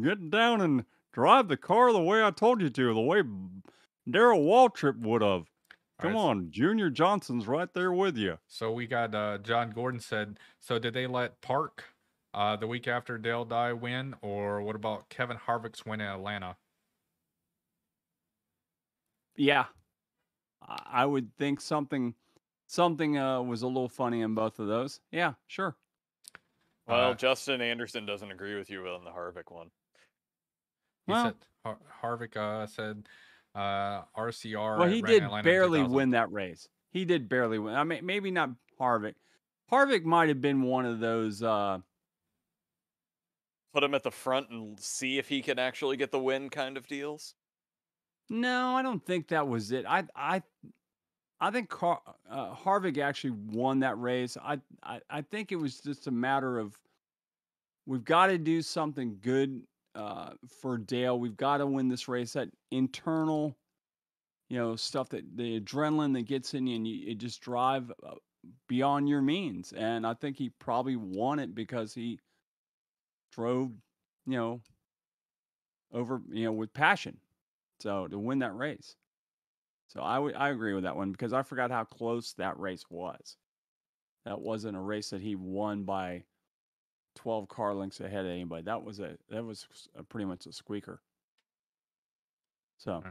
[0.00, 3.22] Get down and drive the car the way I told you to, the way
[4.08, 5.44] Darrell Waltrip would have.
[6.00, 8.38] Come Alright, on, Junior Johnson's right there with you.
[8.46, 10.38] So we got uh, John Gordon said.
[10.60, 11.84] So did they let Park
[12.32, 16.56] uh, the week after Dale Dye win, or what about Kevin Harvick's win in Atlanta?
[19.36, 19.64] Yeah,
[20.62, 22.14] I I would think something
[22.68, 25.00] something uh, was a little funny in both of those.
[25.10, 25.74] Yeah, sure.
[26.86, 29.70] Well, Uh, Justin Anderson doesn't agree with you on the Harvick one.
[31.06, 31.34] He Well- said
[31.64, 33.08] Har- Harvick uh, said
[33.54, 34.78] uh, RCR.
[34.78, 36.68] Well, he did Atlanta barely win that race.
[36.90, 37.74] He did barely win.
[37.74, 38.50] I mean, maybe not
[38.80, 39.14] Harvick.
[39.70, 41.42] Harvick might have been one of those.
[41.42, 41.78] Uh,
[43.74, 46.76] Put him at the front and see if he can actually get the win kind
[46.76, 47.34] of deals.
[48.30, 49.84] no, I don't think that was it.
[49.86, 50.42] I I
[51.40, 54.36] I think Car- uh, Harvick actually won that race.
[54.42, 56.76] I, I I think it was just a matter of
[57.86, 59.62] we've got to do something good
[59.94, 61.18] uh, for Dale.
[61.18, 62.32] We've got to win this race.
[62.32, 63.56] That internal,
[64.48, 67.92] you know, stuff that the adrenaline that gets in you and you, it just drive
[68.06, 68.14] uh,
[68.68, 69.72] beyond your means.
[69.72, 72.18] And I think he probably won it because he
[73.32, 73.70] drove,
[74.26, 74.60] you know,
[75.92, 77.16] over, you know, with passion.
[77.80, 78.96] So to win that race.
[79.88, 83.36] So I I agree with that one because I forgot how close that race was.
[84.24, 86.24] That wasn't a race that he won by
[87.16, 88.62] 12 car lengths ahead of anybody.
[88.62, 89.66] That was a that was
[89.96, 91.00] a pretty much a squeaker.
[92.76, 93.02] So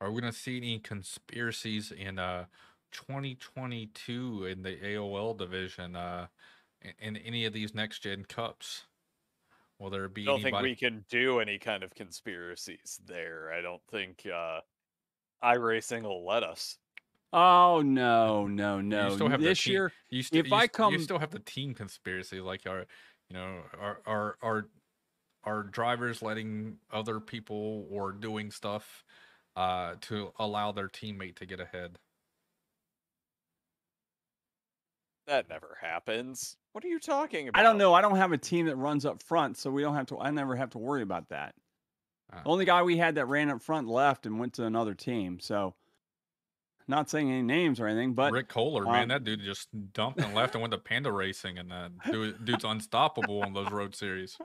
[0.00, 2.46] Are we gonna see any conspiracies in uh
[2.92, 6.28] 2022 in the AOL division uh
[6.80, 8.84] in, in any of these next gen cups?
[9.78, 13.52] Will there be I don't think we can do any kind of conspiracies there.
[13.52, 14.60] I don't think uh,
[15.42, 16.78] iRacing will let us.
[17.32, 19.10] Oh no, no, no.
[19.10, 21.40] still have this year You, st- if you, I st- come- you still have the
[21.40, 22.86] team conspiracy, like our,
[23.28, 24.68] you know, our our our
[25.44, 29.04] our drivers letting other people or doing stuff
[29.56, 31.98] uh to allow their teammate to get ahead.
[35.26, 36.56] That never happens.
[36.72, 37.60] What are you talking about?
[37.60, 37.92] I don't know.
[37.92, 40.30] I don't have a team that runs up front, so we don't have to I
[40.30, 41.54] never have to worry about that.
[42.32, 44.94] Uh, The only guy we had that ran up front left and went to another
[44.94, 45.40] team.
[45.40, 45.74] So
[46.86, 50.20] not saying any names or anything, but Rick Kohler, um, man, that dude just dumped
[50.20, 53.94] and left and went to Panda Racing, and that dude, dude's unstoppable on those road
[53.94, 54.38] series.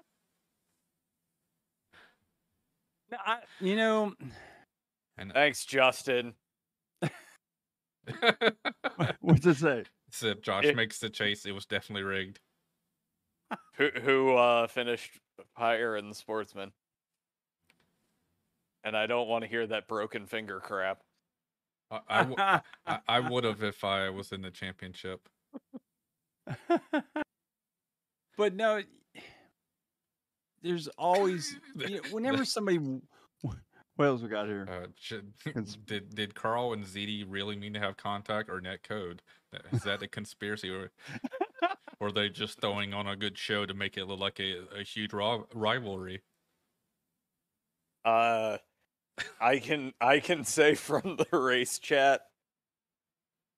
[3.12, 4.14] No, I, you know,
[5.18, 6.34] And Thanks, Justin.
[9.22, 9.84] what's it say?
[10.10, 11.46] said Josh It- makes the chase.
[11.46, 12.40] It was definitely rigged.
[13.76, 15.20] Who who uh, finished
[15.54, 16.72] higher in the sportsman?
[18.84, 21.00] And I don't want to hear that broken finger crap.
[21.90, 22.62] I, I, w- I,
[23.08, 25.28] I would have if I was in the championship.
[28.38, 28.82] but no,
[30.62, 32.78] there's always you know, whenever somebody.
[32.78, 33.02] w-
[33.96, 34.68] What else we got here?
[34.70, 35.34] Uh, should,
[35.86, 39.22] did did Carl and ZD really mean to have contact or net code?
[39.72, 40.92] Is that a conspiracy, or
[42.00, 44.66] or are they just throwing on a good show to make it look like a,
[44.76, 46.22] a huge ri- rivalry?
[48.04, 48.58] Uh,
[49.40, 52.22] I can I can say from the race chat,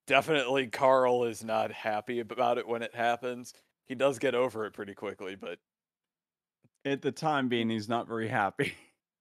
[0.07, 3.53] definitely Carl is not happy about it when it happens.
[3.87, 5.59] He does get over it pretty quickly, but
[6.83, 8.73] At the time being, he's not very happy.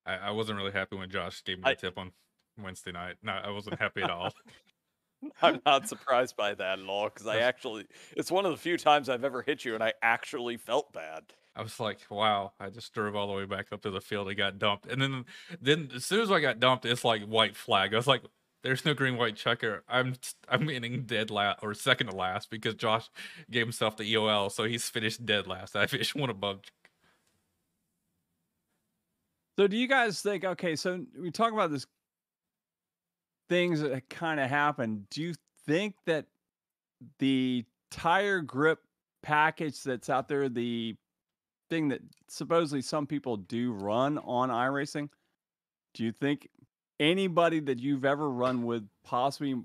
[0.06, 2.12] I, I wasn't really happy when Josh gave me a tip on
[2.62, 3.16] Wednesday night.
[3.22, 4.32] No, I wasn't happy at all.
[5.42, 8.76] I'm not surprised by that at all because I actually it's one of the few
[8.76, 11.24] times I've ever hit you and I actually felt bad.
[11.56, 14.28] I was like, wow, I just drove all the way back up to the field
[14.28, 14.86] and got dumped.
[14.86, 15.24] And then
[15.60, 17.94] then as soon as I got dumped, it's like white flag.
[17.94, 18.22] I was like,
[18.62, 19.84] there's no green white checker.
[19.88, 20.14] I'm
[20.48, 23.08] I'm ending dead last or second to last because Josh
[23.50, 25.76] gave himself the EOL, so he's finished dead last.
[25.76, 26.60] I finished one above.
[29.56, 31.86] So do you guys think okay, so we talk about this
[33.48, 35.06] things that kind of happen.
[35.10, 35.34] Do you
[35.66, 36.26] think that
[37.18, 38.80] the tire grip
[39.22, 40.96] package that's out there, the
[41.68, 45.08] thing that supposedly some people do run on iRacing,
[45.94, 46.48] do you think
[47.00, 49.56] anybody that you've ever run with possibly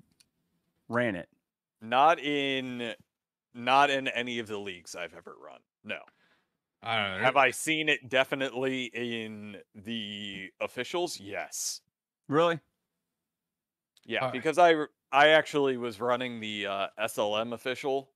[0.88, 1.30] ran it?
[1.82, 2.94] Not in
[3.54, 5.60] not in any of the leagues I've ever run.
[5.84, 6.00] No.
[6.82, 7.24] I don't know.
[7.24, 11.20] Have I seen it definitely in the officials?
[11.20, 11.82] Yes.
[12.28, 12.60] Really?
[14.06, 18.12] Yeah, Uh, because I actually was running the uh, SLM official,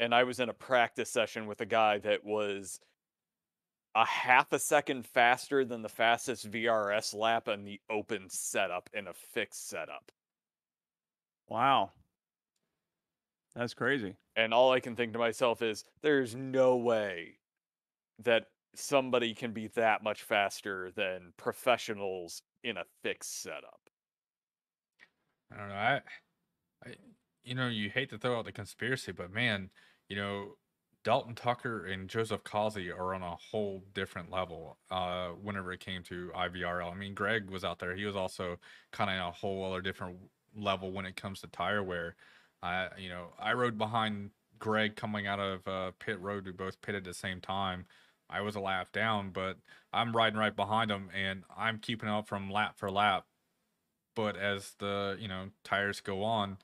[0.00, 2.80] and I was in a practice session with a guy that was
[3.94, 9.06] a half a second faster than the fastest VRS lap in the open setup in
[9.06, 10.10] a fixed setup.
[11.48, 11.90] Wow.
[13.54, 14.16] That's crazy.
[14.34, 17.38] And all I can think to myself is, there's no way
[18.20, 23.80] that somebody can be that much faster than professionals in a fixed setup.
[25.52, 25.74] I don't know.
[25.74, 26.00] I,
[26.86, 26.94] I,
[27.44, 29.68] you know, you hate to throw out the conspiracy, but man,
[30.08, 30.56] you know,
[31.04, 34.78] Dalton Tucker and Joseph Causey are on a whole different level.
[34.90, 37.96] Uh, whenever it came to IVRL, I mean, Greg was out there.
[37.96, 38.58] He was also
[38.92, 40.16] kind of a whole other different
[40.56, 42.14] level when it comes to tire wear.
[42.62, 46.46] I you know I rode behind Greg coming out of uh, pit road.
[46.46, 47.86] We both pit at the same time.
[48.30, 49.58] I was a lap down, but
[49.92, 53.26] I'm riding right behind him, and I'm keeping up from lap for lap.
[54.14, 56.58] But as the you know tires go on,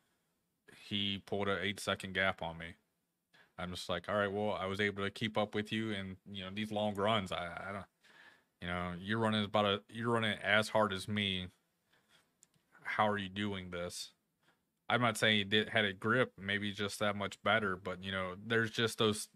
[0.89, 2.74] he pulled an eight second gap on me.
[3.59, 6.17] I'm just like, all right, well, I was able to keep up with you, and
[6.31, 7.87] you know these long runs, I, I don't,
[8.63, 11.49] you know, you're running about a, you're running as hard as me.
[12.85, 14.13] How are you doing this?
[14.89, 18.13] I'm not saying he did had a grip, maybe just that much better, but you
[18.13, 19.29] know, there's just those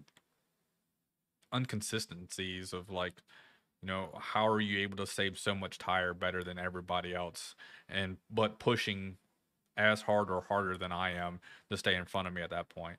[1.54, 3.14] inconsistencies of like,
[3.82, 7.54] you know, how are you able to save so much tire better than everybody else,
[7.88, 9.16] and but pushing
[9.76, 11.40] as hard or harder than I am
[11.70, 12.98] to stay in front of me at that point.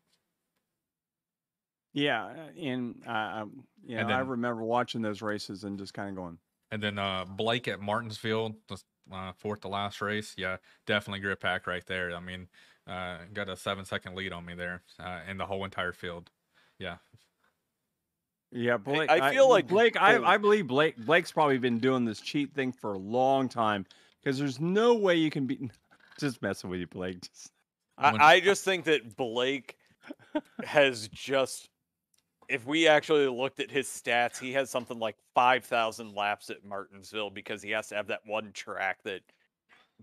[1.93, 5.93] Yeah, uh, and uh, um, you know, And I remember watching those races and just
[5.93, 6.37] kind of going,
[6.71, 10.33] And then uh, Blake at Martinsville, the uh, fourth to last race.
[10.37, 10.57] Yeah,
[10.87, 12.15] definitely grip pack right there.
[12.15, 12.47] I mean,
[12.87, 16.31] uh, got a seven second lead on me there uh, in the whole entire field.
[16.79, 16.97] Yeah,
[18.51, 19.09] Yeah, Blake.
[19.09, 19.95] I feel like Blake.
[20.01, 20.97] I, I believe Blake.
[20.97, 23.85] Blake's probably been doing this cheat thing for a long time
[24.23, 25.69] because there's no way you can be.
[26.19, 27.21] Just messing with you, Blake.
[27.21, 27.51] Just,
[27.97, 29.77] I, I just think that Blake
[30.63, 31.69] has just
[32.53, 37.31] if we actually looked at his stats, he has something like 5,000 laps at Martinsville
[37.31, 39.21] because he has to have that one track that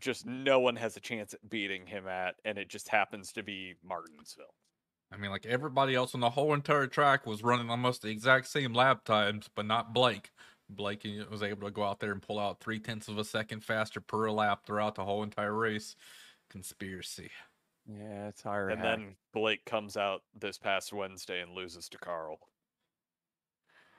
[0.01, 3.45] just no one has a chance at beating him at, and it just happens to
[3.45, 4.57] be Martinsville.
[5.13, 8.49] I mean, like everybody else on the whole entire track was running almost the exact
[8.49, 10.33] same lap times, but not Blake.
[10.69, 13.63] Blake was able to go out there and pull out three tenths of a second
[13.63, 15.95] faster per lap throughout the whole entire race.
[16.49, 17.31] Conspiracy.
[17.99, 18.69] Yeah, it's higher.
[18.69, 22.39] And then Blake comes out this past Wednesday and loses to Carl.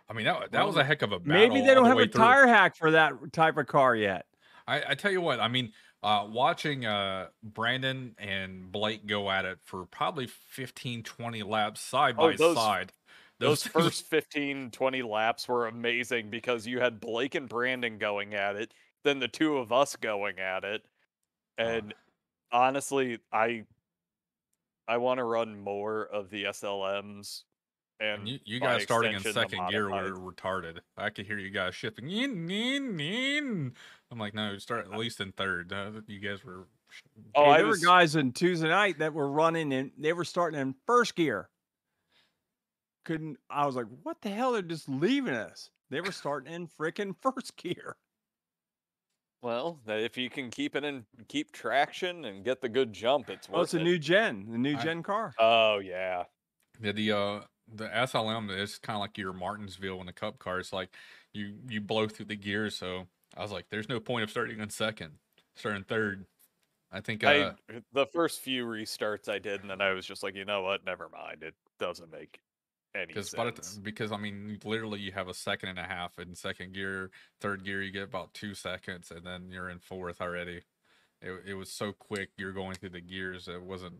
[0.10, 1.34] I mean, that, that was a heck of a battle.
[1.50, 2.20] maybe they don't the have a through.
[2.22, 4.26] tire hack for that type of car yet.
[4.68, 5.72] I, I tell you what, I mean,
[6.04, 12.16] uh, watching uh, Brandon and Blake go at it for probably 15, 20 laps side
[12.18, 12.92] Oh, by those- side.
[13.40, 18.56] Those first 15, 20 laps were amazing because you had Blake and Brandon going at
[18.56, 18.72] it,
[19.04, 20.84] then the two of us going at it.
[21.58, 21.64] Uh.
[21.64, 21.94] And
[22.52, 23.64] honestly, I
[24.88, 27.44] I want to run more of the SLMs
[28.02, 30.80] and And you, you guys starting in second gear were retarded.
[30.98, 32.10] I could hear you guys shifting.
[32.10, 33.74] I'm
[34.18, 35.72] like, no, start at least in third.
[35.72, 36.68] Uh, you guys were.
[37.36, 40.26] Oh, Hey, there was were guys in Tuesday night that were running and they were
[40.26, 41.48] starting in first gear.
[43.06, 44.54] Couldn't I was like, what the hell?
[44.54, 45.70] They're just leaving us.
[45.90, 47.96] They were starting in freaking first gear.
[49.42, 53.50] Well, if you can keep it in keep traction and get the good jump, it's
[53.50, 53.84] worth Oh, it's a it.
[53.84, 55.34] new gen, the new I- gen car.
[55.38, 56.26] Oh yeah.
[56.82, 60.60] Yeah, the uh the SLM is kind of like your Martinsville in the Cup car.
[60.60, 60.96] It's like
[61.34, 62.76] you you blow through the gears.
[62.78, 65.20] So I was like, there's no point of starting in second,
[65.56, 66.26] starting third.
[66.92, 70.24] I think uh, I the first few restarts I did, and then I was just
[70.24, 70.84] like, you know what?
[70.86, 71.44] Never mind.
[71.44, 72.40] It doesn't make
[72.94, 73.34] because
[73.82, 77.64] because I mean literally you have a second and a half in second gear, third
[77.64, 80.62] gear you get about two seconds, and then you're in fourth already.
[81.22, 82.30] It it was so quick.
[82.38, 83.48] You're going through the gears.
[83.48, 83.96] It wasn't.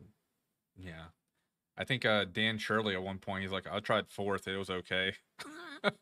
[0.78, 1.06] Yeah,
[1.78, 4.48] I think uh Dan Shirley at one point he's like, I tried fourth.
[4.48, 5.14] It was okay.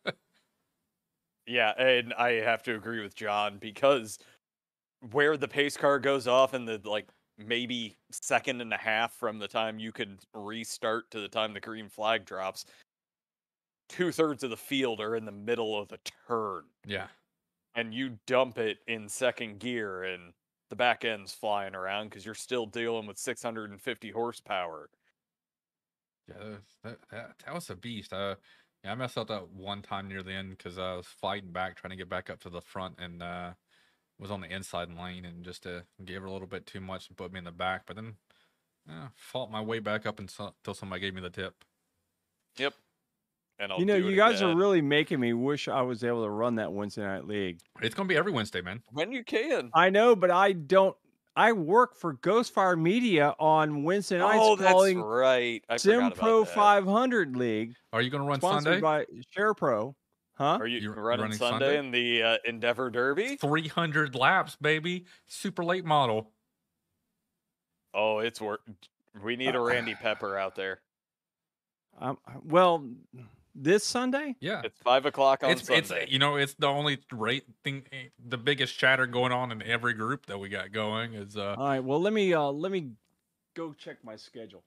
[1.49, 4.19] Yeah, and I have to agree with John because
[5.11, 7.07] where the pace car goes off in the like
[7.39, 11.59] maybe second and a half from the time you could restart to the time the
[11.59, 12.65] green flag drops,
[13.87, 17.07] two thirds of the field are in the middle of the turn, yeah.
[17.75, 20.33] and you dump it in second gear, and
[20.69, 24.89] the back end's flying around because you're still dealing with 650 horsepower.
[26.27, 28.13] Yeah, that, that, that was a beast.
[28.13, 28.35] Uh,
[28.83, 31.75] yeah, I messed up that one time near the end because I was fighting back,
[31.75, 33.51] trying to get back up to the front, and uh,
[34.19, 37.07] was on the inside lane, and just uh, gave it a little bit too much
[37.07, 37.83] and put me in the back.
[37.85, 38.15] But then,
[38.89, 41.63] uh, fought my way back up until somebody gave me the tip.
[42.57, 42.73] Yep.
[43.59, 46.29] And I'll you know, you guys are really making me wish I was able to
[46.29, 47.59] run that Wednesday night league.
[47.81, 48.81] It's gonna be every Wednesday, man.
[48.91, 49.69] when you can.
[49.73, 50.95] I know, but I don't.
[51.35, 55.63] I work for Ghostfire Media on Wednesday nights Oh, that's right.
[55.69, 56.53] I Sim Pro that.
[56.53, 58.81] 500 League, Are you gonna run sponsored Sunday?
[58.81, 59.95] by Share Pro.
[60.39, 60.57] Huh?
[60.61, 61.79] Are you You're- you're running, running Sunday, Sunday?
[61.79, 63.35] in the uh, Endeavor Derby?
[63.35, 65.05] Three hundred laps, baby.
[65.27, 66.31] Super late model.
[67.93, 68.61] Oh, it's work.
[69.21, 70.81] We need a Uh, Randy Pepper out there.
[72.01, 72.87] Um, well,
[73.53, 74.33] this Sunday.
[74.39, 74.61] Yeah.
[74.63, 76.03] It's five o'clock on It's Sunday.
[76.03, 79.61] it's you know it's the only rate thing eh, the biggest chatter going on in
[79.63, 81.83] every group that we got going is uh All right.
[81.83, 82.91] Well, let me uh let me
[83.53, 84.63] go check my schedule.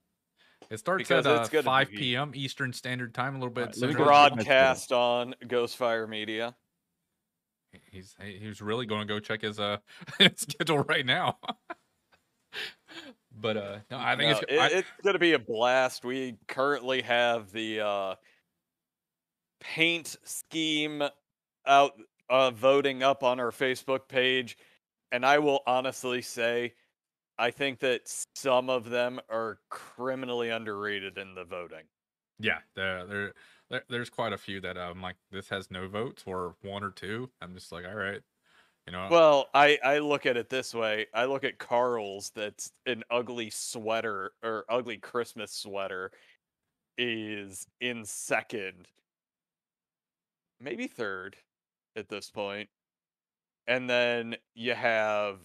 [0.71, 2.33] It starts Because at uh, it's gonna 5 be- p.m.
[2.35, 3.61] Eastern Standard Time, a little bit.
[3.63, 4.05] Alright, let me Central.
[4.07, 4.45] go check my schedule.
[4.63, 6.55] broadcast on Ghostfire Media.
[7.91, 9.79] He's he- he's really going to go check his uh
[10.19, 11.39] his schedule right now.
[13.35, 14.45] But uh, no, I think No, it's.
[14.53, 16.05] it- I, it's going to be a blast.
[16.05, 18.15] We currently have the uh,
[19.59, 21.03] paint scheme
[21.67, 21.93] out
[22.29, 24.59] uh, voting up on our Facebook page,
[25.11, 26.75] and I will honestly say,
[27.43, 28.03] I think that
[28.37, 31.83] some of them are criminally underrated in the voting.
[32.39, 33.33] yeah, there, there,
[33.69, 36.93] there, there's quite a few that I'm like, this has no votes or one or
[36.93, 37.29] two.
[37.41, 38.21] I'm just like, all right,
[38.87, 39.09] you know.
[39.11, 41.07] Well, I I look at it this way.
[41.13, 46.13] I look at Carl's that's an ugly sweater or ugly Christmas sweater
[46.97, 48.87] is in second.
[50.61, 51.35] Maybe third
[51.97, 52.69] at this point.
[53.67, 55.39] And then you have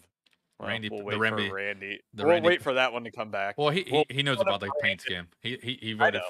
[0.60, 2.02] well, Randy- we'll the Randy- Randy.
[2.14, 3.58] the we'll Randy- wait for that one to come back.
[3.58, 5.28] well, he, well, he he knows about the paint scheme.
[5.42, 6.22] He he he voted.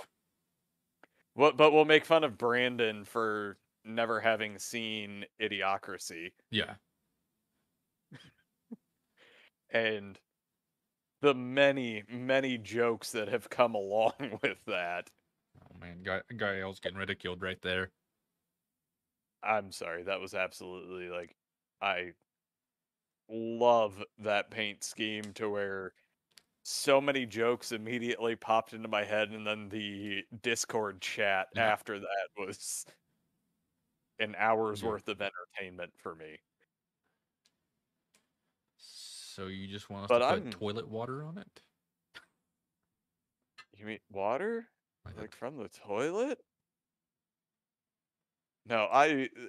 [1.33, 6.31] What but we'll make fun of Brandon for never having seen Idiocracy.
[6.51, 6.73] Yeah,
[9.69, 10.19] and
[11.21, 15.09] the many many jokes that have come along with that
[15.61, 17.91] oh man, guy Gael's getting ridiculed right there.
[19.43, 21.35] i'm sorry that was absolutely like
[21.81, 22.11] i
[23.29, 25.93] love that paint scheme to where
[26.63, 31.65] so many jokes immediately popped into my head and then the discord chat Yeah.
[31.67, 32.85] after that was
[34.19, 34.89] an hour's Yeah.
[34.89, 36.37] worth of entertainment for me
[38.77, 41.61] So you just want us But to put I'm- toilet water on it?
[43.73, 44.67] you mean water
[45.05, 46.39] Like like from the toilet
[48.65, 49.47] no i uh,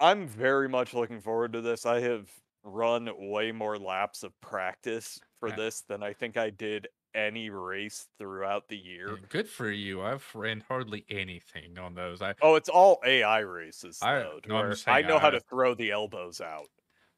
[0.00, 2.30] i'm very much looking forward to this i have
[2.62, 5.56] run way more laps of practice for Yeah.
[5.56, 10.00] this than i think i did any race throughout the year Yeah, good for you.
[10.00, 12.22] I've ran hardly anything on those.
[12.22, 15.30] I oh it's all ai races I- though, no, I'm just i saying, know how
[15.30, 16.68] to throw the elbows out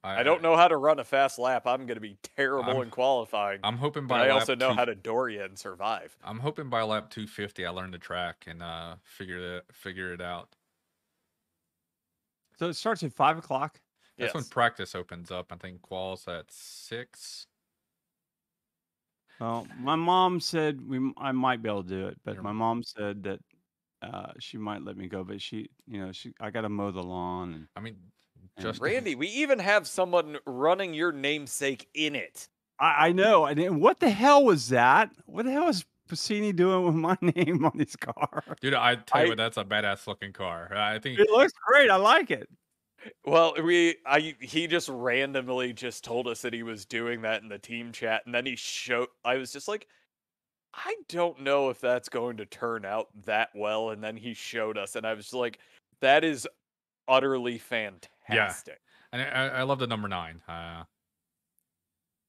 [0.02, 2.72] I, i don't know how to run a fast lap i'm going to be terrible
[2.72, 5.58] I'm- in qualifying I'm hoping but by i also know two- how to doria and
[5.58, 10.14] survive I'm hoping by lap 250 I learn the track and uh figure it figure
[10.14, 10.56] it out.
[12.58, 13.78] So it starts at five o'clock.
[14.18, 15.52] That's when practice opens up.
[15.52, 17.46] I think quals at six.
[19.40, 22.42] Well, my mom said we m- I might be able to do it, but Your
[22.42, 23.40] my mom said that
[24.02, 26.90] uh, she might let me go, but she, you know, she I got to mow
[26.90, 27.96] the lawn and I mean,
[28.60, 32.48] just randy we even have someone running your namesake in it
[32.78, 33.44] I, I know.
[33.44, 33.80] I didn't.
[33.80, 35.10] What the hell was that?
[35.26, 38.42] What the hell is Passini doing with my name on his car?
[38.60, 40.72] dude, I tell you I- what, that's a badass looking car.
[40.76, 41.90] I think It looks great.
[41.90, 42.48] I like it.
[43.24, 47.48] Well, we I he just randomly just told us that he was doing that in
[47.48, 49.86] the team chat and then he showed I was just like
[50.74, 54.78] I don't know if that's going to turn out that well and then he showed
[54.78, 55.58] us and I was like
[56.00, 56.48] that is
[57.08, 58.80] utterly fantastic.
[59.12, 59.20] Yeah.
[59.20, 60.40] and I, I love the number nine.
[60.48, 60.84] Uh,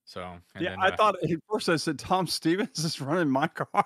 [0.06, 0.22] so
[0.56, 3.48] and yeah, then, I uh, thought at first I said Tom Stevens is running my
[3.74, 3.86] car.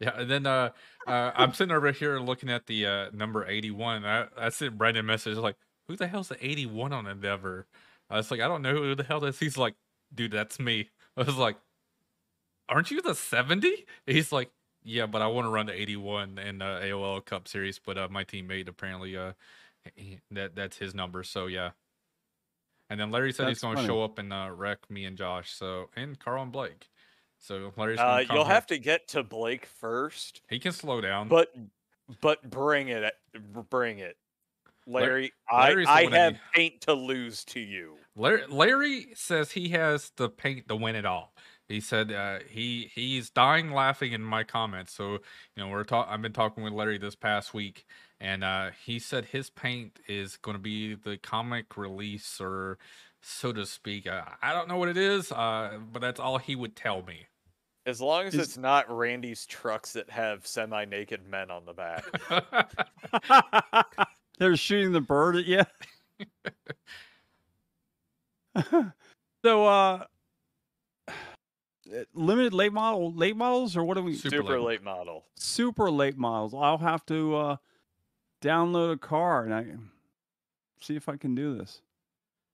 [0.00, 0.70] Yeah, and then uh,
[1.06, 4.04] uh, I'm sitting over here looking at the uh, number 81.
[4.04, 5.56] I, I sent Brandon a message like,
[5.88, 7.66] "Who the hell's the 81 on Endeavor?"
[8.10, 9.74] I was like, "I don't know who the hell this." He's like,
[10.14, 11.56] "Dude, that's me." I was like,
[12.68, 14.50] "Aren't you the 70?" He's like,
[14.82, 18.08] "Yeah, but I want to run the 81 in the AOL Cup Series, but uh,
[18.10, 19.32] my teammate apparently uh
[19.96, 21.70] he- that that's his number." So yeah.
[22.90, 25.50] And then Larry said he's going to show up and uh, wreck me and Josh.
[25.52, 26.88] So and Carl and Blake.
[27.38, 28.54] So Larry's Uh, gonna come you'll here.
[28.54, 31.28] have to get to Blake first, He can slow down.
[31.28, 31.54] but
[32.20, 33.14] but bring it
[33.70, 34.16] bring it.
[34.86, 37.96] Larry, Larry's I I have need- paint to lose to you.
[38.16, 41.32] Larry, Larry says he has the paint to win it all.
[41.68, 44.92] He said uh, he he's dying laughing in my comments.
[44.92, 45.18] So you
[45.56, 46.08] know we're talk.
[46.10, 47.86] I've been talking with Larry this past week,
[48.20, 52.76] and uh, he said his paint is going to be the comic release, or
[53.22, 54.06] so to speak.
[54.06, 57.26] Uh, I don't know what it is, uh, but that's all he would tell me.
[57.86, 62.04] As long as Is- it's not Randy's trucks that have semi-naked men on the back.
[64.38, 65.62] They're shooting the bird at you.
[69.44, 70.04] so, uh,
[72.14, 74.14] limited late model, late models, or what are we?
[74.14, 74.66] Super Super late.
[74.66, 75.24] late model.
[75.36, 76.54] Super late models.
[76.54, 77.56] I'll have to uh,
[78.42, 79.66] download a car and I
[80.80, 81.80] see if I can do this.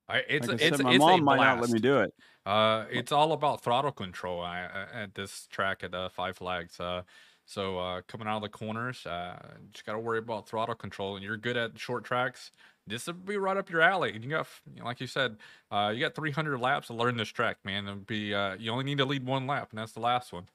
[0.07, 1.55] I, it's like I a- it's said, my it's mom a might blast.
[1.57, 2.13] not let me do it.
[2.45, 6.79] Uh, it's all about throttle control uh, uh, at this track at uh, Five Flags.
[6.79, 7.03] Uh,
[7.49, 9.39] so uh, coming out of the corners, uh,
[9.73, 12.51] just got to worry about throttle control, and you're good at short tracks.
[12.85, 14.13] This would be right up your alley.
[14.13, 15.37] And you got, you know, like you said,
[15.71, 17.87] uh, you got 300 laps to learn this track, man.
[17.87, 20.45] It'd be uh, you only need to lead one lap, and that's the last one.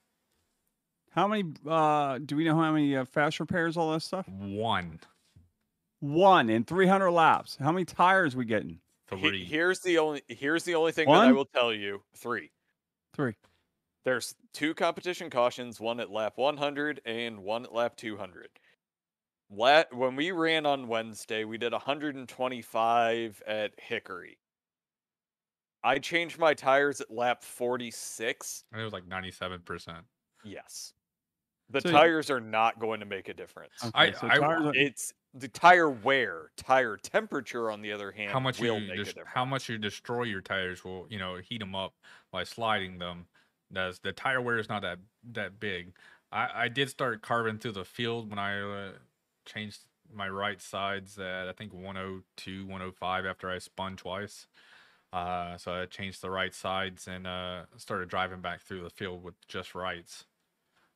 [1.11, 1.43] How many?
[1.67, 4.25] Uh, do we know how many uh, fast repairs, all that stuff?
[4.29, 5.01] One,
[5.99, 7.57] One in 300 laps.
[7.59, 8.79] How many tires we getting?
[9.11, 9.43] He- three.
[9.43, 12.03] here's the only here's the only thing that I will tell you.
[12.15, 12.51] Three.
[13.13, 13.33] Three.
[14.05, 18.49] There's two competition cautions, one at lap 100 and one at lap 200.
[19.49, 24.37] La- when we ran on Wednesday, we did 125 at Hickory.
[25.83, 28.63] I changed my tires at lap 46.
[28.71, 30.03] And it was like 97%.
[30.43, 30.93] Yes.
[31.71, 33.73] The So- tires are not going to make a difference.
[33.95, 38.31] I- so I- tires are- It's the tire wear, tire temperature, on the other hand,
[38.31, 39.29] how much will you make dis- a difference.
[39.33, 41.93] how much you destroy your tires will you know heat them up
[42.31, 43.27] by sliding them
[43.71, 43.99] does.
[43.99, 44.99] The tire wear is not that
[45.33, 45.95] that big.
[46.31, 48.91] I i did start carving through the field when i uh,
[49.45, 49.81] changed
[50.13, 54.47] my right sides at i think 102 105 after i spun twice.
[55.13, 59.23] Uh so i changed the right sides and uh started driving back through the field
[59.23, 60.25] with just rights.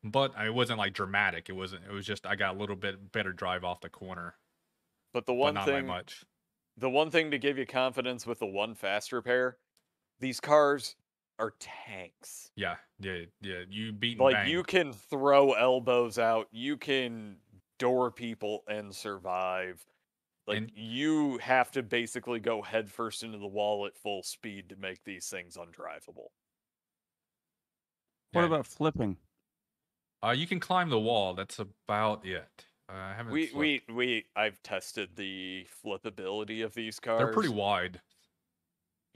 [0.03, 1.49] But it wasn't like dramatic.
[1.49, 4.35] It wasn't it was just i got a little bit better drive off the corner
[5.13, 6.25] But the but one not thing, much.
[6.77, 9.57] the one thing to give you confidence with the one fast repair,
[10.19, 10.95] these cars
[11.39, 12.51] are tanks.
[12.55, 13.61] Yeah, yeah, yeah.
[13.69, 14.49] You beat Like bang.
[14.49, 17.37] you can throw elbows out, you can
[17.79, 19.83] door people and survive.
[20.47, 24.75] Like And- you have to basically go headfirst into the wall at full speed to
[24.75, 26.27] make these things undrivable.
[28.31, 28.47] What Yeah.
[28.47, 29.17] about flipping?
[30.23, 31.33] Uh, you can climb the wall.
[31.33, 32.65] That's about it.
[32.89, 33.31] Uh, I haven't.
[33.31, 33.89] We flipped.
[33.89, 37.19] we we I've tested the flippability of these cars.
[37.19, 38.01] They're pretty wide.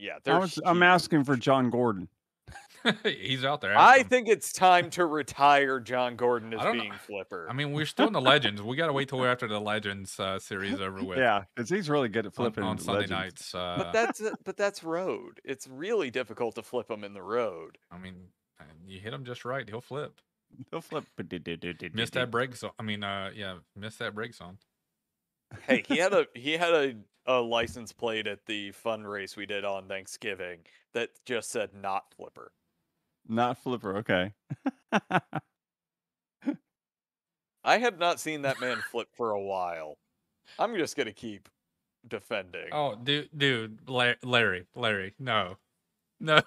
[0.04, 2.08] Yeah, I was, I'm asking for John Gordon.
[3.04, 3.72] He's out there.
[3.72, 4.08] ask I him.
[4.08, 6.82] think it's time to retire John Gordon as I don't know.
[6.82, 7.46] being flipper.
[7.48, 8.60] I mean, we're still in the Legends.
[8.60, 11.16] We gotta wait till after the Legends uh, series over with.
[11.16, 13.10] Yeah, because he's really good at flipping on Sunday legends.
[13.10, 13.54] nights.
[13.54, 15.40] Uh, but that's but that's road.
[15.44, 17.78] It's really difficult to flip him in the road.
[17.90, 18.16] I mean,
[18.86, 20.20] you hit him just right, he'll flip.
[20.70, 21.04] He'll flip.
[21.94, 22.70] Miss that break zone.
[22.78, 24.58] I mean, uh, yeah, miss that break zone.
[25.66, 26.94] Hey, he had a he had a,
[27.26, 30.60] a license plate at the fun race we did on Thanksgiving
[30.92, 32.52] that just said not flipper.
[33.28, 33.96] Not flipper.
[33.98, 34.32] Okay.
[37.64, 39.96] I had not seen that man flip for a while.
[40.58, 41.48] I'm just gonna keep
[42.06, 42.68] defending.
[42.72, 45.56] Oh, dude, dude, Larry, Larry, no,
[46.20, 46.40] no.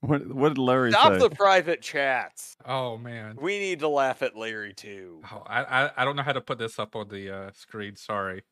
[0.00, 1.18] What What did Larry Stop say?
[1.20, 2.56] the private chats.
[2.64, 3.36] Oh man.
[3.40, 5.22] We need to laugh at Larry too.
[5.32, 7.94] Oh, I, I I don't know how to put this up on the uh, screen.
[7.96, 8.42] Sorry.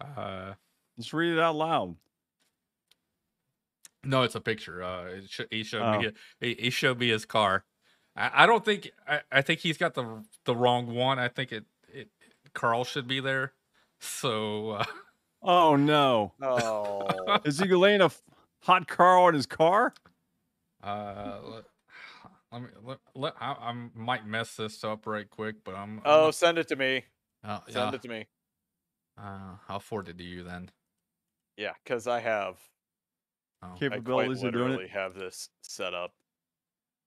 [0.00, 0.54] Uh,
[0.98, 1.96] Just read it out loud.
[4.04, 4.82] no, it's a picture.
[4.82, 5.98] Uh, it sh- he showed Oh.
[6.00, 6.10] me.
[6.40, 7.64] He, he showed me his car.
[8.14, 8.90] I, I don't think.
[9.08, 11.18] I, I think he's got the the wrong one.
[11.18, 12.08] I think it it
[12.54, 13.52] Carl should be there.
[14.00, 14.84] So uh,
[15.42, 16.32] Oh no!
[16.42, 18.22] Oh, Is he laying a f-
[18.62, 19.92] hot car on his car?
[20.82, 21.64] uh, let,
[22.52, 25.98] let me let, let I, I might mess this up right quick, but I'm.
[25.98, 27.04] I'm oh, not- send it to me.
[27.44, 28.26] uh, Send yeah, it to me.
[29.18, 30.70] Uh, I'll forward it to you then.
[31.56, 32.58] Yeah, because I have.
[33.62, 33.68] Oh.
[33.68, 34.90] I quite Capabilities of doing literally it.
[34.90, 36.12] have this set up.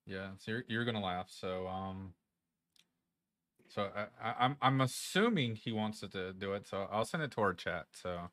[0.05, 1.27] Yeah, so you're you're gonna laugh.
[1.29, 2.13] So um,
[3.67, 6.67] so I, I I'm I'm assuming he wants it to do it.
[6.67, 7.85] So I'll send it to our chat.
[7.93, 8.29] So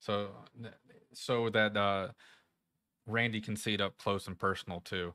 [0.00, 0.30] so
[1.12, 2.08] so that uh,
[3.06, 5.14] Randy can see it up close and personal too.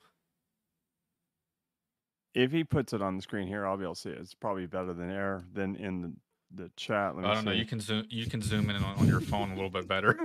[2.33, 4.17] If he puts it on the screen here, I'll be able to see it.
[4.19, 6.13] It's probably better than air than in the,
[6.63, 7.15] the chat.
[7.15, 7.51] Let me I don't know.
[7.51, 10.19] You can zoom you can zoom in on, on your phone a little bit better.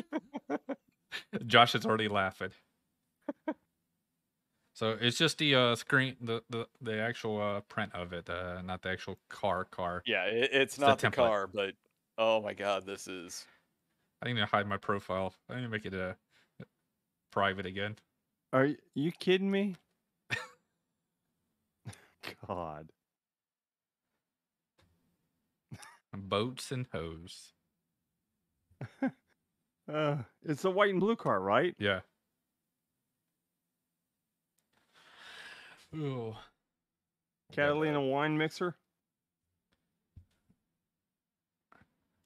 [1.46, 2.50] Josh is already laughing.
[4.74, 8.60] So it's just the uh, screen, the, the the actual uh, print of it, uh,
[8.62, 9.64] not the actual car.
[9.64, 10.02] Car.
[10.04, 11.14] Yeah, it, it's the not the, template.
[11.14, 11.74] car, but
[12.18, 13.46] oh my god, this is.
[14.20, 15.32] I need to hide my profile.
[15.48, 16.14] I need to make it uh,
[17.30, 17.96] private again.
[18.52, 19.76] Are you kidding me?
[22.46, 22.90] God.
[26.12, 27.52] Boats and hose.
[29.92, 31.74] Uh, it's a white and blue car, right?
[31.78, 32.00] Yeah.
[35.94, 36.34] Ooh.
[37.52, 38.76] Catalina wine mixer.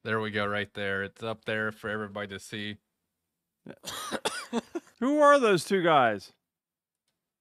[0.05, 1.03] There we go, right there.
[1.03, 2.77] It's up there for everybody to see.
[5.01, 6.33] Who are those two guys?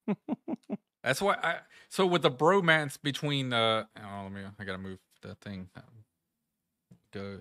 [1.02, 1.56] That's why I.
[1.88, 4.42] So with the bromance between, uh, oh, let me.
[4.58, 5.68] I gotta move the thing.
[7.12, 7.38] Go.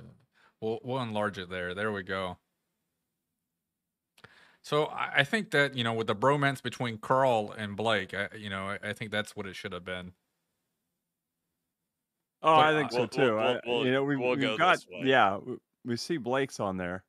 [0.61, 1.73] We'll we'll enlarge it there.
[1.73, 2.37] There we go.
[4.63, 8.29] So I, I think that you know with the bromance between Carl and Blake, I,
[8.37, 10.13] you know, I, I think that's what it should have been.
[12.43, 13.21] Oh, But, I uh, think so We'll- too.
[13.35, 15.01] we'll- I- we'll- you know, we, we'll we've go got this way.
[15.05, 17.03] yeah, w- we see Blake's on there.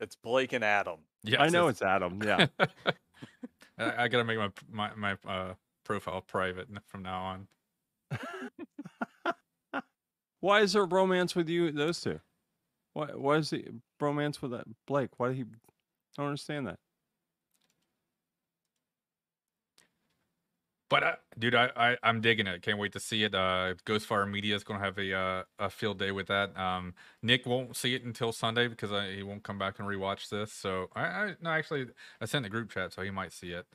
[0.00, 1.00] it's Blake and Adam.
[1.22, 2.20] Yeah, I know it's Adam.
[2.24, 2.46] Yeah.
[3.78, 7.48] I, I gotta make my my my uh, profile private from now on.
[10.40, 12.20] Why is there a romance with you, those two?
[12.94, 13.06] Why?
[13.08, 13.66] Why is he
[14.00, 15.18] bromance with that Blake?
[15.18, 15.42] Why did he?
[15.42, 15.46] I
[16.18, 16.78] don't understand that.
[20.90, 22.62] But uh, dude, I, I I'm digging it.
[22.62, 23.32] Can't wait to see it.
[23.32, 26.54] Uh, Ghostfire Media is gonna have a uh, a field day with that.
[26.58, 30.28] Um, Nick won't see it until Sunday because I, he won't come back and rewatch
[30.28, 30.52] this.
[30.52, 31.86] So I, I no actually
[32.20, 33.66] I sent the group chat so he might see it.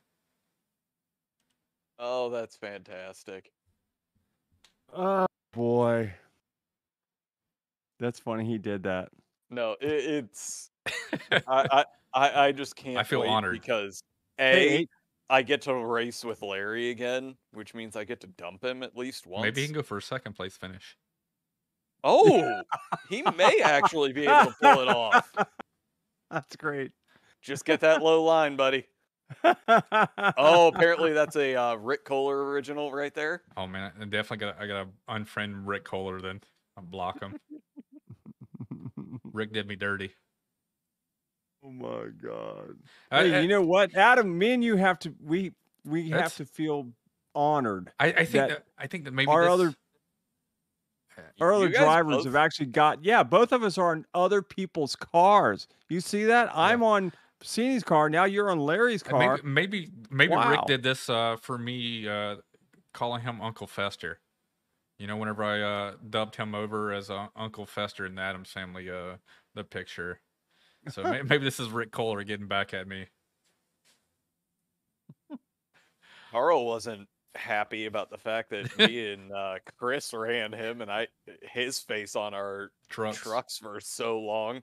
[1.97, 3.49] Oh, that's fantastic.
[4.93, 6.13] Oh boy,
[7.97, 8.45] that's funny.
[8.45, 9.07] He did that.
[9.49, 10.69] No, it, it's
[11.31, 12.97] I, I I I just can't.
[12.97, 13.53] I feel wait honored.
[13.53, 14.01] because
[14.37, 14.89] Hey, a Eight,
[15.29, 18.95] I get to race with Larry again, which means I get to dump him at
[18.95, 19.43] least once.
[19.43, 20.97] Maybe he can go for a second place finish.
[22.03, 22.61] Oh,
[23.09, 25.31] he may actually be able to pull it off.
[26.29, 26.91] that's great.
[27.41, 28.85] Just get that low line, buddy.
[30.37, 33.41] Oh, apparently that's a uh, Rick Kohler original right there.
[33.57, 36.41] Oh man, I definitely got I gotta unfriend Rick Kohler then.
[36.77, 37.39] I'll block him.
[39.23, 40.11] Rick did me dirty.
[41.65, 42.75] Oh my god.
[43.11, 44.37] Hey, I- you know what, Adam?
[44.37, 45.13] Me and you have to.
[45.23, 46.91] We we have to feel
[47.33, 47.91] honored.
[47.99, 49.73] I, I think that that, I think that maybe our this- other-
[51.17, 53.03] Uh, Our other drivers both- have actually got.
[53.03, 55.67] Yeah, both of us are on other people's cars.
[55.87, 56.49] You see that?
[56.53, 58.25] I'm on Cini's car now.
[58.25, 59.37] You're on Larry's car.
[59.43, 62.37] Maybe maybe, maybe Rick did this uh, for me, uh,
[62.93, 64.19] calling him Uncle Fester.
[64.99, 68.49] You know, whenever I uh, dubbed him over as uh, Uncle Fester in the Addams
[68.51, 69.17] Family, uh,
[69.53, 70.19] the picture.
[70.89, 73.07] So may- maybe this is Rick Kohler getting back at me.
[76.31, 81.07] Carl wasn't happy about the fact that me and uh, Chris ran him, and I
[81.41, 83.17] his face on our Trucks.
[83.17, 84.61] trucks for so long.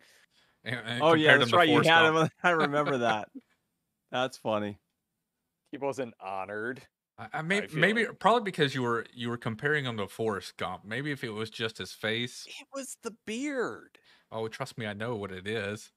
[0.64, 1.68] And, and oh yeah, that's right.
[1.68, 2.28] You had him.
[2.42, 3.28] I remember that.
[4.10, 4.78] That's funny.
[5.70, 6.82] He wasn't honored.
[7.18, 10.06] I, I maybe feel maybe like- probably because you were you were comparing him to
[10.06, 10.84] Forrest Gump.
[10.84, 12.46] Maybe if it was just his face.
[12.46, 13.98] It was the beard.
[14.30, 15.90] Oh, trust me, I know what it is.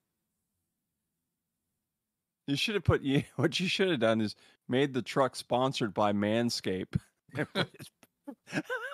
[2.48, 3.24] You should have put you.
[3.36, 4.36] What you should have done is
[4.68, 7.00] made the truck sponsored by Manscaped.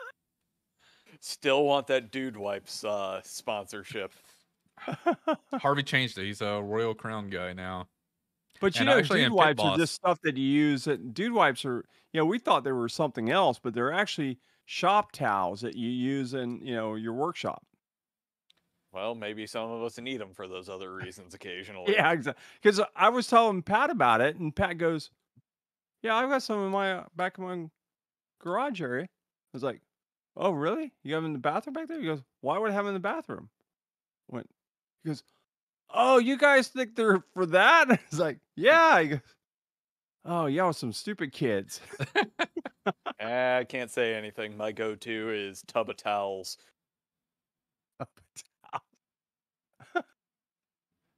[1.21, 4.11] Still want that dude wipes uh, sponsorship.
[5.61, 6.25] Harvey changed it.
[6.25, 7.89] He's a Royal Crown guy now.
[8.59, 10.85] But you And know, actually dude wipes are just stuff that you use.
[10.85, 14.39] That dude wipes are, you know, we thought they were something else, but they're actually
[14.65, 17.65] shop towels that you use in, you know, your workshop.
[18.93, 21.93] Well, maybe some of us need them for those other reasons occasionally.
[21.93, 22.43] Yeah, exactly.
[22.61, 25.11] Because I was telling Pat about it, and Pat goes,
[26.03, 27.69] "Yeah, I've got some in my uh, back of my
[28.41, 29.07] garage area." I
[29.53, 29.81] was like,
[30.37, 30.93] "Oh, really?
[31.03, 32.95] You have them in the bathroom back there?" He goes, "Why would I have them
[32.95, 33.49] in the bathroom?"
[34.31, 34.49] I went,
[35.03, 35.23] he goes,
[35.89, 39.19] "Oh, you guys think they're for that?" I was like, "Yeah." He goes,
[40.25, 41.81] "Oh, y'all some stupid kids."
[43.19, 44.57] Eh, I can't say anything.
[44.57, 46.57] My go-to is Tub O' Towels.
[47.99, 48.05] Uh,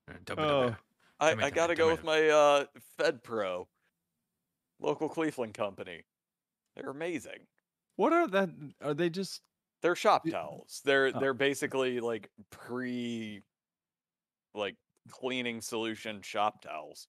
[0.08, 0.76] dubba Oh.
[1.20, 2.66] I, I gotta go with my uh,
[2.98, 3.68] Fed Pro,
[4.80, 6.04] local Cleveland company.
[6.76, 7.40] They're amazing.
[7.96, 8.50] What are that?
[8.82, 9.42] Are they just?
[9.82, 10.82] They're shop towels.
[10.84, 11.20] They're Oh.
[11.20, 13.42] they're basically like pre,
[14.56, 14.76] like
[15.10, 17.08] cleaning solution shop towels.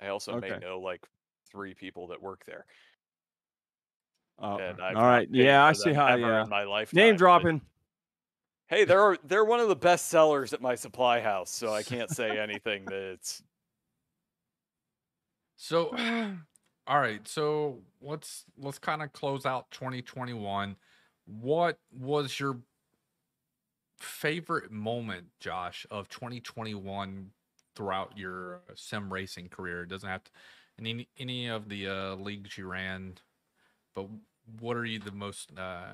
[0.00, 1.04] I also may know like
[1.50, 2.66] three people that work there,
[4.38, 5.32] Oh, and I've all not right.
[5.32, 6.06] paid Yeah, I see them how.
[6.08, 7.60] ever Yeah, in my life name but- dropping.
[8.68, 12.10] Hey, they're they're one of the best sellers at my supply house, so I can't
[12.10, 13.42] say anything that's
[15.56, 15.90] So,
[16.86, 17.26] all right.
[17.26, 20.76] So let's let's kind of close out 2021.
[21.26, 22.58] What was your
[23.98, 27.30] favorite moment, Josh, of 2021
[27.74, 29.82] throughout your uh, sim racing career?
[29.82, 30.30] It doesn't have to
[30.78, 33.14] any any of the uh, leagues you ran,
[33.94, 34.08] but
[34.60, 35.92] what are you the most uh,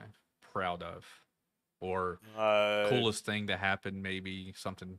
[0.53, 1.07] proud of,
[1.83, 4.01] or uh, coolest thing to happen?
[4.01, 4.99] Maybe something.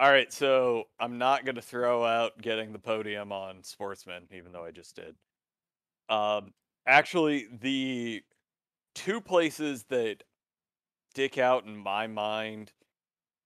[0.00, 4.50] All right, so I'm not going to throw out getting the podium on Sportsman, even
[4.50, 5.14] though I just did.
[6.08, 6.54] Um,
[6.86, 8.22] actually, the
[8.94, 10.24] two places that
[11.10, 12.72] stick out in my mind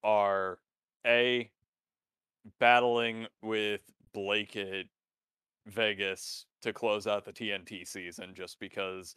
[0.03, 0.59] are
[1.05, 1.51] a
[2.61, 3.83] battling with
[4.15, 4.87] Blake at
[5.67, 9.17] Vegas to close out the TNT season, just because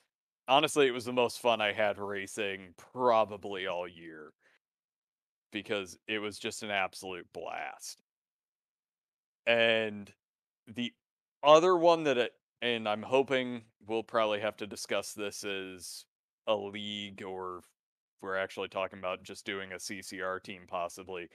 [0.50, 4.34] honestly, it was the most fun I had racing probably all year
[5.52, 8.02] because it was just an absolute blast.
[9.48, 10.12] And
[10.68, 10.92] the
[11.44, 16.06] other one that it, and I'm hoping we'll probably have to discuss this as
[16.48, 17.62] a league or
[18.22, 21.30] we're actually talking about just doing a CCR team possibly.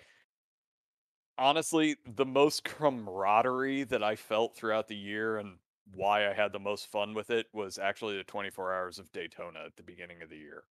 [1.39, 5.57] Honestly, the most camaraderie that I felt throughout the year and
[5.93, 9.61] why I had the most fun with it was actually the 24 hours of Daytona
[9.66, 10.65] at the beginning of the year.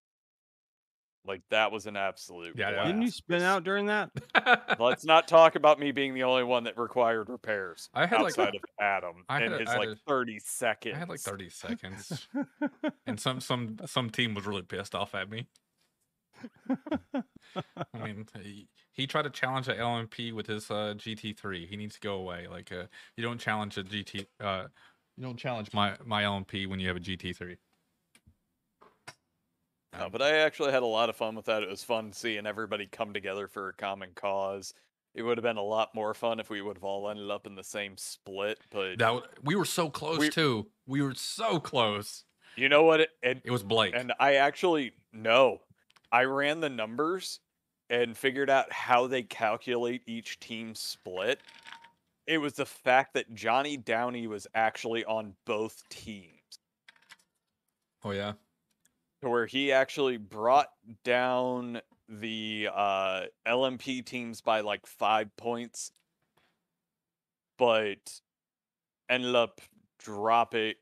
[1.23, 2.57] Like that was an absolute.
[2.57, 2.85] Yeah, yeah.
[2.85, 4.09] Didn't you spin out during that?
[4.79, 8.31] Let's not talk about me being the only one that required repairs I had like
[8.31, 10.95] outside of Adam I and had his I like a- 30 seconds.
[10.95, 12.27] I had like 30 seconds,
[13.05, 15.47] and some some some team was really pissed off at me.
[17.13, 17.23] I
[18.03, 21.67] mean, he, he tried to challenge the LMP with his uh, GT3.
[21.67, 22.47] He needs to go away.
[22.49, 22.85] Like, uh,
[23.15, 24.25] you don't challenge a GT.
[24.39, 24.65] Uh,
[25.17, 27.57] you don't challenge my my LMP when you have a GT3.
[29.97, 31.63] No, but I actually had a lot of fun with that.
[31.63, 34.73] It was fun seeing everybody come together for a common cause.
[35.13, 37.45] It would have been a lot more fun if we would have all ended up
[37.45, 38.57] in the same split.
[38.71, 40.67] But That would, we were so close We- too.
[40.87, 42.23] We were so close.
[42.55, 43.01] you know what?
[43.01, 43.93] It, and It was Blake.
[43.95, 45.59] And I actually no,
[46.11, 47.41] I ran the numbers
[47.89, 51.41] and figured out how they calculate each team split.
[52.27, 56.59] It was the fact that Johnny Downey was actually on both teams,
[58.03, 58.33] oh yeah.
[59.21, 60.69] to where he actually brought
[61.03, 65.91] down the uh, LMP teams by like five points,
[67.57, 68.21] but
[69.09, 69.61] ended up
[69.99, 70.73] dropping.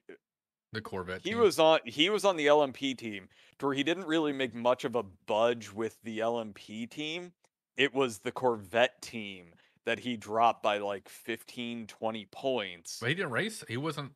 [0.72, 1.22] The Corvette.
[1.24, 1.40] He team.
[1.40, 4.86] was on he was on the LMP team to where he didn't really make much
[4.86, 7.32] of a budge with the LMP team.
[7.78, 9.46] It was the Corvette team
[9.90, 12.98] that he dropped by like 15 20 points.
[13.00, 13.64] But he didn't race.
[13.68, 14.14] He wasn't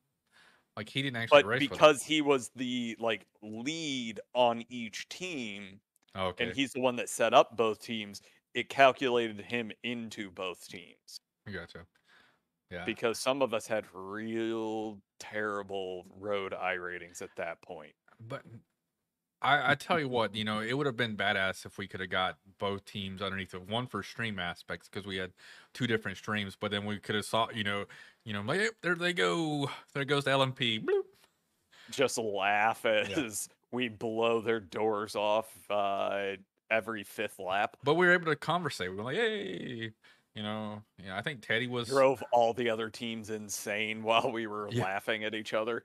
[0.78, 1.60] like he didn't actually But race.
[1.60, 5.80] because he was the like lead on each team
[6.16, 8.22] Oh, okay, and he's the one that set up both teams,
[8.54, 11.20] it calculated him into both teams.
[11.52, 11.88] Gotcha.
[12.70, 12.86] Yeah.
[12.86, 17.94] Because some of us had real terrible road I ratings at that point.
[18.20, 18.44] But
[19.44, 22.00] I, I tell you what, you know, it would have been badass if we could
[22.00, 23.68] have got both teams underneath it.
[23.68, 25.34] One for stream aspects because we had
[25.74, 27.86] two different streams, but then we could have saw, you know,
[28.24, 30.80] you know, like, "Yep, there they go, there goes the LMP.
[30.80, 31.04] Bloop.
[31.92, 36.34] just laugh as we blow their doors off uh,
[36.72, 37.78] every fifth lap.
[37.84, 38.90] But we were able to conversate.
[38.90, 39.92] We were like, hey,
[40.36, 41.18] you know, yeah.
[41.18, 41.90] I think Teddy was.
[41.90, 44.84] Drove all the other teams insane while we were Yeah.
[44.84, 45.84] laughing at each other.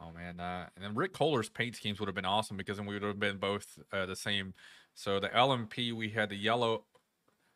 [0.00, 2.86] Oh man, uh, and then Rick Kohler's paint schemes would have been awesome because then
[2.86, 4.54] we would have been both uh, the same.
[4.94, 6.84] So the LMP we had the yellow,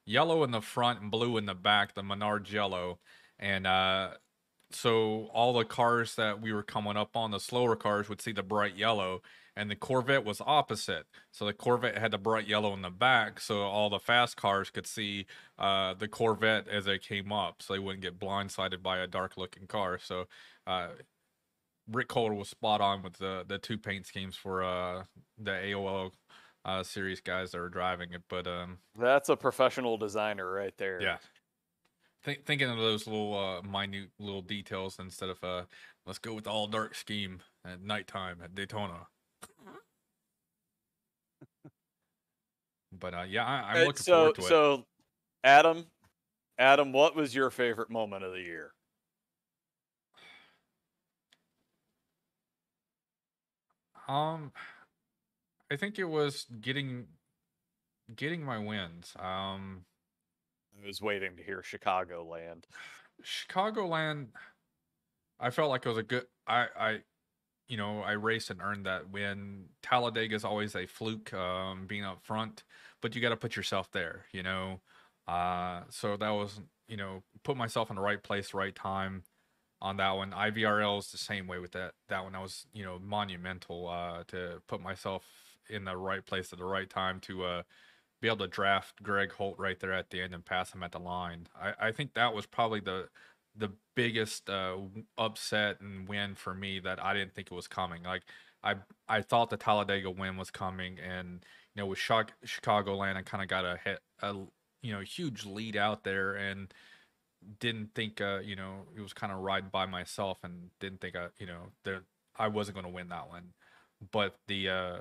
[0.05, 2.99] yellow in the front and blue in the back, the Menards yellow,
[3.39, 4.11] and uh,
[4.71, 8.33] so all the cars that we were coming up on, the slower cars would see
[8.33, 9.23] the bright yellow,
[9.57, 11.07] and the Corvette was opposite.
[11.31, 14.69] So the Corvette had the bright yellow in the back, so all the fast cars
[14.69, 15.27] could see
[15.59, 19.39] uh, the Corvette as they came up, so they wouldn't get blindsided by a dark
[19.39, 19.99] looking car.
[19.99, 20.27] So.
[21.90, 25.05] Rick Kohler was spot on with the the two paint schemes for uh
[25.39, 26.12] the AOL
[26.65, 28.23] uh series guys that were driving it.
[28.28, 31.01] But um That's a professional designer right there.
[31.02, 31.19] yeah.
[32.23, 35.65] Think, thinking of those little uh minute little details instead of uh
[36.06, 39.06] let's go with the all dark scheme at nighttime at Daytona.
[42.93, 44.48] but uh yeah, I, I'm Uh, looking so, forward to it.
[44.48, 44.86] so,
[45.43, 45.86] Adam,
[46.59, 48.74] Adam, what was your favorite moment of the year?
[54.09, 54.53] Um,
[55.71, 57.07] I think it was getting
[58.15, 59.15] getting my wins.
[59.19, 59.85] Um,
[60.83, 62.65] I was waiting to hear Chicagoland.
[63.25, 64.29] Chicagoland,
[65.41, 66.25] I felt like it was a good.
[66.47, 66.99] I, I,
[67.69, 69.67] you know, I raced and earned that win.
[69.83, 72.65] Talladega is always a fluke, um, being up front,
[73.01, 74.81] but you got to put yourself there, you know.
[75.27, 79.23] Uh, so that was, you know, put myself in the right place, right time
[79.85, 80.31] on that one.
[80.31, 81.93] IVRL is the same way with that.
[82.09, 85.24] That one, I was, you know, monumental uh, to put myself
[85.69, 87.62] in the right place at the right time to uh,
[88.23, 90.93] be able to draft Greg Holt right there at the end and pass him at
[90.93, 91.48] the line.
[91.55, 93.09] I, I think that was probably the
[93.56, 94.77] the biggest uh,
[95.16, 98.02] upset and win for me that I didn't think it was coming.
[98.05, 98.23] Like
[98.62, 101.44] I I thought the Talladega win was coming, and
[101.74, 104.35] you know with Chicagoland, I kind of got a hit a
[104.82, 106.73] you know huge lead out there and
[107.61, 111.16] didn't think uh you know it was kind of riding by myself and didn't think
[111.16, 112.03] I you know that
[112.37, 113.55] I wasn't going to win that one
[114.12, 114.99] but the uh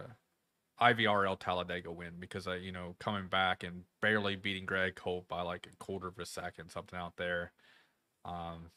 [0.81, 5.41] IVRL Talladega win because I you know coming back and barely beating Greg Holt by
[5.41, 7.51] like a quarter of a second something out there
[8.25, 8.71] um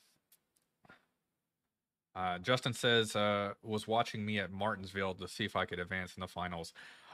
[2.17, 6.17] uh, Justin says uh, was watching me at Martinsville to see if I could advance
[6.17, 6.73] in the finals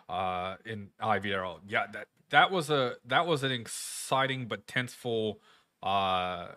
[0.09, 1.59] uh, in IVRL.
[1.67, 5.41] Yeah, that that was a that was an exciting but tenseful
[5.83, 6.49] uh,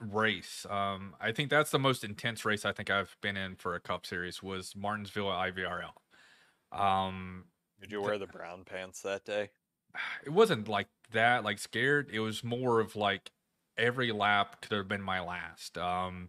[0.00, 0.66] race.
[0.68, 3.80] Um, I think that's the most intense race I think I've been in for a
[3.80, 5.92] Cup Series was Martinsville at IVRL.
[6.78, 7.44] Um,
[7.80, 9.50] Did you wear the brown pants that day?
[10.24, 12.10] it wasn't like that, like scared.
[12.12, 13.30] It was more of like
[13.78, 15.78] every lap could have been my last.
[15.78, 16.28] Um,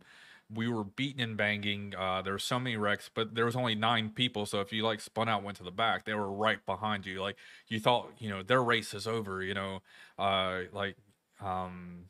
[0.54, 1.94] we were beaten and banging.
[1.94, 4.46] Uh, there were so many wrecks, but there was only nine people.
[4.46, 7.22] So if you like spun out, went to the back, they were right behind you.
[7.22, 7.36] Like
[7.68, 9.44] you thought, you know, their race is over.
[9.44, 9.80] You know,
[10.18, 10.96] uh, like
[11.42, 12.06] um,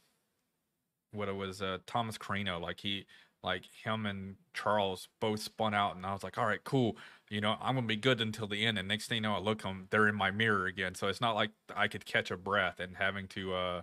[1.12, 2.60] what it was, uh, Thomas Carino.
[2.60, 3.06] Like he,
[3.44, 6.98] like him and Charles both spun out, and I was like, all right, cool.
[7.30, 8.78] You know, I'm gonna be good until the end.
[8.78, 10.96] And next thing you know, I look them, they're in my mirror again.
[10.96, 13.82] So it's not like I could catch a breath and having to, uh,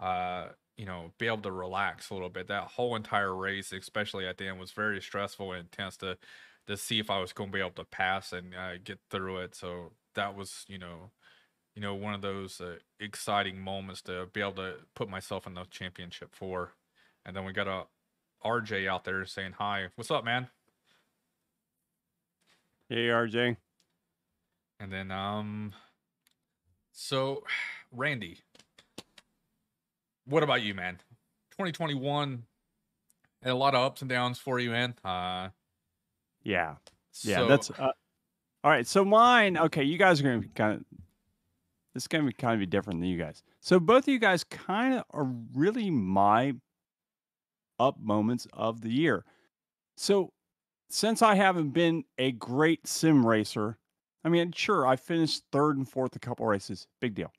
[0.00, 2.48] uh you know, be able to relax a little bit.
[2.48, 6.18] That whole entire race, especially at the end, was very stressful and intense to
[6.66, 9.54] to see if I was to be able to pass and uh, get through it.
[9.54, 11.10] So that was, you know,
[11.76, 15.54] you know, one of those uh, exciting moments to be able to put myself in
[15.54, 16.72] the championship for.
[17.24, 17.84] And then we got a
[18.44, 19.88] RJ out there saying hi.
[19.94, 20.48] What's up, man?
[22.88, 23.56] Hey, RJ.
[24.80, 25.74] And then um,
[26.92, 27.44] so
[27.92, 28.38] Randy,
[30.24, 30.94] what about you, man?
[31.52, 32.44] 2021
[33.42, 34.94] had a lot of ups and downs for you, man.
[35.04, 35.48] Uh,
[36.42, 36.76] Yeah.
[37.22, 37.92] Yeah, so- that's uh,
[38.64, 38.86] all right.
[38.86, 40.84] So mine, okay, you guys are gonna kind of
[41.96, 43.42] this is gonna be kind of be different than you guys.
[43.60, 45.24] So both of you guys kind of are
[45.54, 46.52] really my
[47.80, 49.24] up moments of the year.
[49.96, 50.30] So
[50.90, 53.78] since I haven't been a great sim racer,
[54.24, 56.86] I mean, sure, I finished third and fourth a couple races.
[57.00, 57.32] Big deal.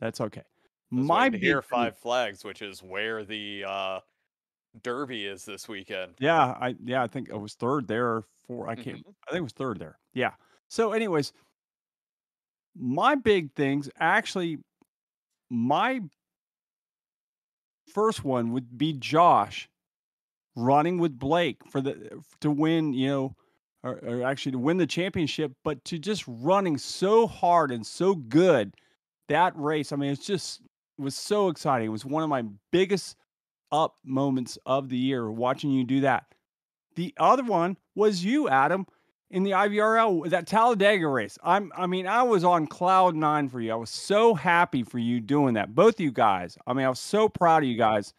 [0.00, 0.42] That's okay.
[0.90, 4.00] Was my waiting to big hear thing- Five Flags, which is where the uh,
[4.82, 6.14] Derby is this weekend.
[6.18, 8.06] Yeah, I yeah, I think I was third there.
[8.08, 8.68] Or four.
[8.68, 8.98] I can't.
[9.06, 9.14] Mhm.
[9.28, 10.00] I think it was third there.
[10.14, 10.32] Yeah.
[10.68, 11.32] So, anyways,
[12.76, 14.58] my big things actually,
[15.50, 16.00] my
[17.92, 19.68] first one would be Josh
[20.56, 22.92] running with Blake for the to win.
[22.92, 23.36] You know,
[23.84, 28.14] or, or actually to win the championship, but to just running so hard and so
[28.14, 28.74] good
[29.28, 29.92] that race.
[29.92, 30.60] I mean, it's just
[30.98, 31.86] it was so exciting.
[31.86, 33.16] It was one of my biggest
[33.70, 36.24] up moments of the year watching you do that.
[36.94, 38.86] The other one was you, Adam,
[39.30, 41.38] in the IVRL that Talladega race.
[41.42, 43.72] I'm I mean, I was on cloud nine for you.
[43.72, 45.74] I was so happy for you doing that.
[45.74, 46.56] Both you guys.
[46.66, 48.12] I mean, I was so proud of you guys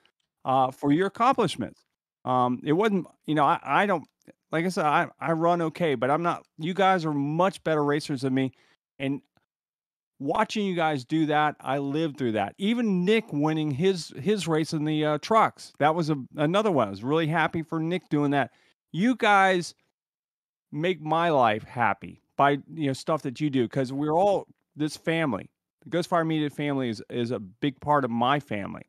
[0.44, 1.86] uh, for your accomplishments.
[2.26, 4.04] Um, it wasn't, you know, I, I don't
[4.52, 7.84] like I said, I, I run okay, but I'm not you guys are much better
[7.84, 8.52] racers than me.
[9.00, 9.22] And
[10.20, 12.56] watching you guys do that, I lived through that.
[12.58, 16.88] Even Nick winning his his race in the uh, trucks, that was a, another one.
[16.88, 18.52] I was really happy for Nick doing that.
[18.92, 19.76] You guys
[20.76, 24.46] make my life happy by you know stuff that you do because we're all
[24.76, 25.50] this family.
[25.84, 28.84] The Ghost Fire Media family is is a big part of my family.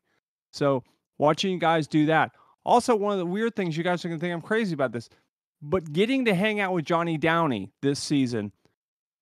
[0.51, 0.83] So
[1.17, 2.31] watching you guys do that.
[2.65, 5.09] Also, one of the weird things you guys are gonna think I'm crazy about this,
[5.61, 8.51] but getting to hang out with Johnny Downey this season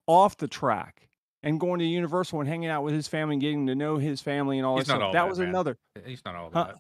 [0.08, 1.10] off the track
[1.44, 4.20] and going to Universal and hanging out with his family and getting to know his
[4.22, 5.02] family and all He's that stuff.
[5.04, 5.78] all that that, was another.
[6.06, 6.74] He's not all Huh?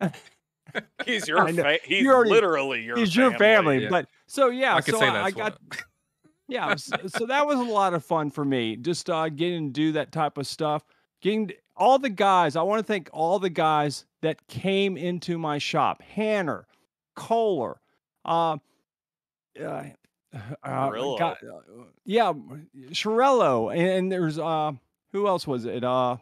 [0.00, 0.16] that.
[1.06, 3.88] He's your I fa- he's You already- literally your He's your family, yeah.
[3.90, 5.58] but so yeah, I could so say I, I got
[6.48, 8.76] yeah, s- so that was a lot of fun for me.
[8.76, 10.84] Just uh, getting to do that type of stuff.
[11.22, 12.54] Getting to- all the guys.
[12.56, 16.02] I want to thank all the guys that came into my shop.
[16.02, 16.66] Hanner,
[17.16, 17.80] Kohler,
[18.24, 18.58] uh,
[19.60, 19.82] uh,
[20.62, 21.16] uh, Murillo.
[21.16, 21.34] Uh,
[22.04, 22.32] yeah,
[22.90, 24.72] Shirello, and, and there's uh,
[25.12, 25.82] who else was it?
[25.84, 26.16] Uh,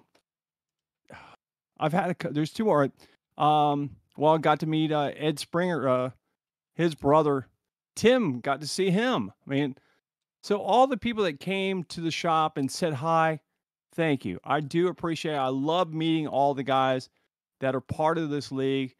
[1.78, 2.90] I've had a, cou- there's two more.
[3.38, 6.10] Um, well, got to meet uh, Ed Springer, uh,
[6.74, 7.48] his brother
[7.96, 8.40] Tim.
[8.40, 9.32] Got to see him.
[9.46, 9.76] I mean,
[10.42, 13.40] so all the people that came to the shop and said hi,
[13.94, 14.38] thank you.
[14.44, 15.34] I do appreciate.
[15.34, 15.38] it.
[15.38, 17.08] I love meeting all the guys
[17.60, 18.94] that are part of this league,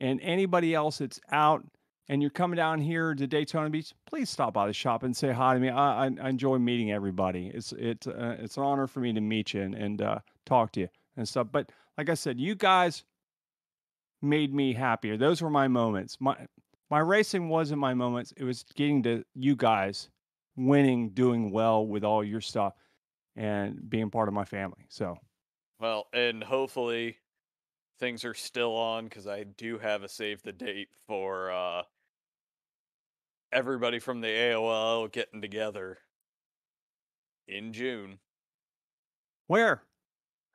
[0.00, 1.64] and anybody else that's out
[2.08, 3.92] and you're coming down here to Daytona Beach.
[4.06, 5.68] Please stop by the shop and say hi to me.
[5.68, 7.50] I, I, I enjoy meeting everybody.
[7.52, 10.72] It's it's uh, it's an honor for me to meet you and, and uh, talk
[10.72, 11.48] to you and stuff.
[11.50, 13.04] But like I said, you guys
[14.26, 15.16] made me happier.
[15.16, 16.16] Those were my moments.
[16.20, 16.36] My
[16.90, 18.32] my racing wasn't my moments.
[18.36, 20.08] It was getting to you guys
[20.56, 22.74] winning, doing well with all your stuff,
[23.36, 24.86] and being part of my family.
[24.88, 25.18] So
[25.80, 27.18] Well, and hopefully
[27.98, 31.82] things are still on because I do have a save the date for uh
[33.52, 35.98] everybody from the AOL getting together
[37.48, 38.18] in June.
[39.46, 39.82] where?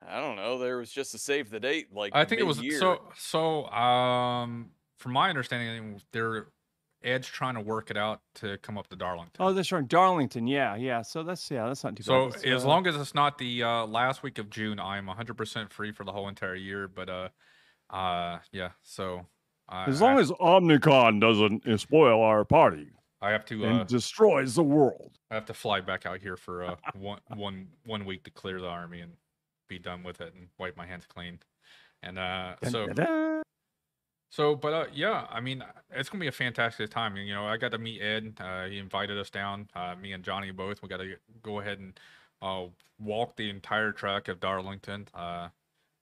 [0.07, 0.57] I don't know.
[0.57, 2.79] There was just a save the date like I think it was mid-year.
[2.79, 3.01] so.
[3.17, 6.47] So, um, from my understanding, they're
[7.03, 9.35] Ed's trying to work it out to come up to Darlington.
[9.39, 10.45] Oh, that's right, Darlington.
[10.45, 11.01] Yeah, yeah.
[11.01, 12.33] So that's yeah, that's not too So bad.
[12.33, 15.71] That's, as uh, long as it's not the uh, last week of June, I'm 100%
[15.71, 16.87] free for the whole entire year.
[16.87, 17.29] But uh,
[17.89, 18.69] uh, yeah.
[18.83, 19.25] So
[19.67, 22.91] I, as I, long as Omnicon doesn't uh, spoil our party
[23.21, 25.11] I have to uh, destroys the world.
[25.29, 28.59] I have to fly back out here for uh, one one one week to clear
[28.59, 29.13] the army and
[29.71, 31.39] be done with it and wipe my hands clean.
[32.03, 32.87] And uh, so
[34.29, 37.15] So, but uh, yeah, I mean, it's gonna be a fantastic time.
[37.17, 38.33] You know, I got to meet Ed.
[38.39, 39.69] Uh, he invited us down.
[39.75, 40.81] Uh, me and Johnny both.
[40.81, 41.99] We got to go ahead and
[42.41, 42.65] uh,
[42.99, 45.07] walk the entire track of Darlington.
[45.13, 45.49] Uh,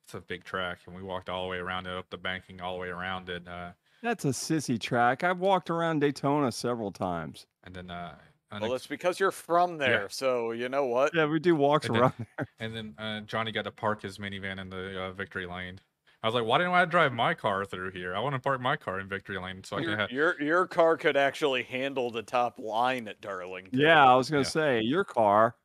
[0.05, 2.61] it's a big track, and we walked all the way around it, up the banking,
[2.61, 3.47] all the way around it.
[3.47, 3.71] Uh,
[4.01, 5.23] That's a sissy track.
[5.23, 7.45] I've walked around Daytona several times.
[7.63, 8.15] and then, uh,
[8.51, 11.13] Well, it's because you're from there, so you know what?
[11.13, 12.47] Yeah, we do walks And around there.
[12.59, 15.79] and then uh, Johnny got to park his minivan in the uh, victory lane.
[16.21, 18.15] I was like, why didn't I drive my car through here?
[18.15, 20.09] I want to park my car in victory lane so I can Your, have.
[20.09, 23.71] your your car could actually handle the top line at Darlington.
[23.71, 24.45] Yeah, I was gonna Yeah.
[24.45, 25.55] say your car.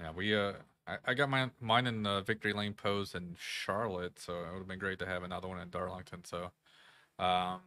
[0.00, 0.54] Yeah, we uh,
[0.86, 4.58] I, I got mine mine in the victory lane pose in Charlotte, so it would
[4.58, 6.24] have been great to have another one in Darlington.
[6.24, 6.52] So,
[7.18, 7.62] um,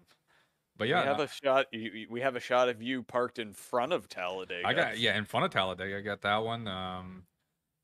[0.79, 1.65] but yeah, we have no- a shot.
[2.09, 4.65] We have a shot of you parked in front of Talladega.
[4.65, 5.97] I got yeah in front of Talladega.
[5.97, 6.67] I got that one.
[6.67, 7.23] Um,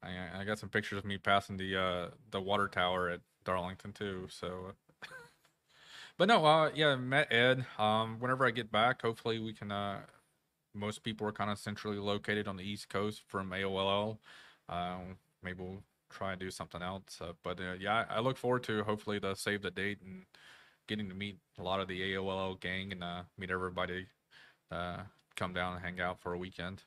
[0.02, 3.92] I I got some pictures of me passing the uh the water tower at Darlington
[3.92, 4.28] too.
[4.30, 4.72] So,
[6.18, 7.66] but no, uh, yeah, met Ed.
[7.78, 9.72] Um, whenever I get back, hopefully we can.
[9.72, 10.00] Uh,
[10.74, 14.18] most people are kind of centrally located on the East Coast from AOLL.
[14.68, 17.20] Um, maybe we'll try and do something else.
[17.22, 20.26] Uh, but uh, yeah, I I look forward to hopefully to save the date and
[20.88, 24.08] getting to meet a lot of the AOLL gang and uh, meet everybody.
[24.72, 24.98] Uh,
[25.36, 26.84] come down and hang out for a weekend.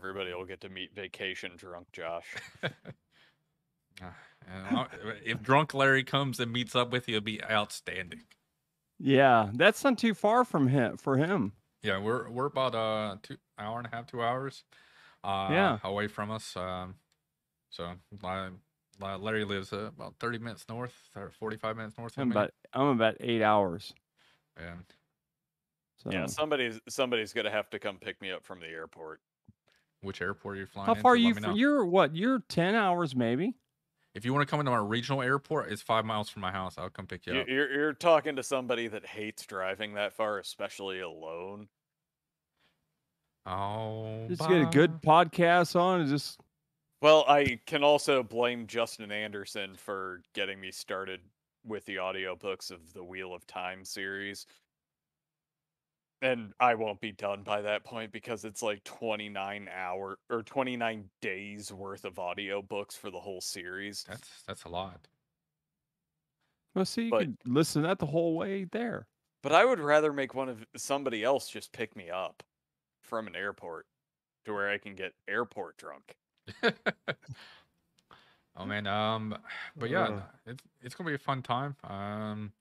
[0.00, 2.26] Everybody will get to meet vacation drunk Josh.
[4.48, 4.86] And I-
[5.24, 8.22] if drunk Larry comes and meets up with you, it'll be outstanding.
[8.98, 11.52] Yeah, that's not too far from him for him.
[11.82, 14.64] Yeah, we're we're about uh two hour and a half, two hours,
[15.22, 15.78] uh, Yeah.
[15.84, 16.56] away from us.
[16.56, 16.96] Um,
[17.70, 17.92] so
[18.22, 18.50] La- La-
[19.00, 22.88] Larry lives uh, about thirty minutes north or forty five minutes north I'm about I'm
[22.88, 23.92] about eight hours.
[24.56, 24.84] And
[26.02, 29.20] So Yeah, somebody's somebody's gonna have to come pick me up from the airport.
[30.02, 30.86] which airport are you flying?
[30.86, 31.34] how far are you?
[31.34, 31.58] Let me.
[31.58, 32.14] You're what?
[32.14, 33.54] You're ten hours maybe.
[34.14, 36.76] If you want to come into my regional airport, it's five miles from my house.
[36.76, 37.48] I'll come pick you You- up.
[37.48, 41.68] You're you're talking to somebody that hates driving that far, especially alone.
[43.46, 46.38] Oh, Just get a good podcast on and just
[47.02, 51.20] Well, I can also blame Justin Anderson for getting me started
[51.64, 54.46] with the audiobooks of the Wheel of Time series.
[56.22, 61.10] And I won't be done by that point because it's like 29 hour or 29
[61.20, 64.04] days worth of audiobooks for the whole series.
[64.04, 65.08] That's that's a lot.
[66.76, 66.84] well.
[66.84, 69.08] See, you But- could listen to that the whole way there.
[69.42, 72.44] But I would rather make one of somebody else just pick me up
[73.02, 73.88] from an airport
[74.44, 76.16] to where I can get airport drunk.
[78.56, 79.36] oh man, um,
[79.76, 80.22] but yeah, Uh.
[80.46, 81.76] it's it's gonna be a fun time.
[81.84, 82.52] Um,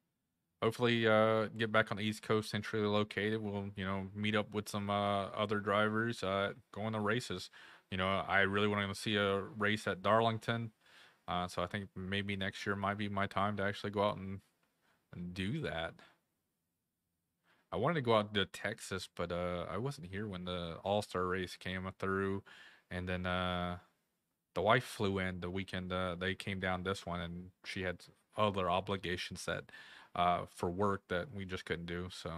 [0.61, 3.41] hopefully, uh, get back on the East Coast, centrally located.
[3.41, 7.49] We'll you know meet up with some uh other drivers, uh, go on the races.
[7.91, 10.71] You know, I really want to see a race at Darlington.
[11.27, 14.17] Uh, so I think maybe next year might be my time to actually go out
[14.17, 14.41] and
[15.13, 15.95] and do that.
[17.71, 21.01] I wanted to go out to Texas, but uh, I wasn't here when the All
[21.01, 22.43] Star race came through,
[22.91, 23.77] and then uh,
[24.53, 25.91] the wife flew in the weekend.
[25.91, 28.03] Uh, they came down this one, and she had
[28.37, 29.63] other obligations that
[30.15, 32.31] uh, for work that we just couldn't do, so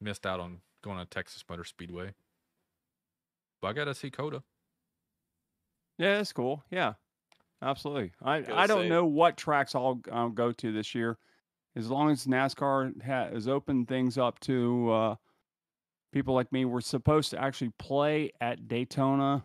[0.00, 2.14] missed out on going to Texas Motor Speedway.
[3.62, 4.42] But I got to see COTA.
[5.98, 6.64] Yeah, that's cool.
[6.70, 6.94] Yeah,
[7.62, 8.12] absolutely.
[8.22, 11.18] I I don't say- know what tracks I'll I'll go to this year,
[11.76, 15.14] as long as NASCAR ha- has opened things up to uh,
[16.12, 16.64] people like me.
[16.64, 19.44] We're supposed to actually play at Daytona,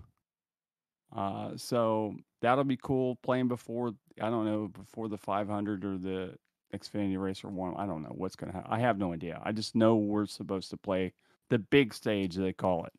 [1.16, 3.16] uh, so that'll be cool.
[3.18, 6.36] Playing before I don't know before the 500 or the
[6.74, 7.76] Xfinity race or one.
[7.78, 8.72] I don't know what's gonna happen.
[8.72, 9.42] I have no idea.
[9.44, 11.14] I just know we're supposed to play
[11.50, 12.94] the big stage they call it,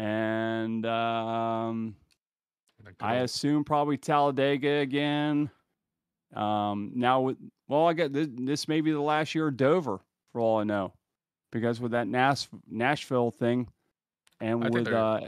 [0.00, 1.96] and um.
[3.00, 5.50] I assume probably Talladega again.
[6.34, 7.38] Um, now with
[7.68, 10.00] well, I got this, this may be the last year of Dover
[10.32, 10.92] for all I know,
[11.50, 13.68] because with that Nas- Nashville thing,
[14.40, 15.20] and I with uh,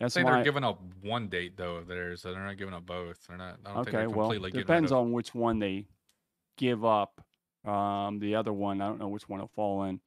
[0.00, 2.74] SMI, I think they're giving up one date though of theirs, so they're not giving
[2.74, 3.26] up both.
[3.26, 3.58] They're not.
[3.66, 5.86] I don't think okay, they're well, completely getting depends on which one they
[6.56, 7.20] give up.
[7.66, 10.00] Um, the other one, I don't know which one it'll fall in.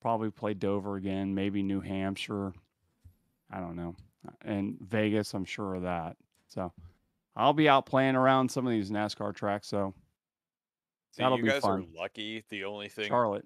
[0.00, 2.52] Probably play Dover again, maybe New Hampshire.
[3.50, 3.96] I don't know,
[4.42, 5.34] and Vegas.
[5.34, 6.16] I'm sure of that.
[6.46, 6.72] So,
[7.34, 9.66] I'll be out playing around some of these NASCAR tracks.
[9.66, 9.92] So
[11.12, 11.80] See, That'll you be guys fun.
[11.80, 12.44] are lucky.
[12.48, 13.44] The only thing Charlotte.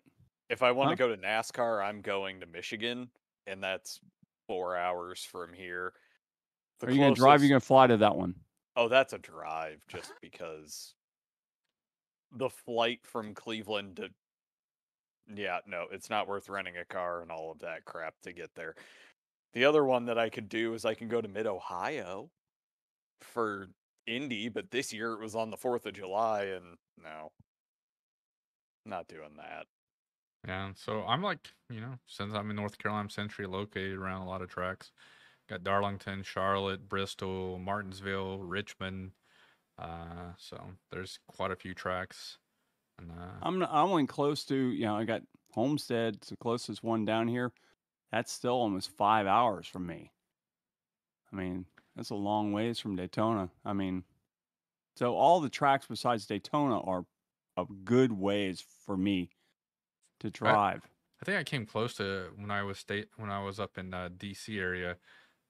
[0.49, 0.97] if I want Huh?
[0.97, 3.11] to go to NASCAR, I'm going to Michigan,
[3.47, 4.01] and that's
[4.49, 5.93] four hours from here.
[6.81, 7.43] The Are you gonna drive?
[7.43, 8.35] You're gonna fly to that one.
[8.75, 10.95] Oh, that's a drive just because
[12.33, 14.09] the flight from Cleveland to
[15.33, 18.51] Yeah, no, it's not worth renting a car and all of that crap to get
[18.57, 18.75] there.
[19.53, 22.31] The other one that I could do is I can go to Mid Ohio
[23.21, 23.69] for
[24.07, 27.31] Indy, but this year it was on the 4th of July and no.
[28.85, 29.67] not doing that.
[30.47, 34.23] Yeah, so I'm like, you know, since I'm in North Carolina, I'm centrally located around
[34.23, 34.93] a lot of tracks.
[35.49, 39.13] Got Darlington, Charlotte, Bristol, Martinsville, Richmond.
[39.79, 40.61] Uh, so
[40.91, 42.39] there's quite a few tracks.
[42.99, 46.83] And uh, I'm I'm only close to you know I got Homestead, it's the closest
[46.85, 47.53] one down here.
[48.13, 50.13] That's still almost five hours from me.
[51.33, 51.67] I mean,
[51.97, 53.51] that's a long ways from Daytona.
[53.65, 54.05] I mean,
[54.97, 57.05] so all the tracks besides Daytona are
[57.57, 59.31] a good ways for me
[60.21, 60.59] to drive.
[61.21, 63.93] I think I came close to when I was state when I was up in
[63.93, 64.97] uh, DC area.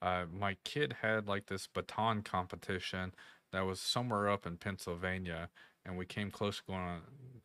[0.00, 3.12] Uh, my kid had like this baton competition
[3.52, 5.50] that was somewhere up in Pennsylvania,
[5.84, 7.02] and we came close to going on.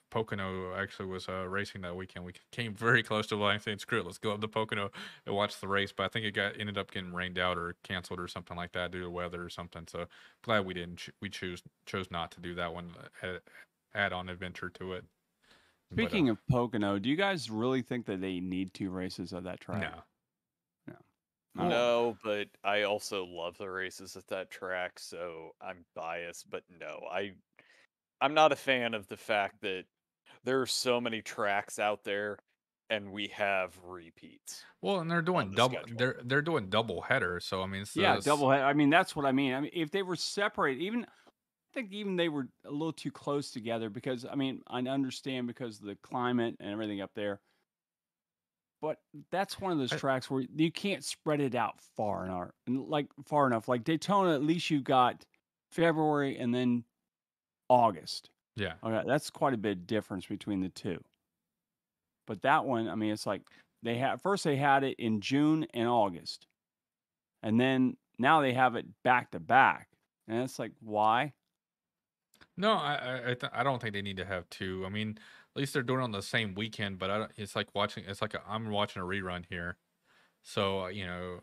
[0.10, 2.24] Pocono actually was uh, racing that weekend.
[2.24, 4.92] We came very close to like saying, "Screw it, let's go up to Pocono
[5.26, 7.76] and watch the race." But I think it got ended up getting rained out or
[7.84, 9.86] canceled or something like that due to weather or something.
[9.88, 10.06] So
[10.44, 10.98] glad we didn't.
[10.98, 12.92] Ch- we choose chose not to do that one.
[13.24, 13.42] Add,
[13.96, 15.06] add on adventure to it.
[15.96, 19.34] But, uh, Speaking of Pocono, do you guys really think that they need two races
[19.34, 19.82] of that track?
[19.82, 20.02] no,
[21.56, 21.68] Oh.
[21.68, 26.50] No, but I also love the races at that track, so I'm biased.
[26.50, 27.34] But no, I
[28.22, 29.86] I'm not a fan of the fact that
[30.44, 32.40] there are so many tracks out there
[32.90, 34.66] and we have repeats.
[34.82, 35.76] Well, and they're doing the double.
[35.78, 35.96] schedule.
[35.98, 37.46] They're they're doing double headers.
[37.46, 38.62] So I mean, it's Yeah, the double head.
[38.62, 39.54] I mean, that's what I mean.
[39.54, 41.23] I mean, if they were separate, even I
[41.74, 45.80] think even they were a little too close together because I mean, I understand because
[45.80, 47.40] of the climate and everything up there.
[48.82, 48.98] But
[49.32, 52.88] that's one of those I- tracks where you can't spread it out far enough, and
[52.88, 53.68] like far enough.
[53.68, 55.24] Like Daytona, at least you've got
[55.72, 56.84] February and then
[57.70, 58.30] August.
[58.56, 61.04] Yeah, Okay, that's quite a bit difference between the two.
[62.28, 63.42] But that one, I mean, it's like
[63.82, 66.46] they had first they had it in June and August,
[67.42, 69.88] and then now they have it back to back,
[70.28, 71.34] and it's like why?
[72.58, 74.86] No, I I I, th- I don't think they need to have two.
[74.86, 77.00] I mean, at least they're doing it on the same weekend.
[77.00, 78.06] But I don't, it's like watching.
[78.06, 79.78] It's like i I'm watching a rerun here.
[80.44, 81.42] So uh, you know,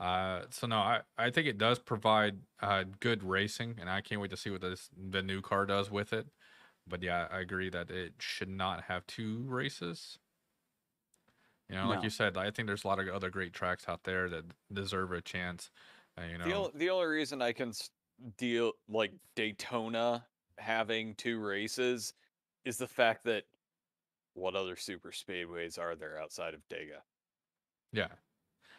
[0.00, 4.20] uh, so no, I I think it does provide uh good racing, and I can't
[4.20, 6.28] wait to see what this the new car does with it.
[6.86, 10.18] But yeah, I agree that it should not have two races.
[11.68, 12.04] You know, like No.
[12.04, 15.12] you said, I think there's a lot of other great tracks out there that deserve
[15.12, 15.70] a chance.
[16.18, 17.90] Uh, you know, The, only, the only reason I can s-
[18.36, 20.24] deal like Daytona
[20.58, 22.14] having two races
[22.64, 23.44] is the fact that
[24.34, 27.00] what other super speedways are there outside of Dega?
[27.92, 28.08] yeah.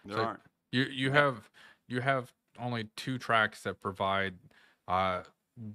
[0.05, 0.41] There So- aren't.
[0.71, 1.49] You you have
[1.87, 4.35] you have only two tracks that provide
[4.87, 5.21] uh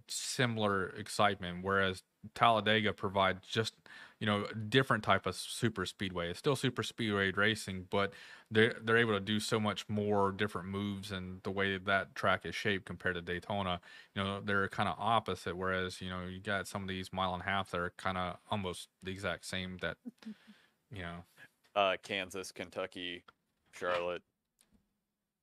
[0.08, 2.02] similar excitement, whereas
[2.34, 3.74] Talladega provides just
[4.20, 6.30] you know different type of super speedway.
[6.30, 8.14] It's still super speedway racing, but
[8.50, 12.44] they're they're able to do so much more different moves and the way that track
[12.46, 13.80] is shaped compared to Daytona.
[14.14, 15.56] You know they're kind of opposite.
[15.56, 18.18] Whereas you know you got some of these mile and a half that are kind
[18.18, 19.78] of almost the exact same.
[19.78, 19.98] That
[20.90, 21.24] you know
[21.74, 23.24] Uh, Kansas, Kentucky,
[23.72, 24.22] Charlotte.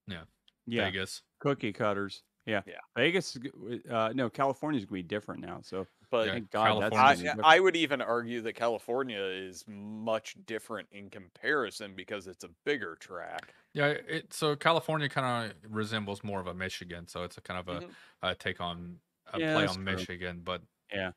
[0.08, 0.26] Yeah,
[0.66, 1.24] yeah Vegas.
[1.40, 2.24] cookie cutters.
[2.46, 2.80] Yeah, Yeah.
[2.96, 3.36] Vegas.
[3.36, 5.62] is g- w- Uh, no, California's gonna be different now.
[5.62, 7.46] So But Yeah, God I, be California's- different.
[7.46, 12.96] I would even argue that California is much different in comparison because it's a bigger
[12.96, 13.54] track.
[13.74, 17.60] Yeah, it so California kind of resembles more of a Michigan, so it's a kind
[17.60, 17.96] of a, Mhm.
[18.22, 19.00] a take on
[19.34, 19.84] a Yeah, play on true.
[19.84, 20.62] Michigan, but
[20.92, 21.12] yeah,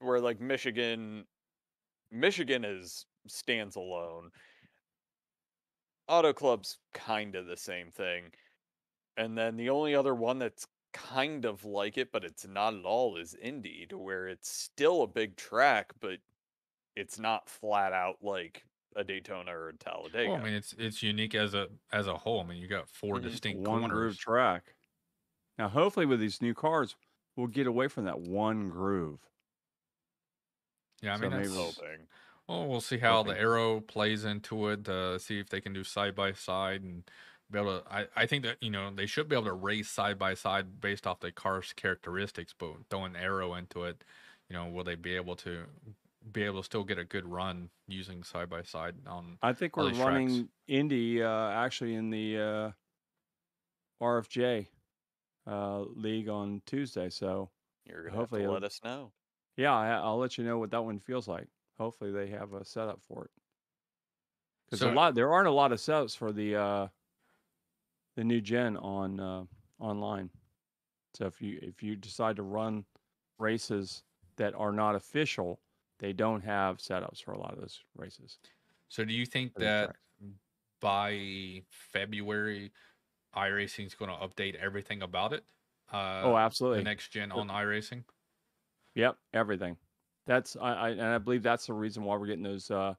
[0.00, 1.26] Where like Michigan,
[2.10, 4.32] Michigan is stands alone.
[6.08, 8.32] Auto Club's kind of the same thing.
[9.16, 12.84] And then the only other one that's kind of like it, but it's not at
[12.84, 16.20] all, is Indy, to where it's still a big track, but
[16.96, 18.66] it's not flat out like
[18.96, 20.30] a Daytona or a Talladega.
[20.30, 22.40] well, I mean it's it's unique as a as a whole.
[22.42, 23.22] I mean you got 4 Mhm.
[23.22, 24.76] distinct one groove track.
[25.58, 26.96] Now, hopefully, with these new cars,
[27.36, 29.30] we'll get away from that one groove.
[31.02, 32.08] Yeah, I So mean maybe that's, we'll- hoping.
[32.48, 34.88] well we'll see how the aero plays into it.
[34.88, 37.10] Uh, see if they can do side by side and
[37.52, 37.92] be able to.
[37.92, 40.80] I I think that you know they should be able to race side by side
[40.80, 44.02] based off the car's characteristics, but throwing aero into it,
[44.48, 45.64] you know, will they be able to
[46.32, 49.76] be able to still get a good run using side by side on I think
[49.76, 50.06] we're these tracks.
[50.08, 52.70] running Indy uh, actually in the uh,
[54.04, 54.66] RFJ
[55.46, 57.10] uh, league on Tuesday.
[57.10, 57.50] So
[57.86, 59.12] You're gonna hopefully have to let us know.
[59.56, 61.48] yeah, I, I'll let you know what that one feels like.
[61.78, 63.30] Hopefully, they have a setup for it.
[64.66, 66.88] Because So- a lot there aren't a lot of setups for the uh,
[68.16, 69.44] the new gen on uh,
[69.78, 70.30] online.
[71.14, 72.84] So if you if you decide to run
[73.38, 74.02] races
[74.36, 75.60] that are not official,
[75.98, 78.38] they don't have setups for a lot of those races.
[78.88, 79.96] So do you think that
[80.80, 82.72] by February,
[83.36, 85.44] iRacing is going to update everything about it?
[85.92, 86.78] Uh, oh, absolutely.
[86.78, 88.04] the next gen on iRacing.
[88.94, 89.76] Yep, everything.
[90.26, 92.94] That's I, I and I believe that's the reason why we're getting those uh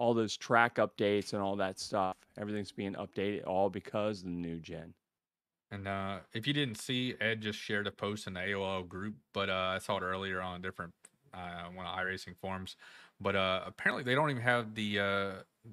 [0.00, 2.16] all those track updates and all that stuff.
[2.38, 4.94] Everything's being updated all because of the new gen.
[5.70, 9.14] And uh, if you didn't see, Ed just shared a post in the AOL group,
[9.34, 10.94] but uh, I saw it earlier on a different
[11.34, 12.76] uh, one of iRacing forums.
[13.20, 15.30] But uh, apparently, they don't even have the uh,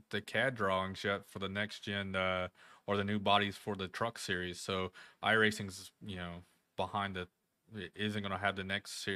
[0.09, 2.49] the CAD drawings yet for the next gen uh,
[2.85, 4.59] or the new bodies for the truck series.
[4.59, 4.91] So
[5.23, 6.43] iRacing's you know
[6.75, 7.27] behind the
[7.95, 9.07] isn't going to have the next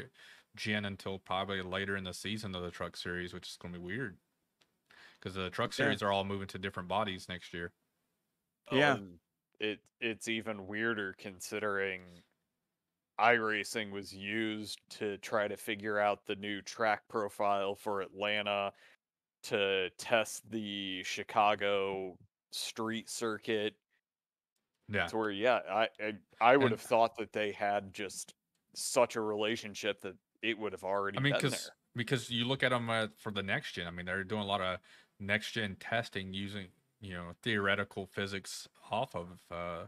[0.56, 3.80] gen until probably later in the season of the truck series, which is going to
[3.80, 4.16] be weird
[5.22, 5.86] because the truck Yeah.
[5.86, 7.74] series are all moving to different bodies next year.
[8.72, 8.94] Yeah.
[8.94, 9.20] Um,
[9.60, 12.24] it it's even weirder considering
[13.20, 18.74] iRacing was used to try to figure out the new track profile for Atlanta
[19.44, 22.18] to test the Chicago
[22.52, 23.76] street circuit
[24.88, 25.06] Yeah.
[25.08, 28.34] to where yeah I I, I would And- have thought that they had just
[28.74, 32.70] such a relationship that it would have already I mean, because because you look at
[32.70, 33.86] them uh, for the next gen.
[33.86, 34.80] I mean, they're doing a lot of
[35.22, 36.70] next gen testing using
[37.02, 39.88] you know theoretical physics off of uh,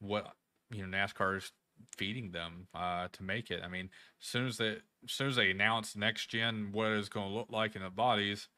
[0.00, 0.34] what
[0.70, 1.52] you know NASCAR is
[1.96, 3.62] feeding them uh, to make it.
[3.62, 3.90] I mean,
[4.22, 4.70] as soon as they
[5.04, 7.90] as soon as they announce next gen what it's going to look like in the
[7.90, 8.48] bodies,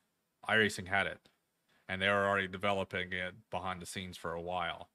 [0.48, 1.28] iRacing had it,
[1.88, 4.90] and they were already developing it behind the scenes for a while.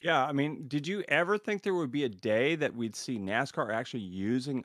[0.00, 3.18] Yeah, I mean, did you ever think there would be a day that we'd see
[3.18, 4.64] NASCAR actually using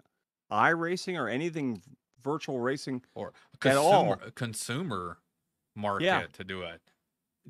[0.52, 1.82] iRacing or anything
[2.22, 3.34] virtual racing Or
[3.64, 4.22] At all.
[4.36, 5.20] consumer
[5.76, 6.82] consumer market to do it.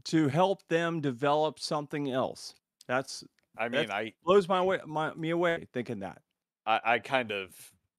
[0.06, 2.56] to help them develop something else?
[2.88, 3.24] That's
[3.58, 6.22] I that's- mean I blows my way my me away thinking that.
[6.66, 7.56] I, I kind of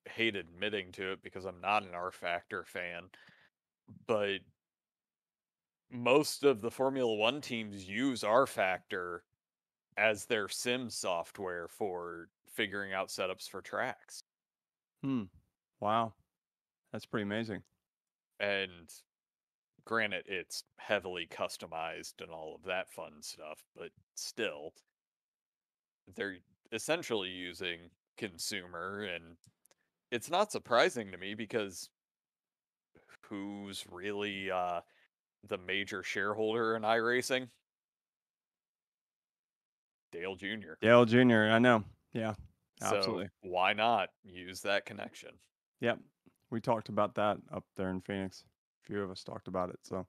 [0.09, 3.05] hate admitting to it because I'm not an rFactor fan,
[4.07, 4.39] but
[5.91, 9.21] most of the Formula One teams use rFactor
[9.97, 14.21] as their sim software for figuring out setups for tracks.
[15.03, 15.25] Hmm.
[15.81, 16.15] Wow.
[16.93, 17.63] That's pretty amazing.
[18.41, 18.93] And
[19.87, 24.75] granted, it's heavily customized and all of that fun stuff, but still,
[26.15, 26.37] they're
[26.73, 27.79] essentially using
[28.19, 29.05] consumer.
[29.05, 29.37] And
[30.11, 31.89] it's not surprising to me because
[33.23, 34.81] who's really uh,
[35.49, 37.49] the major shareholder in iRacing?
[40.13, 40.75] Dale Jr.
[40.81, 41.49] Dale Jr.
[41.51, 41.85] I know.
[42.13, 42.35] Yeah.
[42.83, 43.29] So Absolutely.
[43.43, 45.31] why not use that connection?
[45.81, 45.99] Yep.
[46.51, 48.45] We talked about that up there in Phoenix.
[48.87, 49.79] A few of us talked about it.
[49.83, 50.07] So,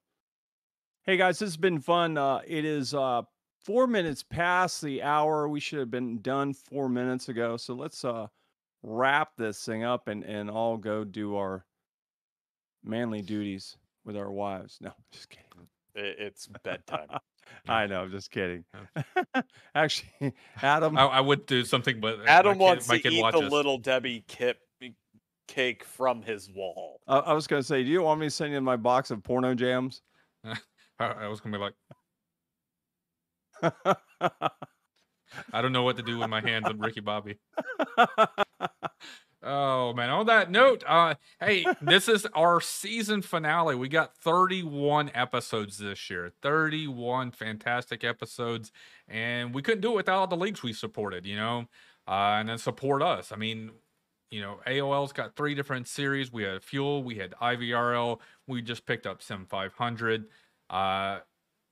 [1.03, 2.17] hey guys, this has been fun.
[2.17, 3.23] Uh, it is uh,
[3.63, 5.47] four minutes past the hour.
[5.47, 7.57] We should have been done four minutes ago.
[7.57, 8.27] So let's uh,
[8.83, 11.65] wrap this thing up and, and all go do our
[12.83, 14.77] manly duties with our wives.
[14.79, 15.45] No, just kidding.
[15.95, 17.07] It's bedtime.
[17.67, 18.65] I know, I'm just kidding.
[19.75, 23.01] Actually, Adam, I, I would do something, but uh, my Adam kid- wants my to
[23.01, 24.59] kid eat the little Debbie kip
[25.47, 27.01] cake from his wall.
[27.07, 29.11] I, I was going to say, do you want me to send you my box
[29.11, 30.01] of porno jams?
[30.45, 30.55] I,
[30.99, 31.73] I was gonna be like,
[35.51, 37.37] I don't know what to do with my hands on Ricky Bobby.
[39.43, 40.09] Oh man!
[40.09, 43.75] On that note, uh, hey, this is our season finale.
[43.75, 46.33] We got 31 episodes this year.
[46.41, 48.71] 31 fantastic episodes,
[49.07, 51.25] and we couldn't do it without all the leagues we supported.
[51.25, 51.65] You know,
[52.07, 53.31] uh, and then support us.
[53.31, 53.71] I mean,
[54.31, 56.31] you know, AOL's got three different series.
[56.31, 58.19] We had Fuel, we had IVRL.
[58.47, 60.25] We just picked up Sim 500.
[60.69, 61.19] Uh,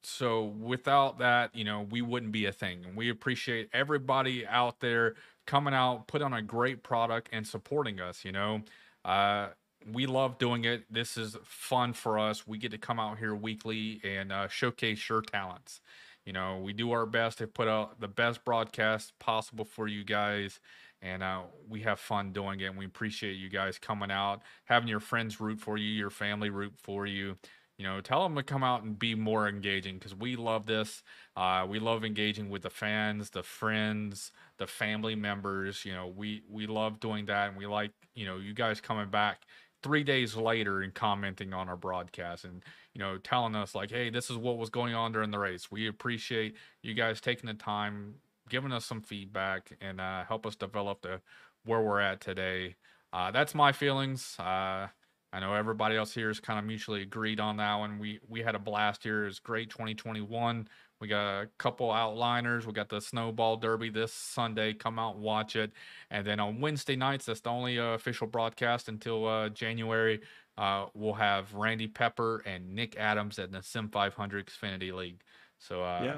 [0.03, 2.85] so without that, you know, we wouldn't be a thing.
[2.85, 5.15] And we appreciate everybody out there
[5.47, 8.61] coming out, put on a great product and supporting us, you know.
[9.03, 9.49] Uh
[9.91, 10.91] we love doing it.
[10.91, 12.47] This is fun for us.
[12.47, 15.81] We get to come out here weekly and uh, showcase your talents.
[16.25, 20.03] You know, we do our best to put out the best broadcast possible for you
[20.03, 20.59] guys,
[21.01, 22.65] and uh, we have fun doing it.
[22.65, 26.49] And we appreciate you guys coming out, having your friends root for you, your family
[26.49, 27.35] root for you
[27.77, 31.03] you know tell them to come out and be more engaging because we love this
[31.35, 36.41] uh, we love engaging with the fans the friends the family members you know we
[36.49, 39.43] we love doing that and we like you know you guys coming back
[39.83, 42.63] three days later and commenting on our broadcast and
[42.93, 45.69] you know telling us like hey this is what was going on during the race
[45.69, 48.15] we appreciate you guys taking the time
[48.49, 51.21] giving us some feedback and uh, help us develop the
[51.65, 52.75] where we're at today
[53.13, 54.87] uh, that's my feelings uh,
[55.35, 57.99] I know everybody else here is kind of mutually agreed on that one.
[57.99, 59.23] We we had a blast here.
[59.23, 60.65] It was great 2021.
[61.01, 62.65] We got a couple outliners.
[62.65, 64.73] We got the Snowball Derby this Sunday.
[64.73, 65.73] Come out and watch it.
[66.09, 70.21] And then on Wednesday nights, that's the only uh, official broadcast until uh, January.
[70.57, 75.21] Uh, we'll have Randy Pepper and Nick Adams at the Sim 500 Xfinity League.
[75.57, 76.17] So uh, Yeah.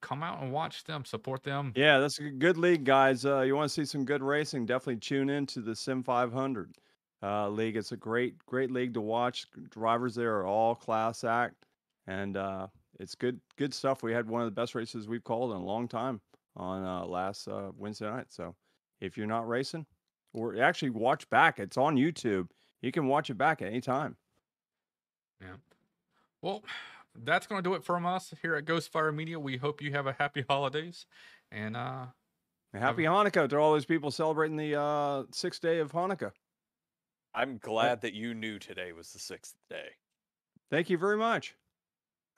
[0.00, 1.72] Come out and watch them, support them.
[1.76, 3.24] Yeah, that's a good league, guys.
[3.24, 4.66] Uh, you want to see some good racing?
[4.66, 6.74] Definitely tune in to the Sim 500.
[7.22, 7.76] uh, league.
[7.76, 9.46] It's a great, great league to watch.
[9.70, 11.66] Drivers there are all class act,
[12.06, 12.66] and uh,
[12.98, 14.02] it's good, good stuff.
[14.02, 16.20] We had one of the best races we've called in a long time
[16.56, 18.26] on uh, last uh, Wednesday night.
[18.30, 18.54] So
[19.00, 19.86] if you're not racing,
[20.32, 22.48] or actually watch back, it's on YouTube.
[22.82, 24.16] You can watch it back at any time.
[25.40, 25.56] Yeah.
[26.42, 26.62] Well,
[27.24, 29.38] that's going to do it from us here at Ghostfire Media.
[29.38, 31.06] We hope you have a happy holidays
[31.50, 32.06] and uh
[32.72, 36.32] And Happy Hanukkah to all those people celebrating the uh, sixth day of Hanukkah.
[37.34, 39.96] I'm glad that you knew today was the sixth day.
[40.70, 41.56] Thank you very much.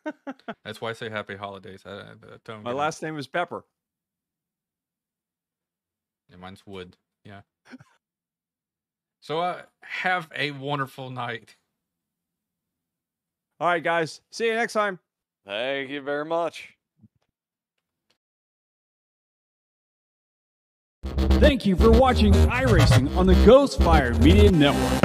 [0.64, 1.82] that's why I say happy holidays.
[1.86, 2.78] I, I, I don't My get it.
[2.78, 3.64] last name is Pepper.
[6.28, 6.96] Yeah, mine's wood.
[7.24, 7.42] Yeah.
[9.20, 11.56] so uh have a wonderful night.
[13.62, 14.20] All right, guys.
[14.32, 14.98] See you next time.
[15.46, 16.74] Thank you very much.
[21.38, 25.01] Thank you for watching iRacing on the Ghostfire Media Network.